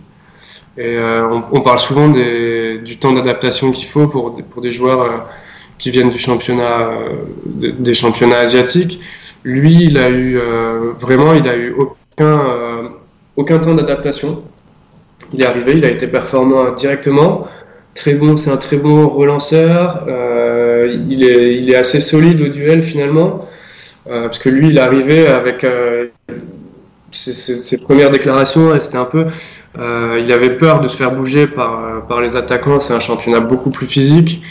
Et 0.78 0.98
on, 1.00 1.62
parle 1.62 1.80
souvent 1.80 2.10
du 2.10 2.98
temps 3.00 3.14
d'adaptation 3.14 3.72
qu'il 3.72 3.88
faut 3.88 4.08
pour 4.08 4.62
des 4.62 4.72
joueurs 4.72 5.26
qui 5.78 5.92
viennent 5.92 6.10
du 6.10 6.20
championnat, 6.20 6.92
des 7.46 7.94
championnats 7.94 8.40
asiatiques. 8.40 9.00
Lui, 9.44 9.84
il 9.84 9.98
a 10.00 10.10
eu 10.10 10.40
euh, 10.40 10.94
vraiment, 11.00 11.34
il 11.34 11.48
a 11.48 11.56
eu 11.56 11.76
aucun, 11.78 12.40
euh, 12.40 12.90
aucun 13.36 13.60
temps 13.60 13.76
d'adaptation. 13.76 14.44
Il 15.34 15.42
est 15.42 15.46
arrivé, 15.46 15.74
il 15.74 15.86
a 15.86 15.90
été 15.90 16.08
performant 16.08 16.72
directement. 16.72 17.48
Très 17.94 18.16
bon, 18.16 18.38
c'est 18.38 18.50
un 18.50 18.58
très 18.58 18.78
bon 18.78 19.08
relanceur. 19.08 20.06
Euh, 20.08 20.98
il, 21.10 21.24
est, 21.24 21.56
il 21.58 21.70
est 21.70 21.76
assez 21.76 22.00
solide 22.00 22.42
au 22.42 22.48
duel 22.48 22.84
finalement, 22.84 23.48
parce 24.06 24.40
que 24.40 24.50
lui, 24.50 24.70
il 24.70 24.78
est 24.78 24.82
arrivé 24.82 25.28
avec 25.28 25.66
ses, 27.12 27.34
ses, 27.34 27.78
premières 27.78 28.10
déclarations, 28.10 28.78
c'était 28.80 28.98
un 28.98 29.06
peu, 29.06 29.28
il 29.78 30.32
avait 30.32 30.58
peur 30.58 30.82
de 30.82 30.88
se 30.88 30.98
faire 30.98 31.12
bouger 31.12 31.48
par, 31.48 32.06
par 32.08 32.20
les 32.22 32.36
attaquants. 32.36 32.80
C'est 32.80 32.94
un 32.94 33.00
championnat 33.00 33.40
beaucoup 33.40 33.70
plus 33.70 33.88
physique. 33.88 34.42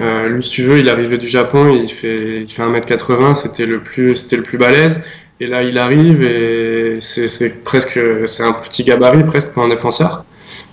Euh, 0.00 0.28
lui, 0.28 0.42
si 0.42 0.50
tu 0.50 0.62
veux, 0.62 0.78
il 0.78 0.88
arrivait 0.88 1.18
du 1.18 1.28
Japon, 1.28 1.68
il 1.68 1.88
fait, 1.88 2.42
il 2.42 2.48
fait 2.48 2.62
1m80, 2.62 3.34
c'était 3.34 3.66
le 3.66 3.80
plus, 3.82 4.16
c'était 4.16 4.36
le 4.36 4.42
plus 4.42 4.58
balèze. 4.58 5.02
Et 5.40 5.46
là, 5.46 5.62
il 5.62 5.78
arrive 5.78 6.22
et 6.22 6.98
c'est 7.00 7.64
presque, 7.64 7.98
c'est 8.26 8.44
un 8.44 8.52
petit 8.52 8.84
gabarit 8.84 9.24
presque 9.24 9.52
pour 9.52 9.64
un 9.64 9.68
défenseur. 9.68 10.24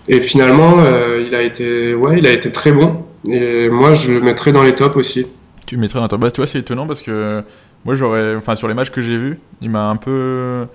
Et 0.08 0.22
finalement, 0.22 0.80
euh, 0.80 1.24
il 1.26 1.34
a 1.34 1.42
été, 1.42 1.96
ouais, 1.96 2.20
il 2.20 2.28
a 2.28 2.32
été 2.32 2.52
très 2.52 2.72
bon. 2.72 3.04
Et 3.28 3.68
moi, 3.70 3.94
je 3.94 4.12
le 4.12 4.22
mettrais 4.22 4.52
dans 4.52 4.64
les 4.64 4.76
tops 4.76 4.96
aussi. 4.96 5.28
Tu 5.66 5.76
le 5.76 5.82
mettrais 5.82 6.00
dans 6.00 6.06
les 6.06 6.10
tops. 6.10 6.22
Bah, 6.22 6.32
tu 6.32 6.42
vois, 6.42 6.48
c'est 6.48 6.60
étonnant 6.60 6.88
parce 6.88 7.02
que 7.02 7.44
moi, 7.84 7.96
j'aurais, 7.96 8.36
enfin, 8.36 8.56
sur 8.56 8.68
les 8.68 8.74
matchs 8.74 8.92
que 8.92 9.02
j'ai 9.02 9.18
vus, 9.18 9.40
il 9.62 9.70
m'a 9.70 9.90
un 9.90 9.96
peu, 9.96 10.66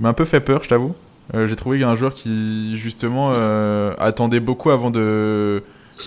m'a 0.00 0.08
un 0.08 0.14
peu 0.14 0.24
fait 0.24 0.40
peur, 0.40 0.62
je 0.62 0.68
t'avoue. 0.68 0.94
Euh, 1.34 1.46
j'ai 1.46 1.56
trouvé 1.56 1.76
qu'il 1.76 1.82
y 1.82 1.84
a 1.84 1.90
un 1.90 1.94
joueur 1.94 2.14
qui 2.14 2.76
justement 2.76 3.32
attendait 3.98 4.40
beaucoup 4.40 4.70
avant 4.70 4.90
de 4.90 5.62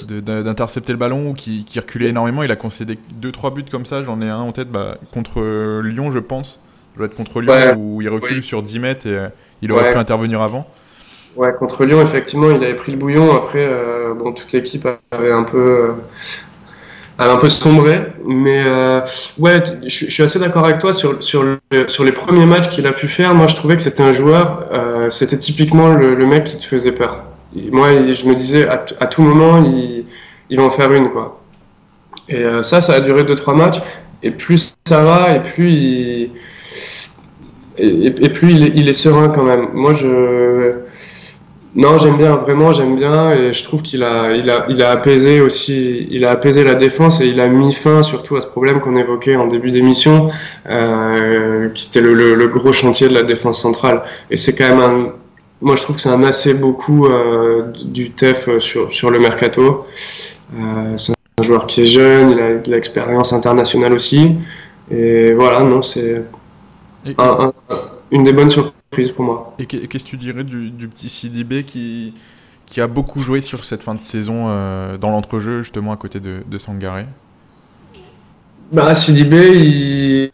d'intercepter 0.08 0.92
le 0.92 0.98
ballon 0.98 1.30
ou 1.30 1.34
qui, 1.34 1.66
qui, 1.66 1.80
reculait 1.80 2.10
énormément. 2.10 2.44
Il 2.44 2.52
a 2.52 2.56
concédé 2.56 2.98
2-3 3.22 3.54
buts 3.54 3.66
comme 3.70 3.86
ça. 3.86 4.02
J'en 4.02 4.22
ai 4.22 4.30
un 4.30 4.40
en 4.40 4.52
tête 4.52 4.70
bah, 4.70 4.98
contre 5.12 5.42
Lyon, 5.82 6.12
je 6.12 6.20
pense. 6.20 6.60
Ça 6.94 6.98
doit 6.98 7.06
être 7.08 7.16
contre 7.16 7.42
Lyon 7.42 7.76
où 7.78 8.02
il 8.02 8.10
recule 8.10 8.44
sur 8.44 8.64
10 8.64 8.80
mètres 8.80 9.08
et 9.08 9.16
euh, 9.16 9.30
il 9.62 9.72
aurait 9.72 9.92
pu 9.92 9.98
intervenir 9.98 10.42
avant. 10.42 10.68
Ouais, 11.36 11.54
contre 11.60 11.86
Lyon, 11.86 12.02
effectivement, 12.02 12.50
il 12.50 12.64
avait 12.64 12.74
pris 12.74 12.92
le 12.92 12.98
bouillon. 12.98 13.36
Après, 13.36 13.70
bon, 14.18 14.34
toute 14.34 14.52
l'équipe 14.52 14.88
avait 15.12 15.32
un 15.32 15.44
peu 15.44 15.94
a 17.18 17.32
un 17.32 17.38
peu 17.38 17.50
sombré. 17.50 18.02
Mais 18.26 18.64
euh, 18.66 19.02
ouais, 19.38 19.64
je, 19.84 20.10
suis 20.10 20.24
assez 20.24 20.40
d'accord 20.40 20.66
avec 20.66 20.80
toi 20.80 20.94
sur, 20.94 21.22
sur, 21.24 21.44
sur 21.88 22.04
les 22.04 22.12
premiers 22.12 22.46
matchs 22.46 22.70
qu'il 22.70 22.88
a 22.88 22.94
pu 22.94 23.08
faire. 23.08 23.34
Moi, 23.34 23.48
je 23.48 23.56
trouvais 23.56 23.76
que 23.76 23.82
c'était 23.82 24.04
un 24.04 24.14
joueur, 24.14 24.68
euh, 24.72 25.10
c'était 25.10 25.40
typiquement 25.40 25.90
le, 25.90 26.16
le, 26.16 26.26
mec 26.28 26.46
qui 26.46 26.58
te 26.58 26.64
faisait 26.64 26.92
peur. 26.92 27.24
Moi, 27.72 27.90
je 28.14 28.26
me 28.26 28.36
disais, 28.36 28.68
à, 28.68 28.78
tout 28.78 29.22
moment, 29.22 29.64
il, 29.64 30.06
il 30.50 30.58
va 30.58 30.64
en 30.64 30.70
faire 30.70 30.92
une. 30.92 31.10
quoi. 31.10 31.42
Et 32.30 32.36
euh, 32.36 32.64
ça, 32.64 32.82
ça 32.82 32.94
a 32.94 33.02
duré 33.02 33.24
2-3 33.24 33.56
matchs. 33.56 33.82
Et 34.24 34.32
plus 34.32 34.76
ça 34.88 35.04
va, 35.04 35.36
et 35.36 35.42
plus 35.42 35.72
il, 35.72 36.32
et, 37.78 38.30
plus 38.30 38.52
il 38.52 38.90
est, 38.90 38.94
serein 38.94 39.30
quand 39.30 39.44
même. 39.44 39.70
Moi, 39.74 39.94
je 39.94 40.74
non, 41.76 42.00
j'aime 42.00 42.18
bien, 42.18 42.36
vraiment, 42.36 42.72
j'aime 42.72 42.96
bien, 42.96 43.30
et 43.32 43.54
je 43.54 43.64
trouve 43.64 43.84
qu'il 43.84 44.02
a, 44.02 44.34
il 44.34 44.82
a, 44.82 44.90
apaisé 44.90 45.42
aussi, 45.42 46.08
il 46.10 46.26
a 46.26 46.32
apaisé 46.32 46.64
la 46.64 46.74
défense 46.74 47.22
et 47.22 47.28
il 47.28 47.40
a 47.40 47.48
mis 47.48 47.72
fin 47.72 48.02
surtout 48.02 48.36
à 48.36 48.42
ce 48.42 48.48
problème 48.48 48.80
qu'on 48.80 48.96
évoquait 48.96 49.36
en 49.36 49.46
début 49.46 49.70
d'émission, 49.70 50.32
euh, 50.68 51.70
qui 51.70 51.90
était 51.90 52.02
le, 52.02 52.48
gros 52.48 52.72
chantier 52.72 53.10
de 53.10 53.14
la 53.14 53.22
défense 53.22 53.62
centrale. 53.62 54.02
Et 54.32 54.38
c'est 54.38 54.56
quand 54.56 54.76
même 54.76 54.80
un, 54.80 55.14
moi 55.62 55.76
je 55.76 55.82
trouve 55.82 55.96
que 55.96 56.02
c'est 56.02 56.10
un 56.10 56.24
assez 56.24 56.54
beaucoup 56.54 57.06
euh, 57.06 57.72
du 57.86 58.12
TEF 58.12 58.58
sur, 58.60 58.94
sur 58.94 59.10
le 59.10 59.20
mercato. 59.20 59.86
Euh, 60.56 60.96
c'est 60.98 61.14
un 61.40 61.44
joueur 61.44 61.68
qui 61.68 61.82
est 61.82 61.86
jeune, 61.86 62.32
il 62.32 62.40
a 62.40 62.56
de 62.56 62.72
l'expérience 62.72 63.34
internationale 63.34 63.94
aussi, 63.94 64.36
et 64.90 65.34
voilà, 65.34 65.60
non, 65.62 65.82
c'est 65.82 66.24
un, 67.18 67.54
un, 67.70 67.78
une 68.12 68.24
des 68.24 68.34
bonnes 68.34 68.50
surprises 68.50 69.12
pour 69.12 69.26
moi. 69.26 69.56
Et 69.60 69.66
qu'est-ce 69.66 70.04
que 70.04 70.10
tu 70.10 70.18
dirais 70.18 70.44
du, 70.44 70.70
du, 70.70 70.88
petit 70.88 71.10
CDB 71.10 71.64
qui, 71.64 72.14
qui 72.66 72.82
a 72.82 72.88
beaucoup 72.88 73.20
joué 73.20 73.42
sur 73.42 73.66
cette 73.66 73.84
fin 73.84 73.96
de 73.96 74.02
saison 74.02 74.46
euh, 74.48 74.98
dans 74.98 75.10
l'entrejeu, 75.10 75.62
justement 75.62 75.92
à 75.92 75.98
côté 75.98 76.20
de, 76.20 76.44
de 76.46 76.58
Sangaré? 76.58 77.06
Bah, 78.72 78.96
CDB, 78.96 79.52
il... 79.56 80.32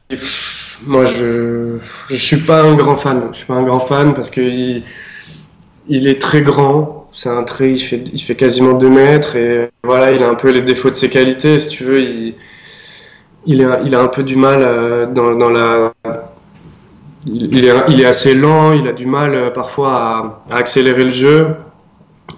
moi 0.86 1.06
je 1.06 1.78
je 2.10 2.16
suis 2.16 2.38
pas 2.38 2.64
un 2.64 2.76
grand 2.76 2.96
fan. 2.96 3.30
Je 3.32 3.38
suis 3.38 3.46
pas 3.46 3.56
un 3.56 3.64
grand 3.64 3.80
fan 3.80 4.14
parce 4.14 4.30
que 4.30 4.42
il, 4.42 4.84
il 5.88 6.08
est 6.08 6.22
très 6.22 6.42
grand. 6.42 7.08
C'est 7.12 7.30
un 7.30 7.44
trait, 7.44 7.74
il 7.74 7.80
fait, 7.80 8.36
quasiment 8.36 8.74
2 8.74 8.90
mètres 8.90 9.36
et 9.36 9.70
voilà, 9.84 10.12
il 10.12 10.24
a 10.24 10.30
un 10.30 10.36
peu 10.36 10.50
les 10.50 10.62
défauts 10.62 10.90
de 10.90 10.96
ses 10.96 11.10
qualités. 11.10 11.60
Si 11.60 11.70
tu 11.70 11.84
veux, 11.84 12.02
il, 12.02 12.36
il, 13.46 13.64
a, 13.64 14.02
un 14.02 14.08
peu 14.08 14.24
du 14.24 14.36
mal 14.36 14.64
euh, 14.64 15.06
dans, 15.06 15.36
dans 15.36 15.50
la 15.50 15.94
il 17.26 17.66
est, 17.66 17.74
il 17.90 18.02
est, 18.02 18.06
assez 18.06 18.34
lent, 18.34 18.74
il 18.74 18.88
a 18.88 18.92
du 18.92 19.06
mal 19.06 19.34
euh, 19.34 19.50
parfois 19.50 20.44
à, 20.50 20.56
accélérer 20.58 21.06
le 21.06 21.12
jeu. 21.12 21.48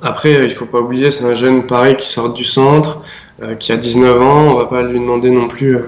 Après, 0.01 0.43
il 0.43 0.49
faut 0.51 0.65
pas 0.65 0.79
oublier, 0.79 1.11
c'est 1.11 1.25
un 1.25 1.33
jeune 1.33 1.65
pareil 1.65 1.95
qui 1.95 2.07
sort 2.07 2.33
du 2.33 2.43
centre, 2.43 3.01
euh, 3.41 3.55
qui 3.55 3.71
a 3.71 3.77
19 3.77 4.21
ans. 4.21 4.53
On 4.53 4.57
va 4.57 4.65
pas 4.65 4.83
lui 4.83 4.99
demander 4.99 5.29
non 5.29 5.47
plus, 5.47 5.75
euh, 5.75 5.87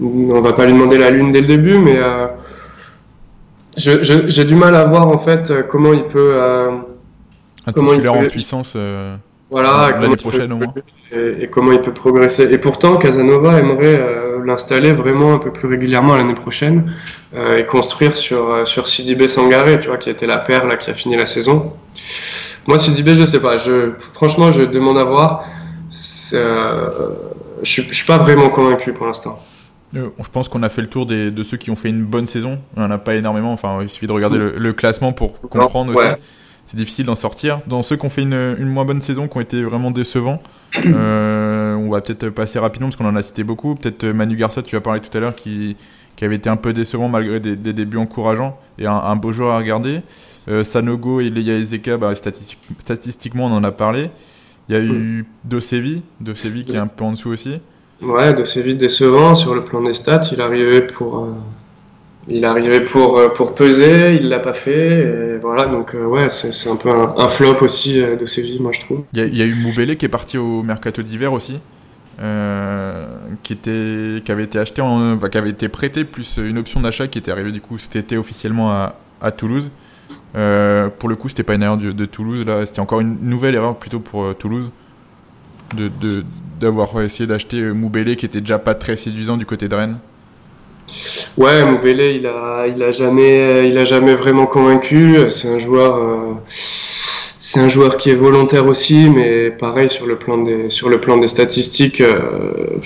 on 0.00 0.40
va 0.40 0.52
pas 0.52 0.66
lui 0.66 0.72
demander 0.72 0.98
la 0.98 1.10
lune 1.10 1.30
dès 1.30 1.40
le 1.40 1.46
début, 1.46 1.78
mais 1.78 1.96
euh, 1.96 2.26
j'ai 3.76 4.44
du 4.44 4.54
mal 4.54 4.74
à 4.76 4.84
voir 4.84 5.08
en 5.08 5.18
fait 5.18 5.52
comment 5.68 5.92
il 5.92 6.04
peut. 6.04 6.40
un 6.40 7.72
comment 7.72 7.94
il 7.94 8.02
peut, 8.02 8.10
en 8.10 8.24
puissance. 8.24 8.76
voilà, 9.50 9.96
l'année 10.00 10.16
prochaine 10.16 10.52
au 10.52 10.56
moins. 10.56 10.74
Et, 11.12 11.44
et, 11.44 11.48
comment 11.48 11.72
il 11.72 11.80
peut 11.80 11.92
progresser. 11.92 12.52
Et 12.52 12.58
pourtant, 12.58 12.96
Casanova 12.96 13.58
aimerait 13.58 14.00
l'installer 14.44 14.92
vraiment 14.92 15.32
un 15.32 15.38
peu 15.38 15.50
plus 15.52 15.68
régulièrement 15.68 16.16
l'année 16.16 16.34
prochaine 16.34 16.92
euh, 17.34 17.58
et 17.58 17.66
construire 17.66 18.16
sur, 18.16 18.50
euh, 18.50 18.64
sur 18.64 18.86
Sidibé 18.88 19.28
Sangaré, 19.28 19.80
tu 19.80 19.88
vois, 19.88 19.98
qui 19.98 20.10
était 20.10 20.26
la 20.26 20.38
perle 20.38 20.76
qui 20.78 20.90
a 20.90 20.94
fini 20.94 21.16
la 21.16 21.26
saison. 21.26 21.72
Moi, 22.66 22.78
Sidibé, 22.78 23.14
je 23.14 23.24
sais 23.24 23.40
pas. 23.40 23.56
Je, 23.56 23.92
franchement, 23.98 24.50
je 24.50 24.62
demande 24.62 24.98
à 24.98 25.04
voir. 25.04 25.44
Euh, 26.32 26.90
je, 27.62 27.82
je 27.82 27.94
suis 27.94 28.06
pas 28.06 28.18
vraiment 28.18 28.48
convaincu 28.50 28.92
pour 28.92 29.06
l'instant. 29.06 29.42
Euh, 29.94 30.08
je 30.22 30.28
pense 30.28 30.48
qu'on 30.48 30.62
a 30.62 30.68
fait 30.68 30.80
le 30.80 30.88
tour 30.88 31.06
des, 31.06 31.30
de 31.30 31.42
ceux 31.44 31.56
qui 31.56 31.70
ont 31.70 31.76
fait 31.76 31.90
une 31.90 32.04
bonne 32.04 32.26
saison. 32.26 32.58
On 32.76 32.84
en 32.84 32.90
a 32.90 32.98
pas 32.98 33.14
énormément. 33.14 33.52
Enfin, 33.52 33.80
il 33.82 33.88
suffit 33.88 34.06
de 34.06 34.12
regarder 34.12 34.38
le, 34.38 34.56
le 34.56 34.72
classement 34.72 35.12
pour 35.12 35.40
comprendre 35.40 35.94
aussi. 35.94 36.06
C'est 36.64 36.76
difficile 36.76 37.06
d'en 37.06 37.16
sortir. 37.16 37.58
Dans 37.66 37.82
ceux 37.82 37.96
qui 37.96 38.06
ont 38.06 38.08
fait 38.08 38.22
une, 38.22 38.56
une, 38.58 38.68
moins 38.68 38.84
bonne 38.84 39.02
saison, 39.02 39.26
qui 39.26 39.36
ont 39.36 39.40
été 39.40 39.62
vraiment 39.64 39.90
décevants, 39.90 40.40
euh, 40.86 41.74
on 41.74 41.90
va 41.90 42.00
peut-être 42.00 42.30
passer 42.30 42.58
rapidement 42.58 42.88
parce 42.88 42.96
qu'on 42.96 43.06
en 43.06 43.16
a 43.16 43.22
cité 43.22 43.42
beaucoup. 43.42 43.74
Peut-être 43.74 44.06
Manu 44.06 44.36
Garça, 44.36 44.62
tu 44.62 44.76
as 44.76 44.80
parlé 44.80 45.00
tout 45.00 45.14
à 45.16 45.20
l'heure, 45.20 45.34
qui, 45.34 45.76
qui 46.14 46.24
avait 46.24 46.36
été 46.36 46.48
un 46.48 46.56
peu 46.56 46.72
décevant 46.72 47.08
malgré 47.08 47.40
des, 47.40 47.56
des 47.56 47.72
débuts 47.72 47.96
encourageants 47.96 48.58
et 48.78 48.86
un, 48.86 48.94
un, 48.94 49.16
beau 49.16 49.32
joueur 49.32 49.54
à 49.54 49.58
regarder. 49.58 50.02
Euh, 50.48 50.62
Sanogo 50.62 51.20
et 51.20 51.30
Leia 51.30 51.58
Ezeka, 51.58 51.96
bah, 51.96 52.14
statistique, 52.14 52.58
statistiquement, 52.78 53.46
on 53.46 53.52
en 53.52 53.64
a 53.64 53.72
parlé. 53.72 54.10
Il 54.68 54.74
y 54.76 54.78
a 54.78 54.80
eu 54.80 55.26
Dosevi, 55.44 56.02
Dosevi 56.20 56.64
qui 56.64 56.72
est 56.72 56.78
un 56.78 56.86
peu 56.86 57.04
en 57.04 57.12
dessous 57.12 57.30
aussi. 57.30 57.60
Ouais, 58.02 58.34
Dosevi 58.34 58.74
décevant 58.74 59.34
sur 59.34 59.54
le 59.54 59.64
plan 59.64 59.82
des 59.82 59.94
stats. 59.94 60.28
Il 60.32 60.40
arrivait 60.40 60.82
pour, 60.82 61.18
euh, 61.18 61.34
il 62.28 62.44
arrivait 62.44 62.84
pour, 62.84 63.18
euh, 63.18 63.28
pour 63.28 63.54
peser, 63.54 64.14
il 64.14 64.28
l'a 64.28 64.40
pas 64.40 64.52
fait. 64.52 65.38
Voilà, 65.42 65.66
donc 65.66 65.94
euh, 65.94 66.06
ouais, 66.06 66.28
c'est 66.28 66.70
un 66.70 66.76
peu 66.76 66.88
un, 66.88 67.28
flop 67.28 67.56
aussi 67.62 68.00
euh, 68.00 68.16
Dosevi, 68.16 68.60
moi 68.60 68.70
je 68.72 68.80
trouve. 68.80 69.02
Il 69.12 69.36
y, 69.36 69.42
a, 69.42 69.44
eu 69.44 69.54
Moubele 69.54 69.96
qui 69.96 70.04
est 70.04 70.08
parti 70.08 70.38
au 70.38 70.62
mercato 70.62 71.02
d'hiver 71.02 71.32
aussi. 71.32 71.58
Euh, 72.20 73.06
qui 73.42 73.54
était 73.54 74.22
qui 74.22 74.30
avait 74.30 74.44
été 74.44 74.58
acheté 74.58 74.82
qui 74.82 75.38
avait 75.38 75.50
été 75.50 75.68
prêté 75.70 76.04
plus 76.04 76.36
une 76.36 76.58
option 76.58 76.80
d'achat 76.80 77.08
qui 77.08 77.16
était 77.16 77.30
arrivée 77.30 77.52
du 77.52 77.62
coup 77.62 77.78
cet 77.78 77.96
été 77.96 78.18
officiellement 78.18 78.70
à, 78.70 78.96
à 79.22 79.30
Toulouse 79.30 79.70
pour 80.34 81.08
le 81.08 81.16
coup 81.16 81.30
c'était 81.30 81.42
pas 81.42 81.54
une 81.54 81.62
erreur 81.62 81.78
de, 81.78 81.90
de 81.90 82.04
Toulouse 82.04 82.44
là 82.46 82.66
c'était 82.66 82.80
encore 82.80 83.00
une 83.00 83.16
nouvelle 83.22 83.54
erreur 83.54 83.76
plutôt 83.76 83.98
pour 83.98 84.34
Toulouse 84.36 84.70
de 85.74 85.90
d'avoir 86.62 87.02
essayé 87.02 87.26
d'acheter 87.26 87.60
Moubele 87.60 88.16
qui 88.16 88.26
était 88.26 88.40
déjà 88.40 88.58
pas 88.58 88.74
très 88.74 88.96
séduisant 88.96 89.36
du 89.36 89.46
côté 89.46 89.68
de 89.68 89.74
Rennes 89.74 89.98
ouais 91.36 91.64
Moubele 91.64 92.16
il 92.16 92.26
a 92.26 92.66
il 92.66 92.82
a 92.82 92.92
jamais 92.92 93.68
il 93.68 93.76
a 93.78 93.84
jamais 93.84 94.14
vraiment 94.14 94.46
convaincu 94.46 95.28
c'est 95.28 95.48
un 95.48 95.58
joueur 95.58 95.96
euh, 95.96 96.34
c'est 97.44 97.58
un 97.58 97.68
joueur 97.68 97.96
qui 97.96 98.08
est 98.08 98.14
volontaire 98.14 98.66
aussi, 98.66 99.10
mais 99.10 99.50
pareil 99.50 99.88
sur 99.88 100.06
le 100.06 100.16
plan 100.16 100.38
des 100.38 100.70
sur 100.70 100.88
le 100.88 101.00
plan 101.00 101.16
des 101.16 101.26
statistiques, 101.26 102.00
euh, 102.00 102.78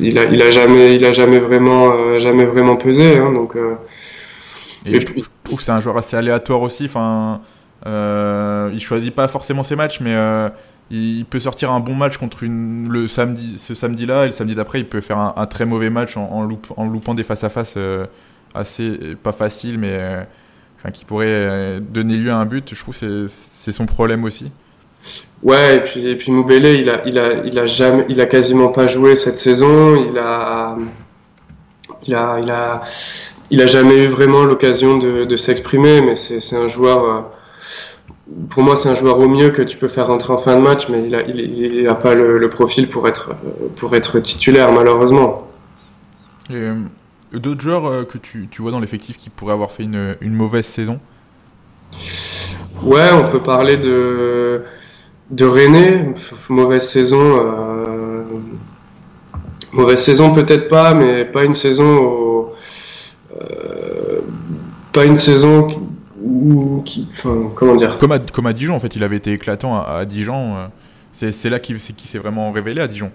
il 0.00 0.18
a 0.18 0.24
il 0.24 0.42
a 0.42 0.50
jamais 0.50 0.96
il 0.96 1.04
a 1.06 1.12
jamais 1.12 1.38
vraiment 1.38 1.92
euh, 1.92 2.18
jamais 2.18 2.44
vraiment 2.44 2.76
pesé. 2.76 3.18
Hein, 3.18 3.32
donc 3.32 3.54
euh, 3.54 3.76
Et, 4.84 5.00
je, 5.00 5.06
trouve 5.44 5.58
que 5.58 5.62
c'est 5.62 5.70
un 5.70 5.80
joueur 5.80 5.96
assez 5.96 6.16
aléatoire 6.16 6.60
aussi. 6.60 6.86
Enfin, 6.86 7.40
euh, 7.86 8.70
il 8.74 8.80
choisit 8.80 9.14
pas 9.14 9.28
forcément 9.28 9.62
ses 9.62 9.76
matchs, 9.76 10.00
mais 10.00 10.14
euh, 10.14 10.48
il 10.90 11.24
peut 11.24 11.40
sortir 11.40 11.70
un 11.70 11.80
bon 11.80 11.94
match 11.94 12.16
contre 12.16 12.44
le 12.44 13.08
samedi, 13.08 13.58
ce 13.58 13.74
samedi-là, 13.74 14.24
et 14.24 14.26
le 14.26 14.32
samedi 14.32 14.54
d'après, 14.54 14.80
il 14.80 14.88
peut 14.88 15.00
faire 15.00 15.18
un, 15.18 15.46
très 15.46 15.66
mauvais 15.66 15.90
match 15.90 16.16
en, 16.16 16.48
en, 16.76 16.86
loupant 16.86 17.14
des 17.14 17.22
face-à-face 17.22 17.74
euh, 17.76 18.06
assez 18.54 18.98
pas 19.22 19.32
facile, 19.32 19.78
mais 19.78 20.26
enfin, 20.78 20.90
qui 20.90 21.04
pourrait 21.04 21.80
donner 21.80 22.16
lieu 22.16 22.30
à 22.30 22.36
un 22.36 22.46
but. 22.46 22.74
Je 22.74 22.80
trouve 22.80 22.98
que 22.98 23.26
c'est 23.28 23.72
son 23.72 23.86
problème 23.86 24.24
aussi. 24.24 24.50
Ouais, 25.42 25.76
et 25.76 25.80
puis, 25.80 26.06
et 26.06 26.30
Moubele, 26.30 26.66
il 26.66 26.90
a, 26.90 27.02
il, 27.06 27.18
a, 27.18 27.44
il, 27.44 27.58
a 27.58 27.66
jamais, 27.66 28.04
il 28.08 28.20
a 28.20 28.26
quasiment 28.26 28.68
pas 28.68 28.86
joué 28.86 29.16
cette 29.16 29.36
saison. 29.36 29.96
Il 30.04 30.18
a, 30.18 30.76
il 32.06 32.14
a, 32.14 32.38
il 32.40 32.50
a, 32.50 32.82
il 33.50 33.62
a 33.62 33.66
jamais 33.66 34.04
eu 34.04 34.08
vraiment 34.08 34.44
l'occasion 34.44 34.98
de 34.98 35.36
s'exprimer, 35.36 36.00
mais 36.00 36.14
c'est 36.14 36.56
un 36.56 36.68
joueur. 36.68 37.30
Pour 38.48 38.62
moi, 38.62 38.76
c'est 38.76 38.88
un 38.88 38.94
joueur 38.94 39.18
au 39.18 39.28
mieux 39.28 39.50
que 39.50 39.62
tu 39.62 39.76
peux 39.76 39.88
faire 39.88 40.06
rentrer 40.06 40.32
en 40.32 40.38
fin 40.38 40.56
de 40.56 40.60
match, 40.60 40.88
mais 40.88 41.04
il 41.06 41.14
a, 41.14 41.22
il, 41.22 41.40
il 41.40 41.88
a 41.88 41.94
pas 41.94 42.14
le, 42.14 42.38
le, 42.38 42.50
profil 42.50 42.88
pour 42.88 43.08
être, 43.08 43.34
pour 43.76 43.94
être 43.96 44.20
titulaire, 44.20 44.72
malheureusement. 44.72 45.48
Et 46.48 46.54
euh, 46.54 46.74
d'autres 47.32 47.60
joueurs 47.60 47.86
euh, 47.86 48.04
que 48.04 48.18
tu, 48.18 48.48
tu 48.50 48.62
vois 48.62 48.70
dans 48.70 48.80
l'effectif 48.80 49.16
qui 49.16 49.30
pourraient 49.30 49.52
avoir 49.52 49.72
fait 49.72 49.82
une, 49.82 50.16
une 50.20 50.34
mauvaise 50.34 50.66
saison? 50.66 51.00
Ouais, 52.82 53.10
on 53.12 53.30
peut 53.30 53.42
parler 53.42 53.76
de 53.76 54.62
de 55.30 55.44
René, 55.46 56.12
mauvaise 56.48 56.88
saison. 56.88 57.20
Euh, 57.20 58.24
mauvaise 59.72 60.02
saison 60.02 60.34
peut-être 60.34 60.68
pas, 60.68 60.94
mais 60.94 61.24
pas 61.24 61.44
une 61.44 61.54
saison 61.54 62.50
euh, 63.40 64.20
pas 64.92 65.04
une 65.04 65.16
saison 65.16 65.68
qui, 66.84 67.08
enfin, 67.12 67.50
comment 67.54 67.74
dire? 67.74 67.98
Comme 67.98 68.12
à, 68.12 68.18
comme 68.18 68.46
à 68.46 68.52
Dijon 68.52 68.74
en 68.74 68.80
fait, 68.80 68.96
il 68.96 69.04
avait 69.04 69.16
été 69.16 69.32
éclatant 69.32 69.82
à, 69.82 70.04
Dijon. 70.04 70.56
Euh, 70.56 71.30
c'est 71.32 71.50
là 71.50 71.58
qu'il 71.58 71.80
s'est 71.80 72.18
vraiment 72.18 72.52
révélé 72.52 72.80
à 72.80 72.88
Dijon. 72.88 73.10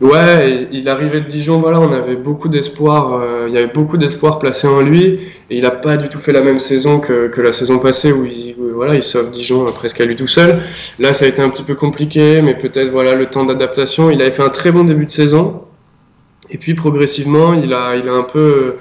Ouais, 0.00 0.68
il 0.72 0.88
arrivait 0.88 1.20
de 1.20 1.28
Dijon, 1.28 1.60
voilà, 1.60 1.80
on 1.80 1.92
avait 1.92 2.16
beaucoup 2.16 2.48
d'espoir, 2.48 3.14
euh, 3.14 3.46
il 3.48 3.54
y 3.54 3.56
avait 3.56 3.72
beaucoup 3.72 3.96
d'espoir 3.96 4.40
placé 4.40 4.66
en 4.66 4.80
lui, 4.80 5.04
et 5.04 5.56
il 5.56 5.62
n'a 5.62 5.70
pas 5.70 5.96
du 5.96 6.08
tout 6.08 6.18
fait 6.18 6.32
la 6.32 6.42
même 6.42 6.58
saison 6.58 6.98
que, 6.98 7.28
que 7.28 7.40
la 7.40 7.52
saison 7.52 7.78
passée 7.78 8.10
où 8.10 8.24
il, 8.24 8.56
voilà, 8.74 8.96
il 8.96 9.04
sauve 9.04 9.30
Dijon 9.30 9.64
presque 9.66 10.00
à 10.00 10.04
lui 10.04 10.16
tout 10.16 10.26
seul. 10.26 10.60
Là, 10.98 11.12
ça 11.12 11.26
a 11.26 11.28
été 11.28 11.40
un 11.40 11.48
petit 11.48 11.62
peu 11.62 11.76
compliqué, 11.76 12.42
mais 12.42 12.54
peut-être 12.58 12.90
voilà 12.90 13.14
le 13.14 13.26
temps 13.26 13.44
d'adaptation. 13.44 14.10
Il 14.10 14.20
avait 14.20 14.32
fait 14.32 14.42
un 14.42 14.50
très 14.50 14.72
bon 14.72 14.82
début 14.82 15.06
de 15.06 15.12
saison, 15.12 15.62
et 16.50 16.58
puis 16.58 16.74
progressivement, 16.74 17.54
il 17.54 17.72
a, 17.72 17.94
il 17.94 18.08
a 18.08 18.12
un 18.12 18.24
peu, 18.24 18.74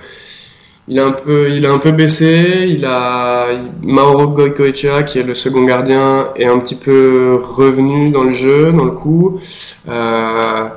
il 0.88 1.00
a 1.00 1.06
un 1.06 1.12
peu, 1.12 1.50
il 1.50 1.66
a 1.66 1.72
un 1.72 1.80
peu 1.80 1.92
baissé. 1.92 2.66
Il 2.68 2.86
a 2.86 3.50
Mauro 3.82 4.28
Goicoechea, 4.28 5.04
qui 5.04 5.20
est 5.20 5.24
le 5.24 5.34
second 5.34 5.64
gardien, 5.64 6.30
est 6.36 6.46
un 6.46 6.60
petit 6.60 6.76
peu 6.76 7.38
revenu 7.42 8.12
dans 8.12 8.24
le 8.24 8.32
jeu, 8.32 8.72
dans 8.72 8.86
le 8.86 8.92
coup. 8.92 9.40
Euh, 9.88 10.68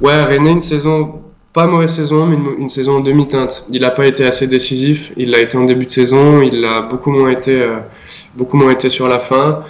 Ouais, 0.00 0.22
René, 0.24 0.50
une 0.50 0.60
saison, 0.60 1.22
pas 1.54 1.66
mauvaise 1.66 1.90
saison, 1.90 2.26
mais 2.26 2.36
une, 2.58 2.68
saison 2.68 2.96
en 2.98 3.00
demi-teinte. 3.00 3.64
Il 3.70 3.80
n'a 3.80 3.90
pas 3.90 4.06
été 4.06 4.26
assez 4.26 4.46
décisif. 4.46 5.12
Il 5.16 5.30
l'a 5.30 5.40
été 5.40 5.56
en 5.56 5.64
début 5.64 5.86
de 5.86 5.90
saison. 5.90 6.42
Il 6.42 6.62
a 6.66 6.82
beaucoup 6.82 7.10
moins 7.10 7.30
été, 7.30 7.62
euh, 7.62 7.78
beaucoup 8.36 8.58
moins 8.58 8.70
été 8.70 8.90
sur 8.90 9.08
la 9.08 9.18
fin. 9.18 9.62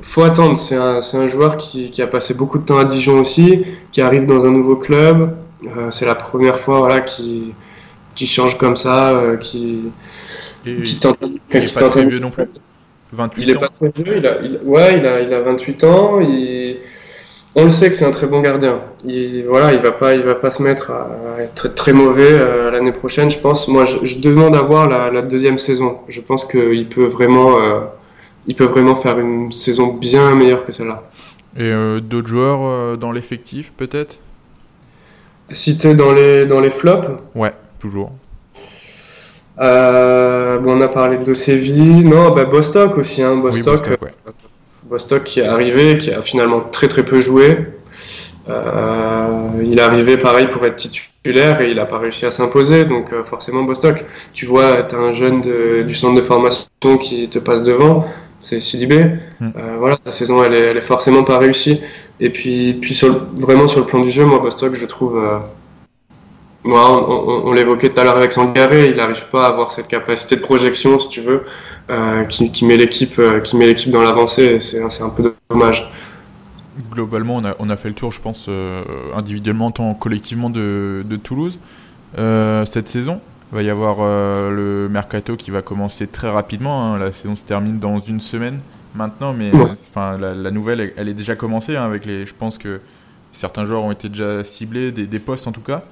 Faut 0.00 0.22
attendre. 0.22 0.56
C'est 0.56 0.76
un, 0.76 1.00
un, 1.00 1.26
joueur 1.26 1.56
qui, 1.56 1.90
a 2.00 2.06
passé 2.06 2.34
beaucoup 2.34 2.58
de 2.58 2.64
temps 2.64 2.78
à 2.78 2.84
Dijon 2.84 3.18
aussi, 3.18 3.64
qui 3.90 4.00
arrive 4.00 4.26
dans 4.26 4.46
un 4.46 4.52
nouveau 4.52 4.76
club. 4.76 5.36
Euh, 5.76 5.90
c'est 5.90 6.06
la 6.06 6.14
première 6.14 6.60
fois, 6.60 6.78
voilà, 6.78 7.00
qui, 7.00 7.52
qui 8.14 8.26
change 8.26 8.58
comme 8.58 8.76
ça, 8.76 9.10
euh, 9.10 9.36
qui, 9.36 9.84
qui 10.64 10.98
tente. 10.98 11.18
Il 11.22 11.60
n'est 11.60 11.66
pas 11.66 11.88
très 11.88 12.04
vieux 12.04 12.18
non 12.18 12.30
plus. 12.30 12.48
28 13.12 13.42
il 13.42 13.50
est 13.50 13.54
pas 13.54 13.68
très 13.68 13.92
vieux. 13.94 14.16
Il 14.18 14.26
a, 14.26 14.40
il, 14.42 14.60
ouais, 14.64 14.98
il 14.98 15.06
a, 15.06 15.20
il 15.20 15.32
a 15.32 15.40
28 15.40 15.84
ans. 15.84 16.20
Il, 16.20 16.78
on 17.56 17.64
le 17.64 17.70
sait 17.70 17.88
que 17.88 17.94
c'est 17.94 18.04
un 18.04 18.10
très 18.10 18.26
bon 18.26 18.40
gardien. 18.40 18.80
Il, 19.04 19.44
voilà, 19.44 19.72
il 19.72 19.80
va 19.80 19.92
pas, 19.92 20.14
il 20.14 20.22
va 20.22 20.34
pas 20.34 20.50
se 20.50 20.62
mettre 20.62 20.90
à 20.90 21.40
être 21.40 21.72
très 21.74 21.92
mauvais 21.92 22.38
euh, 22.40 22.70
l'année 22.70 22.92
prochaine. 22.92 23.30
Je 23.30 23.38
pense. 23.38 23.68
Moi, 23.68 23.84
je, 23.84 24.18
demande 24.18 24.56
à 24.56 24.62
voir 24.62 24.88
la, 24.88 25.22
deuxième 25.22 25.58
saison. 25.58 26.00
Je 26.08 26.20
pense 26.20 26.44
qu'il 26.44 26.88
peut 26.88 27.06
vraiment, 27.06 27.60
euh, 27.60 27.80
il 28.46 28.56
peut 28.56 28.64
vraiment 28.64 28.96
faire 28.96 29.18
une 29.20 29.52
saison 29.52 29.94
bien 29.94 30.34
meilleure 30.34 30.64
que 30.64 30.72
celle-là. 30.72 31.04
Et 31.56 31.62
euh, 31.62 32.00
d'autres 32.00 32.28
joueurs 32.28 32.98
dans 32.98 33.12
l'effectif, 33.12 33.72
peut-être? 33.76 34.18
Cité 35.50 35.94
dans 35.94 36.12
les 36.12 36.46
dans 36.46 36.60
les 36.60 36.70
flops? 36.70 37.06
Ouais, 37.36 37.52
toujours. 37.84 38.10
bon, 39.58 40.72
on 40.76 40.80
a 40.80 40.88
parlé 40.88 41.18
de 41.18 41.34
Séville. 41.34 42.04
Non, 42.04 42.34
bah, 42.34 42.44
Bostock 42.44 42.96
aussi. 42.98 43.22
Hein. 43.22 43.36
Bostock, 43.36 43.88
Bostock 44.84 45.24
qui 45.24 45.40
est 45.40 45.46
arrivé, 45.46 45.98
qui 45.98 46.10
a 46.10 46.22
finalement 46.22 46.60
très 46.60 46.88
très 46.88 47.04
peu 47.04 47.20
joué. 47.20 47.66
Euh, 48.48 49.62
il 49.62 49.78
est 49.78 49.82
arrivé 49.82 50.18
pareil 50.18 50.48
pour 50.48 50.66
être 50.66 50.76
titulaire 50.76 51.62
et 51.62 51.70
il 51.70 51.76
n'a 51.76 51.86
pas 51.86 51.98
réussi 51.98 52.26
à 52.26 52.30
s'imposer. 52.30 52.84
Donc 52.84 53.12
euh, 53.12 53.24
forcément 53.24 53.62
Bostock, 53.62 54.04
tu 54.32 54.46
vois, 54.46 54.82
tu 54.82 54.94
as 54.94 54.98
un 54.98 55.12
jeune 55.12 55.40
du 55.86 55.94
centre 55.94 56.16
de 56.16 56.22
formation 56.22 56.68
qui 57.00 57.28
te 57.28 57.38
passe 57.38 57.62
devant, 57.62 58.06
c'est 58.40 58.60
Sidibé. 58.60 59.04
Mm. 59.40 59.48
Euh, 59.56 59.76
voilà, 59.78 59.96
ta 59.96 60.10
saison 60.10 60.44
elle 60.44 60.54
est, 60.54 60.60
elle 60.70 60.76
est, 60.76 60.82
forcément 60.82 61.24
pas 61.24 61.38
réussie. 61.38 61.80
Et 62.20 62.30
puis, 62.30 62.74
puis 62.80 62.94
sur 62.94 63.26
vraiment 63.34 63.68
sur 63.68 63.80
le 63.80 63.86
plan 63.86 64.00
du 64.00 64.10
jeu, 64.10 64.24
moi 64.24 64.38
Bostock, 64.38 64.74
je 64.74 64.86
trouve 64.86 65.18
moi, 66.64 67.44
on, 67.44 67.52
l'évoquait 67.52 67.90
tout 67.90 68.00
à 68.00 68.04
l'heure 68.04 68.16
avec 68.16 68.32
Sangaré, 68.32 68.88
il 68.88 68.96
n'arrive 68.96 69.26
pas 69.26 69.44
à 69.44 69.48
avoir 69.50 69.70
cette 69.70 69.86
capacité 69.86 70.36
de 70.36 70.40
projection, 70.40 70.98
si 70.98 71.10
tu 71.10 71.20
veux, 71.20 71.44
euh, 71.90 72.24
qui, 72.24 72.64
met 72.64 72.78
l'équipe, 72.78 73.18
euh, 73.18 73.40
qui 73.40 73.56
met 73.58 73.66
l'équipe 73.66 73.90
dans 73.90 74.00
l'avancée. 74.00 74.60
C'est, 74.60 74.80
un 75.02 75.10
peu 75.10 75.34
dommage. 75.50 75.90
Globalement, 76.90 77.36
on 77.36 77.44
a, 77.44 77.54
on 77.58 77.68
a 77.68 77.76
fait 77.76 77.88
le 77.88 77.94
tour, 77.94 78.12
je 78.12 78.20
pense, 78.20 78.46
euh, 78.48 78.82
individuellement, 79.14 79.70
tant 79.72 79.92
collectivement 79.92 80.48
de, 80.48 81.04
de 81.04 81.16
Toulouse 81.16 81.58
cette 82.16 82.88
saison. 82.88 83.20
Il 83.52 83.56
va 83.56 83.62
y 83.62 83.70
avoir 83.70 83.98
le 83.98 84.88
mercato 84.88 85.36
qui 85.36 85.50
va 85.50 85.62
commencer 85.62 86.06
très 86.06 86.30
rapidement. 86.30 86.82
Hein. 86.82 86.98
La 86.98 87.12
saison 87.12 87.36
se 87.36 87.44
termine 87.44 87.78
dans 87.78 87.98
une 87.98 88.20
semaine 88.20 88.60
maintenant, 88.94 89.32
mais 89.32 89.50
enfin 89.88 90.16
la, 90.16 90.50
nouvelle, 90.50 90.92
elle, 90.96 91.08
est 91.08 91.14
déjà 91.14 91.34
commencée 91.34 91.76
hein, 91.76 91.84
avec 91.84 92.06
les. 92.06 92.24
Je 92.24 92.34
pense 92.36 92.56
que 92.56 92.80
certains 93.32 93.64
joueurs 93.64 93.82
ont 93.82 93.90
été 93.90 94.08
déjà 94.08 94.44
ciblés, 94.44 94.92
des, 94.92 95.06
des 95.06 95.18
postes 95.18 95.46
en 95.46 95.52
tout 95.52 95.60
cas. 95.60 95.82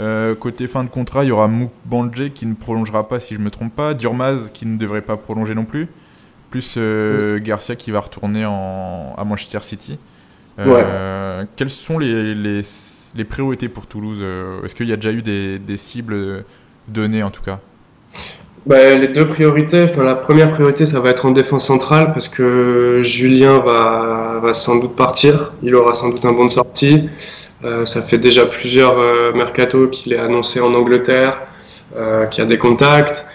Euh, 0.00 0.34
côté 0.34 0.66
fin 0.66 0.82
de 0.82 0.88
contrat, 0.88 1.24
il 1.24 1.28
y 1.28 1.30
aura 1.30 1.46
Mouk 1.46 1.72
Bandje 1.84 2.30
qui 2.32 2.46
ne 2.46 2.54
prolongera 2.54 3.06
pas 3.06 3.20
si 3.20 3.34
je 3.34 3.40
me 3.40 3.50
trompe 3.50 3.74
pas, 3.74 3.92
Durmaz 3.92 4.50
qui 4.52 4.64
ne 4.64 4.78
devrait 4.78 5.02
pas 5.02 5.18
prolonger 5.18 5.54
non 5.54 5.66
plus, 5.66 5.88
plus 6.48 6.76
euh, 6.78 7.38
Garcia 7.38 7.76
qui 7.76 7.90
va 7.90 8.00
retourner 8.00 8.46
en, 8.46 9.14
à 9.16 9.24
Manchester 9.24 9.60
City. 9.60 9.98
Euh, 10.58 11.44
quelles 11.56 11.70
sont 11.70 11.98
les, 11.98 12.34
les, 12.34 12.62
les, 13.14 13.24
priorités 13.24 13.68
pour 13.68 13.86
Toulouse? 13.86 14.22
Est-ce 14.64 14.74
qu'il 14.74 14.88
y 14.88 14.92
a 14.92 14.96
déjà 14.96 15.12
eu 15.12 15.22
des, 15.22 15.58
des 15.58 15.76
cibles 15.76 16.44
données 16.88 17.22
en 17.22 17.30
tout 17.30 17.42
cas? 17.42 17.60
Bah, 18.66 18.94
les 18.94 19.08
deux 19.08 19.26
priorités, 19.26 19.84
enfin 19.84 20.04
la 20.04 20.14
première 20.14 20.50
priorité, 20.50 20.84
ça 20.84 21.00
va 21.00 21.10
être 21.10 21.24
en 21.26 21.30
défense 21.30 21.66
centrale 21.66 22.12
parce 22.12 22.28
que 22.28 23.00
Julien 23.00 23.58
va, 23.60 24.38
va 24.42 24.52
sans 24.52 24.76
doute 24.76 24.96
partir. 24.96 25.52
Il 25.62 25.74
aura 25.74 25.94
sans 25.94 26.10
doute 26.10 26.24
un 26.24 26.32
bon 26.32 26.44
de 26.44 26.50
sortie. 26.50 27.08
Euh, 27.64 27.86
ça 27.86 28.02
fait 28.02 28.18
déjà 28.18 28.44
plusieurs 28.46 28.98
euh, 28.98 29.32
mercato 29.32 29.88
qu'il 29.88 30.12
est 30.12 30.18
annoncé 30.18 30.60
en 30.60 30.74
Angleterre, 30.74 31.40
euh, 31.96 32.26
qu'il 32.26 32.44
a 32.44 32.46
des 32.46 32.58
contacts. 32.58 33.26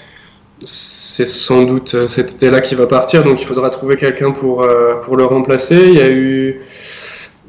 C'est 0.64 1.28
sans 1.28 1.64
doute 1.64 1.96
euh, 1.96 2.08
cet 2.08 2.32
été-là 2.34 2.62
qu'il 2.62 2.78
va 2.78 2.88
partir, 2.88 3.24
donc 3.24 3.42
il 3.42 3.46
faudra 3.46 3.70
trouver 3.70 3.98
quelqu'un 3.98 4.32
pour, 4.32 4.64
euh, 4.64 4.96
pour 5.04 5.18
le 5.18 5.26
remplacer. 5.26 5.76
Il 5.88 5.94
y 5.96 6.02
a 6.02 6.10
eu 6.10 6.62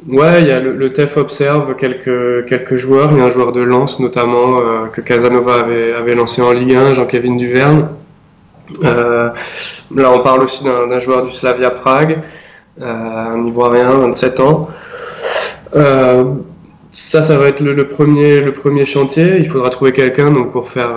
Ouais, 0.09 0.43
il 0.43 0.47
y 0.47 0.53
a 0.53 0.61
le, 0.61 0.93
TEF 0.93 1.17
observe 1.17 1.75
quelques, 1.75 2.47
quelques 2.47 2.77
joueurs. 2.77 3.11
Il 3.13 3.19
y 3.19 3.21
a 3.21 3.25
un 3.25 3.31
joueur 3.31 3.51
de 3.51 3.61
Lens 3.61 3.99
notamment 3.99 4.61
euh, 4.61 4.87
que 4.87 5.01
Casanova 5.01 5.57
avait, 5.57 5.93
avait 5.93 6.15
lancé 6.15 6.43
en 6.43 6.53
Ligue 6.53 6.75
1, 6.75 6.95
Jean-Kévin 6.95 7.37
Duverne. 7.37 7.89
Euh, 8.85 9.31
là, 9.95 10.13
on 10.13 10.21
parle 10.21 10.45
aussi 10.45 10.65
d'un 10.65 10.99
joueur 11.01 11.25
du 11.25 11.33
Slavia 11.33 11.71
Prague, 11.71 12.21
euh, 12.81 12.85
un 12.87 13.45
Ivoirien, 13.45 13.91
27 13.91 14.41
ans. 14.41 14.69
Euh, 15.75 16.25
ça, 16.93 17.23
ça 17.23 17.37
va 17.37 17.49
être 17.49 17.61
le, 17.61 17.75
le, 17.75 17.89
premier, 17.89 18.41
le 18.41 18.53
premier 18.53 18.87
chantier. 18.87 19.37
Il 19.39 19.47
faudra 19.47 19.71
trouver 19.71 19.93
quelqu'un 19.93 20.33
pour 20.33 20.71
faire, 20.71 20.95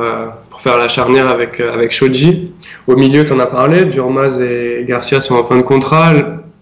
pour 0.50 0.62
faire 0.62 0.78
la 0.78 0.88
charnière 0.88 1.30
avec, 1.30 1.60
avec 1.60 1.92
Shoji. 1.92 2.54
Au 2.88 2.96
milieu, 2.96 3.24
tu 3.24 3.34
en 3.34 3.40
as 3.40 3.48
parlé, 3.48 3.86
Durmaz 3.86 4.40
et 4.40 4.86
Garcia 4.88 5.20
sont 5.20 5.36
en 5.36 5.44
fin 5.44 5.58
de 5.58 5.64
contrat 5.64 6.14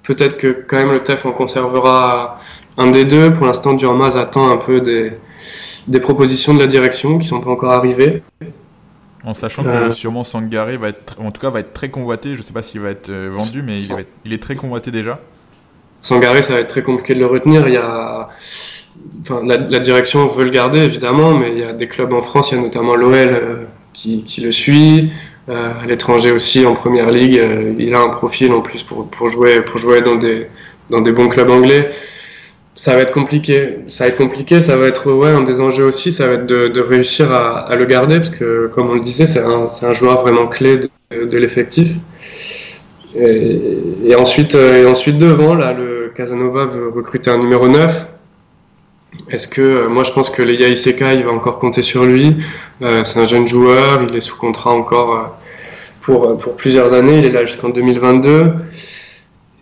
Peut-être 0.08 0.38
que 0.38 0.64
quand 0.66 0.78
même 0.78 0.94
le 0.94 1.04
TEF 1.04 1.26
en 1.26 1.34
conservera 1.34 2.40
un 2.78 2.90
des 2.90 3.04
deux. 3.04 3.34
Pour 3.34 3.46
l'instant, 3.46 3.74
Durmaz 3.74 4.16
attend 4.16 4.50
un 4.50 4.56
peu 4.56 4.80
des, 4.80 5.12
des 5.90 6.00
propositions 6.00 6.54
de 6.54 6.60
la 6.60 6.68
direction 6.68 7.18
qui 7.18 7.28
sont 7.28 7.42
pas 7.42 7.50
encore 7.50 7.74
arrivées. 7.74 8.24
En 9.26 9.34
sachant 9.34 9.64
que 9.64 9.68
euh. 9.68 9.92
sûrement 9.92 10.24
Sangaré 10.24 10.78
va 10.78 10.88
être, 10.88 11.18
en 11.20 11.32
tout 11.32 11.42
cas, 11.42 11.50
va 11.50 11.60
être 11.60 11.74
très 11.74 11.90
convoité. 11.90 12.36
Je 12.36 12.38
ne 12.38 12.44
sais 12.44 12.54
pas 12.54 12.62
s'il 12.62 12.80
va 12.80 12.92
être 12.92 13.10
euh, 13.10 13.34
vendu, 13.36 13.62
mais 13.62 13.82
il, 13.82 14.06
il, 14.24 14.32
est 14.32 14.42
très 14.42 14.56
convoité 14.56 14.92
déjà. 14.92 15.20
Sangaré, 16.00 16.42
ça 16.42 16.54
va 16.54 16.62
être 16.62 16.70
très 16.70 16.84
compliqué 16.84 17.14
de 17.14 17.20
le 17.20 17.26
retenir. 17.26 17.68
Il 17.68 17.74
y 17.74 17.78
a, 17.78 18.30
enfin, 19.24 19.42
la, 19.44 19.58
la, 19.58 19.80
direction 19.80 20.26
veut 20.28 20.46
le 20.46 20.52
garder 20.52 20.80
évidemment, 20.80 21.34
mais 21.34 21.52
il 21.52 21.60
y 21.60 21.64
a 21.64 21.74
des 21.74 21.90
clubs 21.90 22.14
en 22.14 22.22
France, 22.22 22.54
il 22.54 22.60
y 22.60 22.62
a 22.62 22.64
notamment 22.64 22.96
l'OL 22.96 23.14
euh, 23.14 23.66
qui, 23.92 24.24
qui, 24.24 24.40
le 24.40 24.54
suit. 24.54 25.12
À 25.48 25.86
l'étranger 25.88 26.32
aussi, 26.32 26.66
en 26.66 26.76
première 26.76 27.10
ligue. 27.10 27.42
il 27.80 27.94
a 27.96 28.02
un 28.02 28.10
profil 28.10 28.52
en 28.52 28.62
plus 28.62 28.84
pour, 28.84 29.08
pour, 29.10 29.30
jouer, 29.30 29.62
pour 29.62 29.78
jouer 29.78 30.02
dans 30.02 30.16
des, 30.16 30.48
dans 30.90 31.02
des 31.02 31.12
bons 31.12 31.30
clubs 31.30 31.50
anglais 31.50 31.92
ça 32.78 32.94
va 32.94 33.02
être 33.02 33.12
compliqué. 33.12 33.80
Ça 33.88 34.06
va 34.06 34.12
être 34.12 34.18
compliqué. 34.18 34.62
Ça 34.62 34.78
va 34.78 34.86
être 34.86 35.12
ouais 35.12 35.30
un 35.30 35.42
des 35.42 35.60
enjeux 35.60 35.86
aussi. 35.86 36.12
Ça 36.12 36.28
va 36.28 36.34
être 36.34 36.46
de, 36.46 36.80
réussir 36.80 37.34
à, 37.34 37.76
le 37.76 37.86
garder 37.86 38.18
parce 38.18 38.30
que 38.30 38.72
comme 38.74 38.90
on 38.92 38.94
le 38.94 39.02
disait, 39.02 39.26
c'est 39.26 39.42
un, 39.42 39.66
un, 39.82 39.94
joueur 39.94 40.22
vraiment 40.22 40.48
clé 40.48 40.78
de, 40.78 41.38
l'effectif. 41.38 41.96
Et, 43.16 44.16
ensuite 44.16 44.54
et 44.54 44.86
ensuite 44.86 45.18
devant 45.18 45.56
là, 45.56 45.74
le 45.74 46.12
Casanova 46.16 46.66
veut 46.66 46.90
recruter 46.90 47.32
un 47.32 47.40
numéro 47.40 47.68
9. 47.68 48.08
Est-ce 49.30 49.48
que 49.48 49.88
moi 49.88 50.04
je 50.04 50.12
pense 50.12 50.30
que 50.30 50.42
Leia 50.42 50.68
Iseka 50.68 51.14
il 51.14 51.24
va 51.24 51.32
encore 51.32 51.60
compter 51.60 51.82
sur 51.82 52.06
lui. 52.06 52.38
Euh, 52.82 53.04
c'est 53.04 53.20
un 53.20 53.26
jeune 53.26 53.48
joueur. 53.48 54.04
Il 54.08 54.16
est 54.16 54.22
sous 54.22 54.38
contrat 54.38 54.72
encore 54.72 55.14
euh, 55.14 55.24
pour 56.02 56.38
pour 56.38 56.56
plusieurs 56.56 56.94
années. 56.94 57.20
Il 57.20 57.26
est 57.26 57.32
là 57.32 57.46
jusqu'en 57.46 57.70
2022 57.70 58.54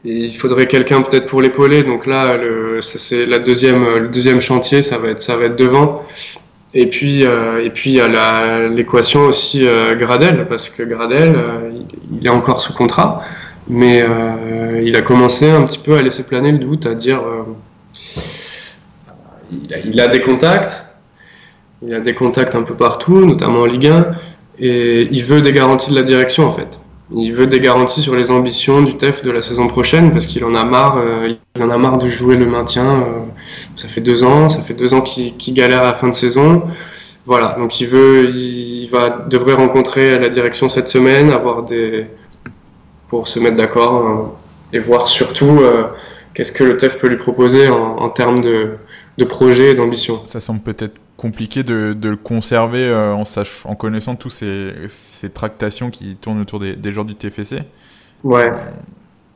il 0.06 0.30
faudrait 0.30 0.68
quelqu'un 0.68 1.02
peut-être 1.02 1.26
pour 1.26 1.41
l'épauler. 1.41 1.84
Donc 1.84 2.06
là, 2.06 2.38
c'est 2.82 3.26
la 3.26 3.39
deuxième, 3.39 3.98
le 3.98 4.08
deuxième 4.08 4.39
chantier, 4.39 4.82
ça 4.82 5.00
va 5.00 5.10
être, 5.10 5.20
ça 5.20 5.36
va 5.36 5.46
être 5.46 5.58
devant. 5.58 6.06
Et 6.74 6.88
puis, 6.88 7.26
euh, 7.26 7.64
et 7.64 7.70
puis 7.70 7.91
il 7.91 7.96
y 7.96 8.02
a 8.02 8.68
l'équation 8.68 9.22
aussi 9.22 9.66
euh, 9.66 9.96
Gradel, 9.96 10.46
parce 10.48 10.70
que 10.70 10.84
Gradel, 10.84 11.34
euh, 11.36 11.72
il, 12.20 12.26
est 12.26 12.30
encore 12.30 12.60
sous 12.60 12.74
contrat, 12.74 13.22
mais 13.70 14.04
euh, 14.04 14.82
il 14.84 14.96
a 14.98 15.02
commencé 15.02 15.50
un 15.50 15.64
petit 15.64 15.80
peu 15.80 15.96
à 15.96 16.02
laisser 16.02 16.28
planer 16.28 16.52
le 16.52 16.58
doute, 16.58 16.86
à 16.86 16.93
dire, 16.93 17.22
il 19.86 19.99
a, 19.99 20.08
des 20.08 20.22
contacts, 20.22 20.86
il 21.82 21.93
a 21.93 21.99
des 21.99 22.14
contacts 22.14 22.56
un 22.56 22.64
peu 22.64 22.76
partout, 22.76 23.26
notamment 23.26 23.62
en 23.62 23.66
Ligue 23.66 23.88
1, 23.88 24.12
et 24.60 25.08
il 25.12 25.24
veut 25.24 25.41
des 25.41 25.51
garanties 25.51 25.91
de 25.91 25.95
la 25.95 26.03
direction 26.03 26.45
en 26.47 26.51
fait. 26.51 26.80
Il 27.12 27.34
veut 27.34 27.45
des 27.45 27.60
garanties 27.60 28.01
sur 28.01 28.16
les 28.16 28.32
ambitions 28.32 28.82
du 28.82 28.97
TEF 28.97 29.22
de 29.22 29.30
la 29.30 29.41
saison 29.41 29.68
prochaine 29.68 30.12
parce 30.12 30.26
qu'il 30.26 30.43
en 30.43 30.56
a 30.56 30.64
marre. 30.64 30.97
Euh, 30.97 31.36
il 31.56 31.62
en 31.62 31.70
a 31.70 31.78
marre 31.78 31.99
de 31.99 32.10
jouer 32.10 32.36
le 32.36 32.47
maintien. 32.47 33.01
Euh, 33.01 33.03
ça 33.76 33.88
fait 33.88 34.01
deux 34.01 34.24
ans, 34.24 34.49
ça 34.49 34.62
fait 34.62 34.74
deux 34.74 34.95
ans 34.95 35.01
qu'il 35.01 35.53
galère 35.53 35.82
à 35.82 35.86
la 35.86 35.93
fin 35.93 36.08
de 36.08 36.16
saison. 36.16 36.64
Voilà, 37.26 37.56
donc 37.60 37.80
il 37.80 37.88
veut, 37.88 38.30
il 38.32 38.88
va 38.89 39.10
devrait 39.30 39.53
rencontrer 39.53 40.18
la 40.18 40.30
direction 40.30 40.68
cette 40.68 40.88
semaine, 40.88 41.32
avoir 41.32 41.64
des 41.64 42.08
pour 43.08 43.28
se 43.28 43.39
mettre 43.39 43.56
d'accord 43.56 44.08
euh, 44.74 44.76
et 44.76 44.80
voir 44.80 45.08
surtout 45.08 45.62
qu'est-ce 46.34 46.51
que 46.51 46.64
le 46.64 46.76
TEF 46.76 46.97
peut 46.97 47.08
lui 47.08 47.18
proposer 47.18 47.70
en 47.70 48.10
termes 48.10 48.41
de, 48.41 48.72
de 49.18 49.26
projet 49.26 49.72
et 49.72 49.74
d'ambition. 49.74 50.26
Ça 50.28 50.39
semble 50.39 50.61
peut-être 50.61 50.99
compliqué 51.18 51.63
de, 51.63 51.95
de, 51.97 52.09
le 52.09 52.18
conserver 52.18 52.86
euh, 52.86 53.13
en, 53.13 53.26
sach 53.26 53.66
en 53.66 53.76
connaissant 53.76 54.16
tous 54.16 54.30
ces, 54.30 54.74
ces, 54.89 55.30
tractations 55.30 55.89
qui 55.89 56.16
tournent 56.16 56.41
autour 56.41 56.59
des, 56.59 56.76
des 56.76 56.91
joueurs 56.91 57.05
du 57.05 57.16
TFC. 57.16 57.59
Ouais. 58.24 58.51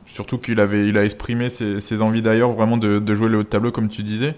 surtout 0.06 0.38
qu'il 0.38 0.60
avait, 0.60 0.88
il 0.88 0.98
a 0.98 1.04
exprimé 1.04 1.48
ses, 1.48 1.80
ses 1.80 2.02
envies 2.02 2.22
d'ailleurs 2.22 2.52
vraiment 2.52 2.76
de, 2.76 2.98
de, 2.98 3.14
jouer 3.14 3.28
le 3.28 3.38
haut 3.38 3.42
de 3.42 3.48
tableau 3.48 3.70
comme 3.72 3.88
tu 3.88 4.02
disais. 4.02 4.34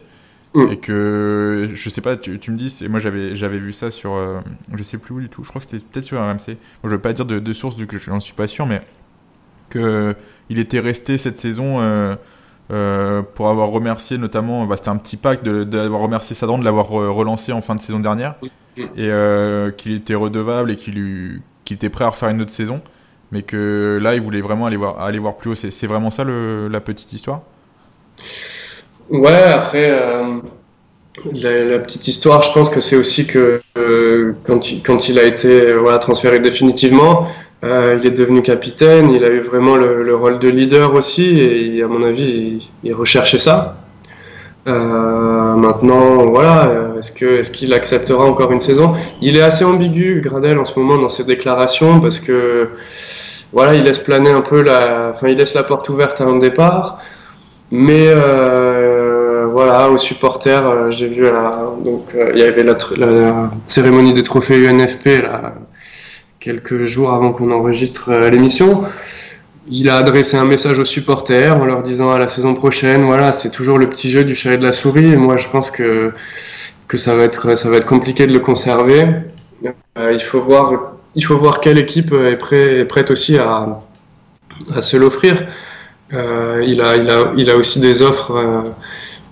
Mm. 0.55 0.71
Et 0.71 0.77
que 0.77 1.71
je 1.75 1.89
sais 1.89 2.03
pas, 2.03 2.17
tu, 2.17 2.39
tu 2.39 2.51
me 2.51 2.59
dis, 2.59 2.85
moi 2.89 3.01
j'avais 3.01 3.35
j'avais 3.35 3.59
vu 3.59 3.73
ça 3.73 3.91
sur, 3.91 4.13
euh, 4.13 4.41
je 4.75 4.83
sais 4.83 4.99
plus 4.99 5.15
où 5.15 5.21
du 5.21 5.29
tout. 5.29 5.43
Je 5.43 5.49
crois 5.49 5.61
que 5.61 5.69
c'était 5.69 5.83
peut-être 5.83 6.05
sur 6.05 6.19
RMC. 6.21 6.47
Moi 6.49 6.57
je 6.85 6.89
veux 6.91 7.01
pas 7.01 7.13
dire 7.13 7.25
de, 7.25 7.39
de 7.39 7.53
source 7.53 7.77
vu 7.77 7.87
que 7.87 7.99
je 7.99 8.11
n'en 8.11 8.21
suis 8.21 8.35
pas 8.35 8.47
sûr, 8.47 8.67
mais 8.67 8.81
que 9.71 10.15
il 10.51 10.59
était 10.59 10.81
resté 10.81 11.19
cette 11.19 11.41
saison. 11.41 12.17
Euh, 12.71 13.03
euh, 13.13 13.23
pour 13.23 13.49
avoir 13.49 13.69
remercié 13.69 14.19
notamment, 14.19 14.67
bah, 14.67 14.77
c'était 14.77 14.91
un 14.91 14.97
petit 14.97 15.17
pacte 15.17 15.45
d'avoir 15.45 16.01
remercié 16.01 16.35
Sadran 16.37 16.59
de 16.59 16.65
l'avoir 16.65 16.89
relancé 16.89 17.53
en 17.53 17.61
fin 17.61 17.75
de 17.75 17.81
saison 17.81 18.01
dernière 18.01 18.35
et 18.77 18.89
euh, 19.01 19.71
qu'il 19.71 19.93
était 19.93 20.15
redevable 20.15 20.71
et 20.71 20.77
qu'il 20.77 21.43
était 21.71 21.89
prêt 21.89 22.05
à 22.05 22.11
refaire 22.11 22.29
une 22.31 22.41
autre 22.41 22.51
saison, 22.51 22.81
mais 23.31 23.43
que 23.43 23.99
là 24.01 24.15
il 24.15 24.21
voulait 24.21 24.41
vraiment 24.41 24.67
aller 24.67 24.77
voir, 24.77 25.01
aller 25.01 25.19
voir 25.19 25.37
plus 25.37 25.51
haut. 25.51 25.55
C'est 25.55 25.87
vraiment 25.87 26.11
ça 26.11 26.25
le, 26.25 26.69
la 26.69 26.81
petite 26.81 27.13
histoire? 27.13 27.43
Ouais, 29.11 29.43
après. 29.43 29.91
Euh... 30.01 30.39
La, 31.31 31.63
la, 31.65 31.79
petite 31.79 32.09
histoire, 32.09 32.41
je 32.41 32.51
pense 32.53 32.71
que 32.71 32.81
c'est 32.81 32.97
aussi 32.97 33.27
que 33.27 33.61
euh, 33.77 34.33
quand, 34.45 34.73
il, 34.73 34.83
quand 34.83 35.11
il 35.11 35.19
a 35.19 35.25
été 35.25 35.75
voilà, 35.75 35.99
transféré 35.99 36.39
définitivement, 36.39 37.29
euh, 37.65 37.97
il 38.01 38.07
est 38.07 38.11
devenu 38.11 38.43
capitaine, 38.43 39.11
il 39.11 39.25
a 39.25 39.29
eu 39.29 39.39
vraiment 39.41 39.77
le, 39.77 40.03
le, 40.03 40.17
rôle 40.17 40.39
de 40.41 40.49
leader 40.49 40.95
aussi, 40.95 41.39
et 41.39 41.83
à 41.83 41.87
mon 41.87 42.03
avis, 42.03 42.69
il, 42.83 42.95
recherchait 42.95 43.39
ça. 43.39 43.77
Euh, 44.67 45.55
maintenant, 45.55 46.27
voilà, 46.27 46.95
est-ce 46.99 47.13
que 47.13 47.39
est-ce 47.39 47.51
qu'il 47.53 47.73
acceptera 47.73 48.25
encore 48.25 48.53
une 48.53 48.61
saison? 48.61 48.95
Il 49.21 49.37
est 49.37 49.43
assez 49.43 49.65
ambigu, 49.65 50.21
Gradel, 50.25 50.59
en 50.59 50.65
ce 50.65 50.79
moment 50.79 50.99
dans 50.99 51.09
ses 51.09 51.25
déclarations, 51.25 52.01
parce 52.01 52.19
que 52.19 52.69
voilà, 53.53 53.75
il 53.75 53.85
laisse 53.85 53.99
planer 53.99 54.31
un 54.31 54.41
peu 54.41 54.63
la, 54.63 55.11
enfin, 55.11 55.29
il 55.29 55.37
laisse 55.37 55.55
la 55.55 55.63
porte 55.63 55.89
ouverte 55.89 56.21
à 56.21 56.25
un 56.25 56.39
départ, 56.39 57.01
mais 57.71 58.07
euh, 58.09 59.47
voilà, 59.53 59.89
aux 59.91 59.99
supporters, 59.99 60.67
euh, 60.67 60.91
j'ai 60.91 61.09
vu 61.09 61.23
la, 61.23 61.67
donc 61.85 62.07
euh, 62.15 62.31
il 62.35 62.41
y 62.41 62.43
avait 62.43 62.63
la, 62.63 62.77
la, 62.97 63.51
cérémonie 63.67 64.13
des 64.13 64.23
trophées 64.23 64.67
UNFP 64.67 65.23
là 65.23 65.55
quelques 66.43 66.87
jours 66.87 67.13
avant 67.13 67.33
qu'on 67.33 67.53
enregistre 67.53 68.11
euh, 68.11 68.29
l'émission. 68.29 68.83
Il 69.69 69.89
a 69.89 69.97
adressé 69.97 70.37
un 70.37 70.45
message 70.45 70.79
aux 70.81 70.85
supporters 70.85 71.57
en 71.57 71.65
leur 71.65 71.83
disant 71.83 72.11
à 72.11 72.19
la 72.19 72.27
saison 72.27 72.55
prochaine, 72.55 73.05
voilà, 73.05 73.31
c'est 73.33 73.51
toujours 73.51 73.79
le 73.79 73.89
petit 73.89 74.11
jeu 74.11 74.25
du 74.25 74.35
chat 74.35 74.57
de 74.57 74.65
la 74.65 74.73
souris. 74.73 75.17
Moi, 75.17 75.37
je 75.37 75.47
pense 75.47 75.71
que, 75.71 76.13
que 76.89 76.97
ça, 76.97 77.15
va 77.17 77.23
être, 77.23 77.57
ça 77.57 77.71
va 77.71 77.77
être 77.77 77.87
compliqué 77.87 78.27
de 78.27 78.33
le 78.33 78.41
conserver. 78.41 79.07
Euh, 79.97 80.13
il, 80.13 80.21
faut 80.21 80.41
voir, 80.41 80.95
il 81.15 81.25
faut 81.25 81.39
voir 81.39 81.61
quelle 81.61 81.79
équipe 81.79 82.13
est, 82.13 82.37
prêt, 82.37 82.81
est 82.81 82.85
prête 82.85 83.13
aussi 83.13 83.39
à, 83.39 83.79
à 84.75 84.81
se 84.83 84.97
l'offrir. 84.97 85.47
Euh, 86.13 86.65
il, 86.67 86.83
a, 86.83 86.97
il, 86.97 87.09
a, 87.09 87.33
il 87.37 87.49
a 87.49 87.57
aussi 87.57 87.79
des 87.79 88.03
offres 88.03 88.65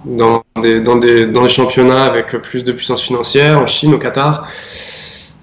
dans, 0.04 0.44
des, 0.62 0.80
dans, 0.80 0.96
des, 0.96 1.26
dans 1.26 1.42
des 1.42 1.48
championnats 1.48 2.04
avec 2.04 2.28
plus 2.40 2.62
de 2.62 2.70
puissance 2.70 3.02
financière, 3.02 3.58
en 3.58 3.66
Chine, 3.66 3.94
au 3.94 3.98
Qatar. 3.98 4.48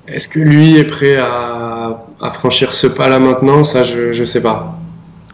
Est-ce 0.08 0.30
que 0.30 0.40
lui 0.40 0.78
est 0.78 0.86
prêt 0.86 1.18
à, 1.18 2.06
à 2.22 2.32
franchir 2.32 2.74
ce 2.74 2.88
pas-là 2.88 3.20
maintenant? 3.20 3.64
Ça, 3.64 3.84
je 3.84 4.20
ne 4.20 4.26
sais 4.26 4.42
pas. 4.42 4.78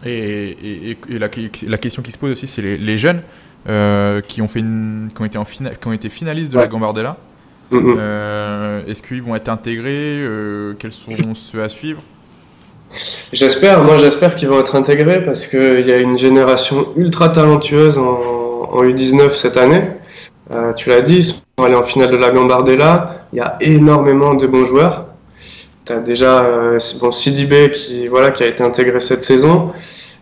Et, 0.04 0.90
et, 0.90 0.98
et 1.08 1.18
la, 1.18 1.28
la, 1.66 1.78
question 1.78 2.02
qui 2.02 2.12
se 2.12 2.18
pose 2.18 2.32
aussi, 2.32 2.46
c'est 2.46 2.60
les, 2.60 2.76
les, 2.76 2.98
jeunes 2.98 3.22
euh, 3.68 4.20
qui, 4.20 4.42
ont 4.42 4.48
fait 4.48 4.58
une, 4.58 5.08
qui, 5.14 5.22
ont 5.22 5.24
été 5.24 5.38
en 5.38 5.44
fina, 5.44 5.70
qui 5.70 5.88
ont 5.88 5.92
été 5.92 6.08
finalistes 6.10 6.52
de 6.52 6.56
ouais. 6.56 6.64
la 6.64 6.68
Gambardella. 6.68 7.16
Mm 7.70 7.78
-hmm. 7.78 7.96
euh, 7.98 8.86
Est-ce 8.86 9.02
qu'ils 9.02 9.22
vont 9.22 9.34
être 9.36 9.48
intégrés? 9.48 10.18
Euh, 10.20 10.74
Quels 10.78 10.92
sont 10.92 11.34
ceux 11.34 11.62
à 11.62 11.68
suivre? 11.68 12.02
J'espère, 13.32 13.82
moi 13.82 13.96
j'espère 13.96 14.34
qu'ils 14.36 14.48
vont 14.48 14.60
être 14.60 14.76
intégrés 14.76 15.22
parce 15.22 15.46
qu'il 15.46 15.86
y 15.86 15.92
a 15.92 15.98
une 15.98 16.18
génération 16.18 16.88
ultra 16.96 17.30
talentueuse 17.30 17.96
en, 17.98 18.16
en 18.76 18.82
U19 18.84 19.30
cette 19.30 19.56
année. 19.56 19.84
Euh, 20.50 20.72
tu 20.74 20.90
l'as 20.90 21.00
dit, 21.00 21.16
ils 21.16 21.22
sont 21.22 21.64
allés 21.64 21.74
en 21.74 21.82
finale 21.82 22.10
de 22.10 22.16
la 22.16 22.30
Gambardella. 22.30 23.23
Il 23.34 23.38
y 23.38 23.40
a 23.40 23.56
énormément 23.60 24.34
de 24.34 24.46
bons 24.46 24.64
joueurs. 24.64 25.06
Tu 25.84 25.92
as 25.92 25.98
déjà 25.98 26.44
euh, 26.44 26.78
bon, 27.00 27.10
Sidibé 27.10 27.72
qui, 27.72 28.06
voilà, 28.06 28.30
qui 28.30 28.44
a 28.44 28.46
été 28.46 28.62
intégré 28.62 29.00
cette 29.00 29.22
saison. 29.22 29.72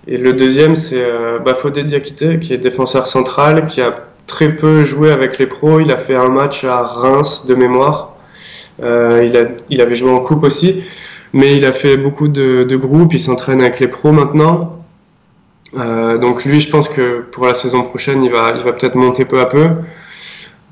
Et 0.06 0.16
le 0.16 0.32
deuxième, 0.32 0.74
c'est 0.76 1.04
euh, 1.04 1.38
Bafodé 1.38 1.84
Diakité, 1.84 2.40
qui 2.40 2.54
est 2.54 2.58
défenseur 2.58 3.06
central, 3.06 3.66
qui 3.68 3.82
a 3.82 3.94
très 4.26 4.56
peu 4.56 4.84
joué 4.84 5.12
avec 5.12 5.38
les 5.38 5.46
pros. 5.46 5.78
Il 5.78 5.92
a 5.92 5.98
fait 5.98 6.16
un 6.16 6.30
match 6.30 6.64
à 6.64 6.82
Reims 6.82 7.44
de 7.44 7.54
mémoire. 7.54 8.16
Euh, 8.82 9.22
il, 9.26 9.36
a, 9.36 9.42
il 9.68 9.82
avait 9.82 9.94
joué 9.94 10.10
en 10.10 10.20
coupe 10.20 10.44
aussi. 10.44 10.82
Mais 11.34 11.54
il 11.54 11.66
a 11.66 11.72
fait 11.72 11.98
beaucoup 11.98 12.28
de, 12.28 12.76
groupes. 12.76 13.12
Il 13.12 13.20
s'entraîne 13.20 13.60
avec 13.60 13.78
les 13.78 13.88
pros 13.88 14.10
maintenant. 14.10 14.82
Euh, 15.76 16.16
donc 16.16 16.46
lui, 16.46 16.60
je 16.60 16.70
pense 16.70 16.88
que 16.88 17.20
pour 17.20 17.44
la 17.44 17.52
saison 17.52 17.82
prochaine, 17.82 18.22
il 18.22 18.32
va, 18.32 18.54
il 18.56 18.64
va 18.64 18.72
peut-être 18.72 18.94
monter 18.94 19.26
peu 19.26 19.38
à 19.38 19.46
peu. 19.46 19.68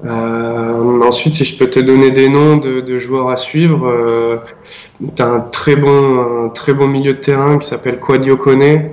Euh, 0.05 1.03
ensuite, 1.03 1.35
si 1.35 1.45
je 1.45 1.59
peux 1.59 1.69
te 1.69 1.81
donner 1.81 2.11
des 2.11 2.29
noms 2.29 2.57
de, 2.57 2.81
de 2.81 2.99
joueurs 2.99 3.29
à 3.29 3.37
suivre, 3.37 3.87
euh, 3.87 4.37
tu 5.15 5.23
as 5.23 5.27
un 5.27 5.41
très, 5.41 5.77
bon, 5.77 6.47
un 6.47 6.49
très 6.49 6.73
bon 6.73 6.89
milieu 6.89 7.13
de 7.13 7.19
terrain 7.19 7.59
qui 7.59 7.67
s'appelle 7.67 7.99
Quadio 7.99 8.37
Kone, 8.37 8.91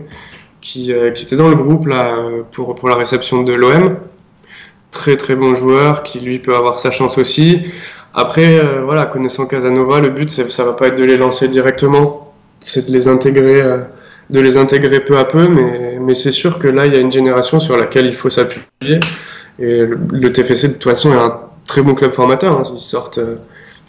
qui, 0.61 0.91
euh, 0.91 1.11
qui, 1.11 1.23
était 1.23 1.37
dans 1.37 1.49
le 1.49 1.55
groupe 1.55 1.87
là, 1.87 2.15
pour, 2.51 2.75
pour 2.75 2.89
la 2.89 2.95
réception 2.95 3.43
de 3.43 3.53
l'OM. 3.53 3.97
Très 4.91 5.17
très 5.17 5.35
bon 5.35 5.53
joueur 5.53 6.01
qui 6.01 6.19
lui 6.19 6.39
peut 6.39 6.55
avoir 6.55 6.79
sa 6.79 6.91
chance 6.91 7.17
aussi. 7.17 7.65
Après, 8.19 8.57
euh, 8.57 8.81
voilà, 8.83 9.05
connaissant 9.05 9.45
Casanova, 9.45 9.99
le 9.99 10.09
but 10.09 10.27
ça 10.27 10.65
va 10.65 10.73
pas 10.73 10.87
être 10.87 10.97
de 10.97 11.03
les 11.03 11.17
lancer 11.17 11.49
directement, 11.49 12.33
c'est 12.61 12.87
de 12.87 12.91
les 12.91 13.07
intégrer, 13.07 13.61
euh, 13.61 13.77
de 14.31 14.39
les 14.39 14.57
intégrer 14.57 15.01
peu 15.01 15.19
à 15.19 15.25
peu. 15.25 15.47
Mais, 15.47 15.99
mais 16.01 16.15
c'est 16.15 16.31
sûr 16.31 16.57
que 16.57 16.67
là, 16.67 16.87
il 16.87 16.93
y 16.93 16.97
a 16.97 16.99
une 16.99 17.11
génération 17.11 17.59
sur 17.59 17.77
laquelle 17.77 18.07
il 18.07 18.15
faut 18.15 18.31
s'appuyer. 18.31 18.99
Et 19.59 19.85
le, 19.85 20.31
TFC, 20.31 20.67
de 20.67 20.73
toute 20.73 20.83
façon, 20.83 21.13
est 21.13 21.17
un 21.17 21.39
très 21.65 21.81
bon 21.81 21.95
club 21.95 22.11
formateur. 22.11 22.59
Hein. 22.59 22.61
Ils, 22.73 22.79
sortent, 22.79 23.17
euh, 23.17 23.37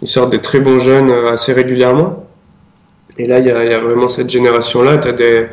ils 0.03 0.09
sortent 0.09 0.31
des 0.31 0.41
très 0.41 0.61
bons 0.61 0.79
jeunes 0.79 1.11
euh, 1.11 1.33
assez 1.33 1.53
régulièrement. 1.53 2.27
Et 3.19 3.27
là, 3.27 3.39
il 3.41 3.47
y 3.47 3.51
a, 3.51 3.79
vraiment 3.79 4.09
cette 4.09 4.31
génération-là. 4.31 4.99
Tu 4.99 5.09
as 5.09 5.13
des, 5.13 5.49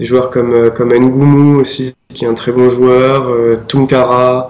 joueurs 0.00 0.30
comme, 0.30 0.54
euh, 0.54 0.70
comme 0.70 0.92
Ngoumou 0.92 1.60
aussi, 1.60 1.94
qui 2.12 2.24
est 2.24 2.28
un 2.28 2.34
très 2.34 2.52
bon 2.52 2.68
joueur, 2.68 3.32
Tunkara, 3.66 4.48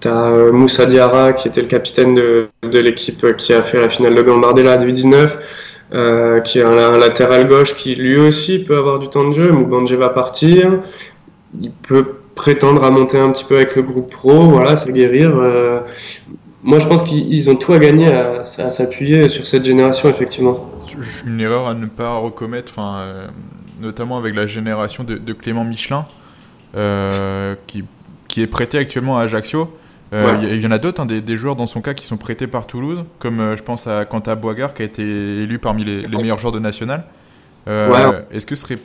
tu 0.00 0.08
as 0.08 0.26
euh, 0.26 0.52
Moussa 0.52 0.86
Diarra, 0.86 1.32
qui 1.32 1.48
était 1.48 1.62
le 1.62 1.68
capitaine 1.68 2.14
de, 2.14 2.48
l'équipe 2.78 3.36
qui 3.36 3.52
a 3.52 3.62
fait 3.62 3.80
la 3.80 3.88
finale 3.88 4.14
de 4.14 4.22
Gambardella 4.22 4.76
2019. 4.76 6.42
qui 6.44 6.58
est 6.58 6.62
un, 6.62 6.98
latéral 6.98 7.48
gauche 7.48 7.74
qui 7.74 7.94
lui 7.94 8.18
aussi 8.18 8.64
peut 8.64 8.76
avoir 8.76 8.98
du 8.98 9.08
temps 9.08 9.28
de 9.28 9.34
jeu. 9.34 9.50
Moubandje 9.52 9.94
va 9.94 10.08
partir. 10.08 10.80
Il 11.60 11.72
peut 11.72 12.04
prétendre 12.38 12.84
à 12.84 12.90
monter 12.90 13.18
un 13.18 13.30
petit 13.30 13.44
peu 13.44 13.56
avec 13.56 13.76
le 13.76 13.82
groupe 13.82 14.10
pro, 14.10 14.48
voilà, 14.48 14.76
c'est 14.76 14.92
guérir. 14.92 15.30
moi, 16.62 16.78
je 16.78 16.86
pense 16.86 17.02
qu'ils 17.02 17.50
ont 17.50 17.56
tout 17.56 17.72
à 17.72 17.78
gagner 17.78 18.08
à, 18.08 18.44
s'appuyer 18.44 19.28
sur 19.28 19.46
cette 19.46 19.64
génération, 19.64 20.08
effectivement. 20.08 20.70
Une 21.26 21.40
erreur 21.40 21.68
à 21.68 21.74
ne 21.74 21.86
pas 21.86 22.16
recommettre, 22.16 22.72
enfin, 22.76 23.04
notamment 23.80 24.16
avec 24.18 24.34
la 24.34 24.46
génération 24.46 25.04
de, 25.04 25.16
de 25.16 25.32
Clément 25.32 25.64
Michelin, 25.64 26.06
qui, 27.66 27.84
qui 28.28 28.42
est 28.42 28.46
prêté 28.46 28.78
actuellement 28.78 29.18
à 29.18 29.22
Ajaccio. 29.22 29.68
Euh, 30.12 30.38
il 30.42 30.62
y, 30.62 30.66
en 30.66 30.70
a 30.70 30.78
d'autres, 30.78 31.02
hein, 31.02 31.06
des, 31.06 31.36
joueurs 31.36 31.56
dans 31.56 31.66
son 31.66 31.82
cas 31.82 31.92
qui 31.92 32.06
sont 32.06 32.16
prêtés 32.16 32.46
par 32.46 32.66
Toulouse, 32.66 33.04
comme 33.18 33.40
euh, 33.40 33.56
je 33.56 33.62
pense 33.62 33.86
à 33.86 34.06
Quentin 34.06 34.36
Boigard 34.36 34.72
qui 34.72 34.82
a 34.82 34.84
été 34.86 35.02
élu 35.02 35.58
parmi 35.58 35.84
les, 35.84 36.08
meilleurs 36.08 36.38
joueurs 36.38 36.52
de 36.52 36.58
National. 36.58 37.04
Euh, 37.68 38.22
est-ce 38.30 38.46
que 38.46 38.54
ce 38.54 38.62
serait 38.62 38.78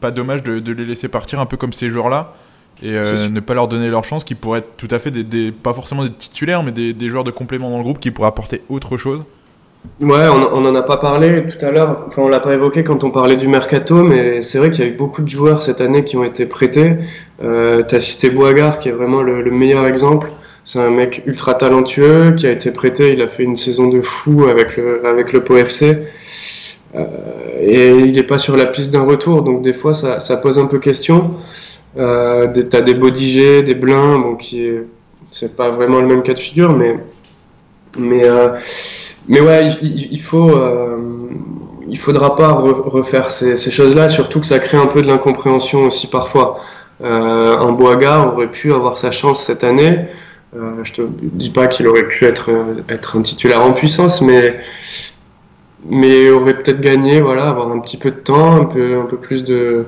pas 0.00 0.10
dommage 0.10 0.42
de, 0.42 0.72
les 0.72 0.84
laisser 0.84 1.08
partir 1.08 1.40
un 1.40 1.46
peu 1.46 1.56
comme 1.56 1.72
ces 1.72 1.88
joueurs-là 1.88 2.34
et 2.82 2.98
ne 3.30 3.40
pas 3.40 3.54
leur 3.54 3.68
donner 3.68 3.88
leur 3.88 4.04
chance, 4.04 4.24
qui 4.24 4.34
pourraient 4.34 4.60
être 4.60 4.76
tout 4.76 4.88
à 4.90 4.98
fait 4.98 5.10
des, 5.10 5.52
pas 5.52 5.72
forcément 5.72 6.04
des 6.04 6.12
titulaires, 6.12 6.62
mais 6.62 6.72
des, 6.72 7.08
joueurs 7.08 7.24
de 7.24 7.30
complément 7.30 7.70
dans 7.70 7.78
le 7.78 7.84
groupe 7.84 7.98
qui 7.98 8.10
pourraient 8.10 8.28
apporter 8.28 8.62
autre 8.68 8.96
chose 8.96 9.24
Ouais, 10.00 10.26
on, 10.52 10.60
n'en 10.60 10.74
a 10.74 10.82
pas 10.82 10.96
parlé 10.96 11.46
tout 11.46 11.64
à 11.64 11.70
l'heure, 11.70 12.06
enfin 12.08 12.22
on 12.22 12.28
l'a 12.28 12.40
pas 12.40 12.52
évoqué 12.52 12.82
quand 12.82 13.04
on 13.04 13.12
parlait 13.12 13.36
du 13.36 13.46
mercato, 13.46 14.02
mais 14.02 14.42
c'est 14.42 14.58
vrai 14.58 14.72
qu'il 14.72 14.84
y 14.84 14.88
a 14.88 14.90
eu 14.90 14.96
beaucoup 14.96 15.22
de 15.22 15.28
joueurs 15.28 15.62
cette 15.62 15.80
année 15.80 16.02
qui 16.02 16.16
ont 16.16 16.24
été 16.24 16.44
prêtés. 16.44 16.96
Euh, 17.40 17.84
tu 17.84 17.94
as 17.94 18.00
cité 18.00 18.30
Boigard 18.30 18.80
qui 18.80 18.88
est 18.88 18.92
vraiment 18.92 19.22
le 19.22 19.48
meilleur 19.52 19.86
exemple. 19.86 20.28
C'est 20.66 20.80
un 20.80 20.90
mec 20.90 21.22
ultra 21.26 21.54
talentueux 21.54 22.34
qui 22.36 22.44
a 22.44 22.50
été 22.50 22.72
prêté. 22.72 23.12
Il 23.12 23.22
a 23.22 23.28
fait 23.28 23.44
une 23.44 23.54
saison 23.54 23.86
de 23.86 24.00
fou 24.00 24.46
avec 24.50 24.76
le, 24.76 25.06
avec 25.06 25.32
le 25.32 25.44
POFC. 25.44 25.84
Euh, 26.96 27.06
et 27.60 27.90
il 27.90 28.10
n'est 28.10 28.24
pas 28.24 28.38
sur 28.38 28.56
la 28.56 28.66
piste 28.66 28.92
d'un 28.92 29.04
retour. 29.04 29.42
Donc, 29.42 29.62
des 29.62 29.72
fois, 29.72 29.94
ça, 29.94 30.18
ça 30.18 30.36
pose 30.38 30.58
un 30.58 30.66
peu 30.66 30.80
question. 30.80 31.34
Euh, 31.98 32.52
T'as 32.70 32.80
des 32.80 32.94
Bodiger, 32.94 33.62
des 33.62 33.74
Blins, 33.74 34.18
bon, 34.18 34.36
c'est 35.30 35.56
pas 35.56 35.70
vraiment 35.70 36.00
le 36.00 36.06
même 36.06 36.22
cas 36.22 36.34
de 36.34 36.38
figure, 36.38 36.72
mais, 36.72 36.98
mais, 37.98 38.24
euh, 38.24 38.50
mais 39.28 39.40
ouais, 39.40 39.68
il, 39.82 40.20
faut, 40.20 40.50
euh, 40.50 40.98
il 41.88 41.98
faudra 41.98 42.36
pas 42.36 42.52
refaire 42.52 43.30
ces, 43.30 43.56
choses-là, 43.70 44.08
surtout 44.08 44.40
que 44.40 44.46
ça 44.46 44.58
crée 44.58 44.76
un 44.76 44.86
peu 44.86 45.02
de 45.02 45.06
l'incompréhension 45.06 45.84
aussi 45.84 46.08
parfois. 46.08 46.60
Un 47.02 47.72
Boaga 47.72 48.32
aurait 48.32 48.50
pu 48.50 48.72
avoir 48.72 48.96
sa 48.96 49.10
chance 49.10 49.42
cette 49.42 49.64
année. 49.64 50.06
Je 50.82 50.92
te 50.92 51.02
dis 51.02 51.50
pas 51.50 51.66
qu'il 51.66 51.86
aurait 51.88 52.06
pu 52.06 52.24
être, 52.24 52.50
être 52.88 53.18
un 53.18 53.22
titulaire 53.22 53.62
en 53.62 53.72
puissance, 53.72 54.22
mais, 54.22 54.60
mais 55.88 56.30
aurait 56.30 56.54
peut-être 56.54 56.80
gagné, 56.80 57.20
voilà, 57.20 57.48
avoir 57.48 57.70
un 57.70 57.80
petit 57.80 57.98
peu 57.98 58.10
de 58.10 58.16
temps, 58.16 58.56
un 58.56 58.64
peu, 58.64 58.98
un 58.98 59.04
peu 59.04 59.16
plus 59.16 59.44
de, 59.44 59.86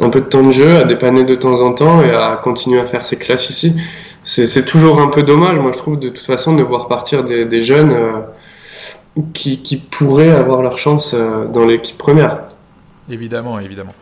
un 0.00 0.10
peu 0.10 0.20
de 0.20 0.26
temps 0.26 0.42
de 0.42 0.50
jeu, 0.50 0.76
à 0.76 0.84
dépanner 0.84 1.24
de 1.24 1.34
temps 1.34 1.60
en 1.60 1.72
temps 1.72 2.02
et 2.02 2.10
à 2.10 2.40
continuer 2.42 2.80
à 2.80 2.84
faire 2.84 3.04
ses 3.04 3.16
classes 3.16 3.50
ici. 3.50 3.74
C'est 4.22 4.64
toujours 4.64 5.00
un 5.00 5.08
peu 5.08 5.22
dommage, 5.22 5.58
moi 5.58 5.70
je 5.72 5.78
trouve, 5.78 5.98
de 5.98 6.08
toute 6.08 6.18
façon, 6.24 6.54
de 6.54 6.62
voir 6.62 6.88
partir 6.88 7.24
des, 7.24 7.44
des 7.46 7.62
jeunes 7.62 7.92
euh, 7.92 8.20
qui, 9.32 9.62
qui, 9.62 9.78
pourraient 9.78 10.30
avoir 10.30 10.62
leur 10.62 10.78
chance 10.78 11.14
euh, 11.14 11.46
dans 11.46 11.64
l'équipe 11.64 11.96
première. 11.96 12.40
Évidemment, 13.08 13.58
évidemment. 13.58 13.94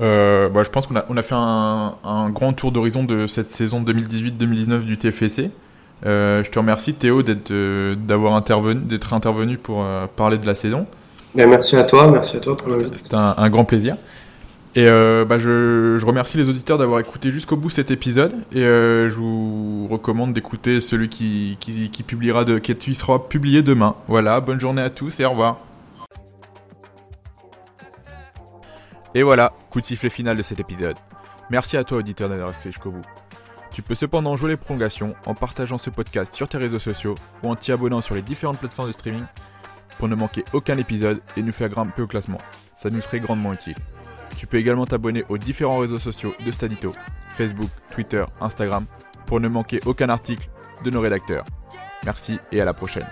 Euh, 0.00 0.48
bah, 0.48 0.62
je 0.62 0.70
pense 0.70 0.86
qu'on 0.86 0.96
a, 0.96 1.04
on 1.08 1.16
a 1.16 1.22
fait 1.22 1.34
un, 1.34 1.94
un 2.04 2.30
grand 2.30 2.52
tour 2.52 2.72
d'horizon 2.72 3.04
de 3.04 3.26
cette 3.26 3.50
saison 3.50 3.82
2018-2019 3.82 4.80
du 4.84 4.96
TFC. 4.96 5.50
Euh, 6.06 6.44
je 6.44 6.50
te 6.50 6.58
remercie 6.58 6.94
Théo 6.94 7.22
d'être, 7.22 7.50
euh, 7.50 7.96
d'avoir 7.96 8.34
intervenu, 8.34 8.80
d'être 8.80 9.12
intervenu 9.12 9.58
pour 9.58 9.84
parler 10.16 10.38
de 10.38 10.46
la 10.46 10.54
saison. 10.54 10.86
Ben, 11.34 11.48
merci 11.48 11.76
à 11.76 11.84
toi, 11.84 12.08
merci 12.08 12.36
à 12.36 12.40
toi 12.40 12.56
pour 12.56 12.72
C'était 12.72 13.14
un, 13.14 13.34
un, 13.36 13.50
grand 13.50 13.64
plaisir. 13.64 13.96
Et 14.78 14.86
euh, 14.86 15.24
bah, 15.24 15.40
je, 15.40 16.04
remercie 16.06 16.36
les 16.36 16.48
auditeurs 16.48 16.78
d'avoir 16.78 17.00
écouté 17.00 17.32
jusqu'au 17.32 17.56
bout 17.56 17.68
cet 17.68 17.90
épisode. 17.90 18.32
Et 18.52 18.60
je 18.60 19.12
vous 19.12 19.88
recommande 19.88 20.32
d'écouter 20.32 20.80
celui 20.80 21.08
qui, 21.08 21.58
publiera 22.06 22.44
de, 22.44 22.60
qui 22.60 22.94
sera 22.94 23.28
publié 23.28 23.62
demain. 23.62 23.96
Voilà, 24.06 24.40
bonne 24.40 24.60
journée 24.60 24.82
à 24.82 24.88
tous 24.88 25.18
et 25.18 25.24
au 25.24 25.30
revoir. 25.30 25.58
Et 29.16 29.24
voilà, 29.24 29.52
coup 29.68 29.80
de 29.80 29.84
sifflet 29.84 30.10
final 30.10 30.36
de 30.36 30.42
cet 30.42 30.60
épisode. 30.60 30.94
Merci 31.50 31.76
à 31.76 31.82
toi 31.82 31.98
auditeur 31.98 32.28
d'être 32.28 32.46
resté 32.46 32.70
jusqu'au 32.70 32.92
bout. 32.92 33.04
Tu 33.72 33.82
peux 33.82 33.96
cependant 33.96 34.36
jouer 34.36 34.50
les 34.50 34.56
prolongations 34.56 35.16
en 35.26 35.34
partageant 35.34 35.78
ce 35.78 35.90
podcast 35.90 36.32
sur 36.32 36.46
tes 36.46 36.58
réseaux 36.58 36.78
sociaux 36.78 37.16
ou 37.42 37.50
en 37.50 37.56
t'y 37.56 37.72
abonnant 37.72 38.00
sur 38.00 38.14
les 38.14 38.22
différentes 38.22 38.60
plateformes 38.60 38.90
de 38.90 38.92
streaming 38.92 39.24
pour 39.98 40.06
ne 40.06 40.14
manquer 40.14 40.44
aucun 40.52 40.78
épisode 40.78 41.20
et 41.36 41.42
nous 41.42 41.50
faire 41.50 41.68
grimper 41.68 42.02
au 42.02 42.06
classement. 42.06 42.38
Ça 42.76 42.90
nous 42.90 43.00
serait 43.00 43.18
grandement 43.18 43.52
utile. 43.52 43.74
Tu 44.36 44.46
peux 44.46 44.58
également 44.58 44.86
t'abonner 44.86 45.24
aux 45.28 45.38
différents 45.38 45.78
réseaux 45.78 45.98
sociaux 45.98 46.34
de 46.44 46.50
Stadito, 46.50 46.92
Facebook, 47.32 47.70
Twitter, 47.90 48.24
Instagram, 48.40 48.86
pour 49.26 49.40
ne 49.40 49.48
manquer 49.48 49.80
aucun 49.86 50.08
article 50.08 50.48
de 50.84 50.90
nos 50.90 51.00
rédacteurs. 51.00 51.44
Merci 52.04 52.38
et 52.52 52.60
à 52.60 52.64
la 52.64 52.74
prochaine. 52.74 53.06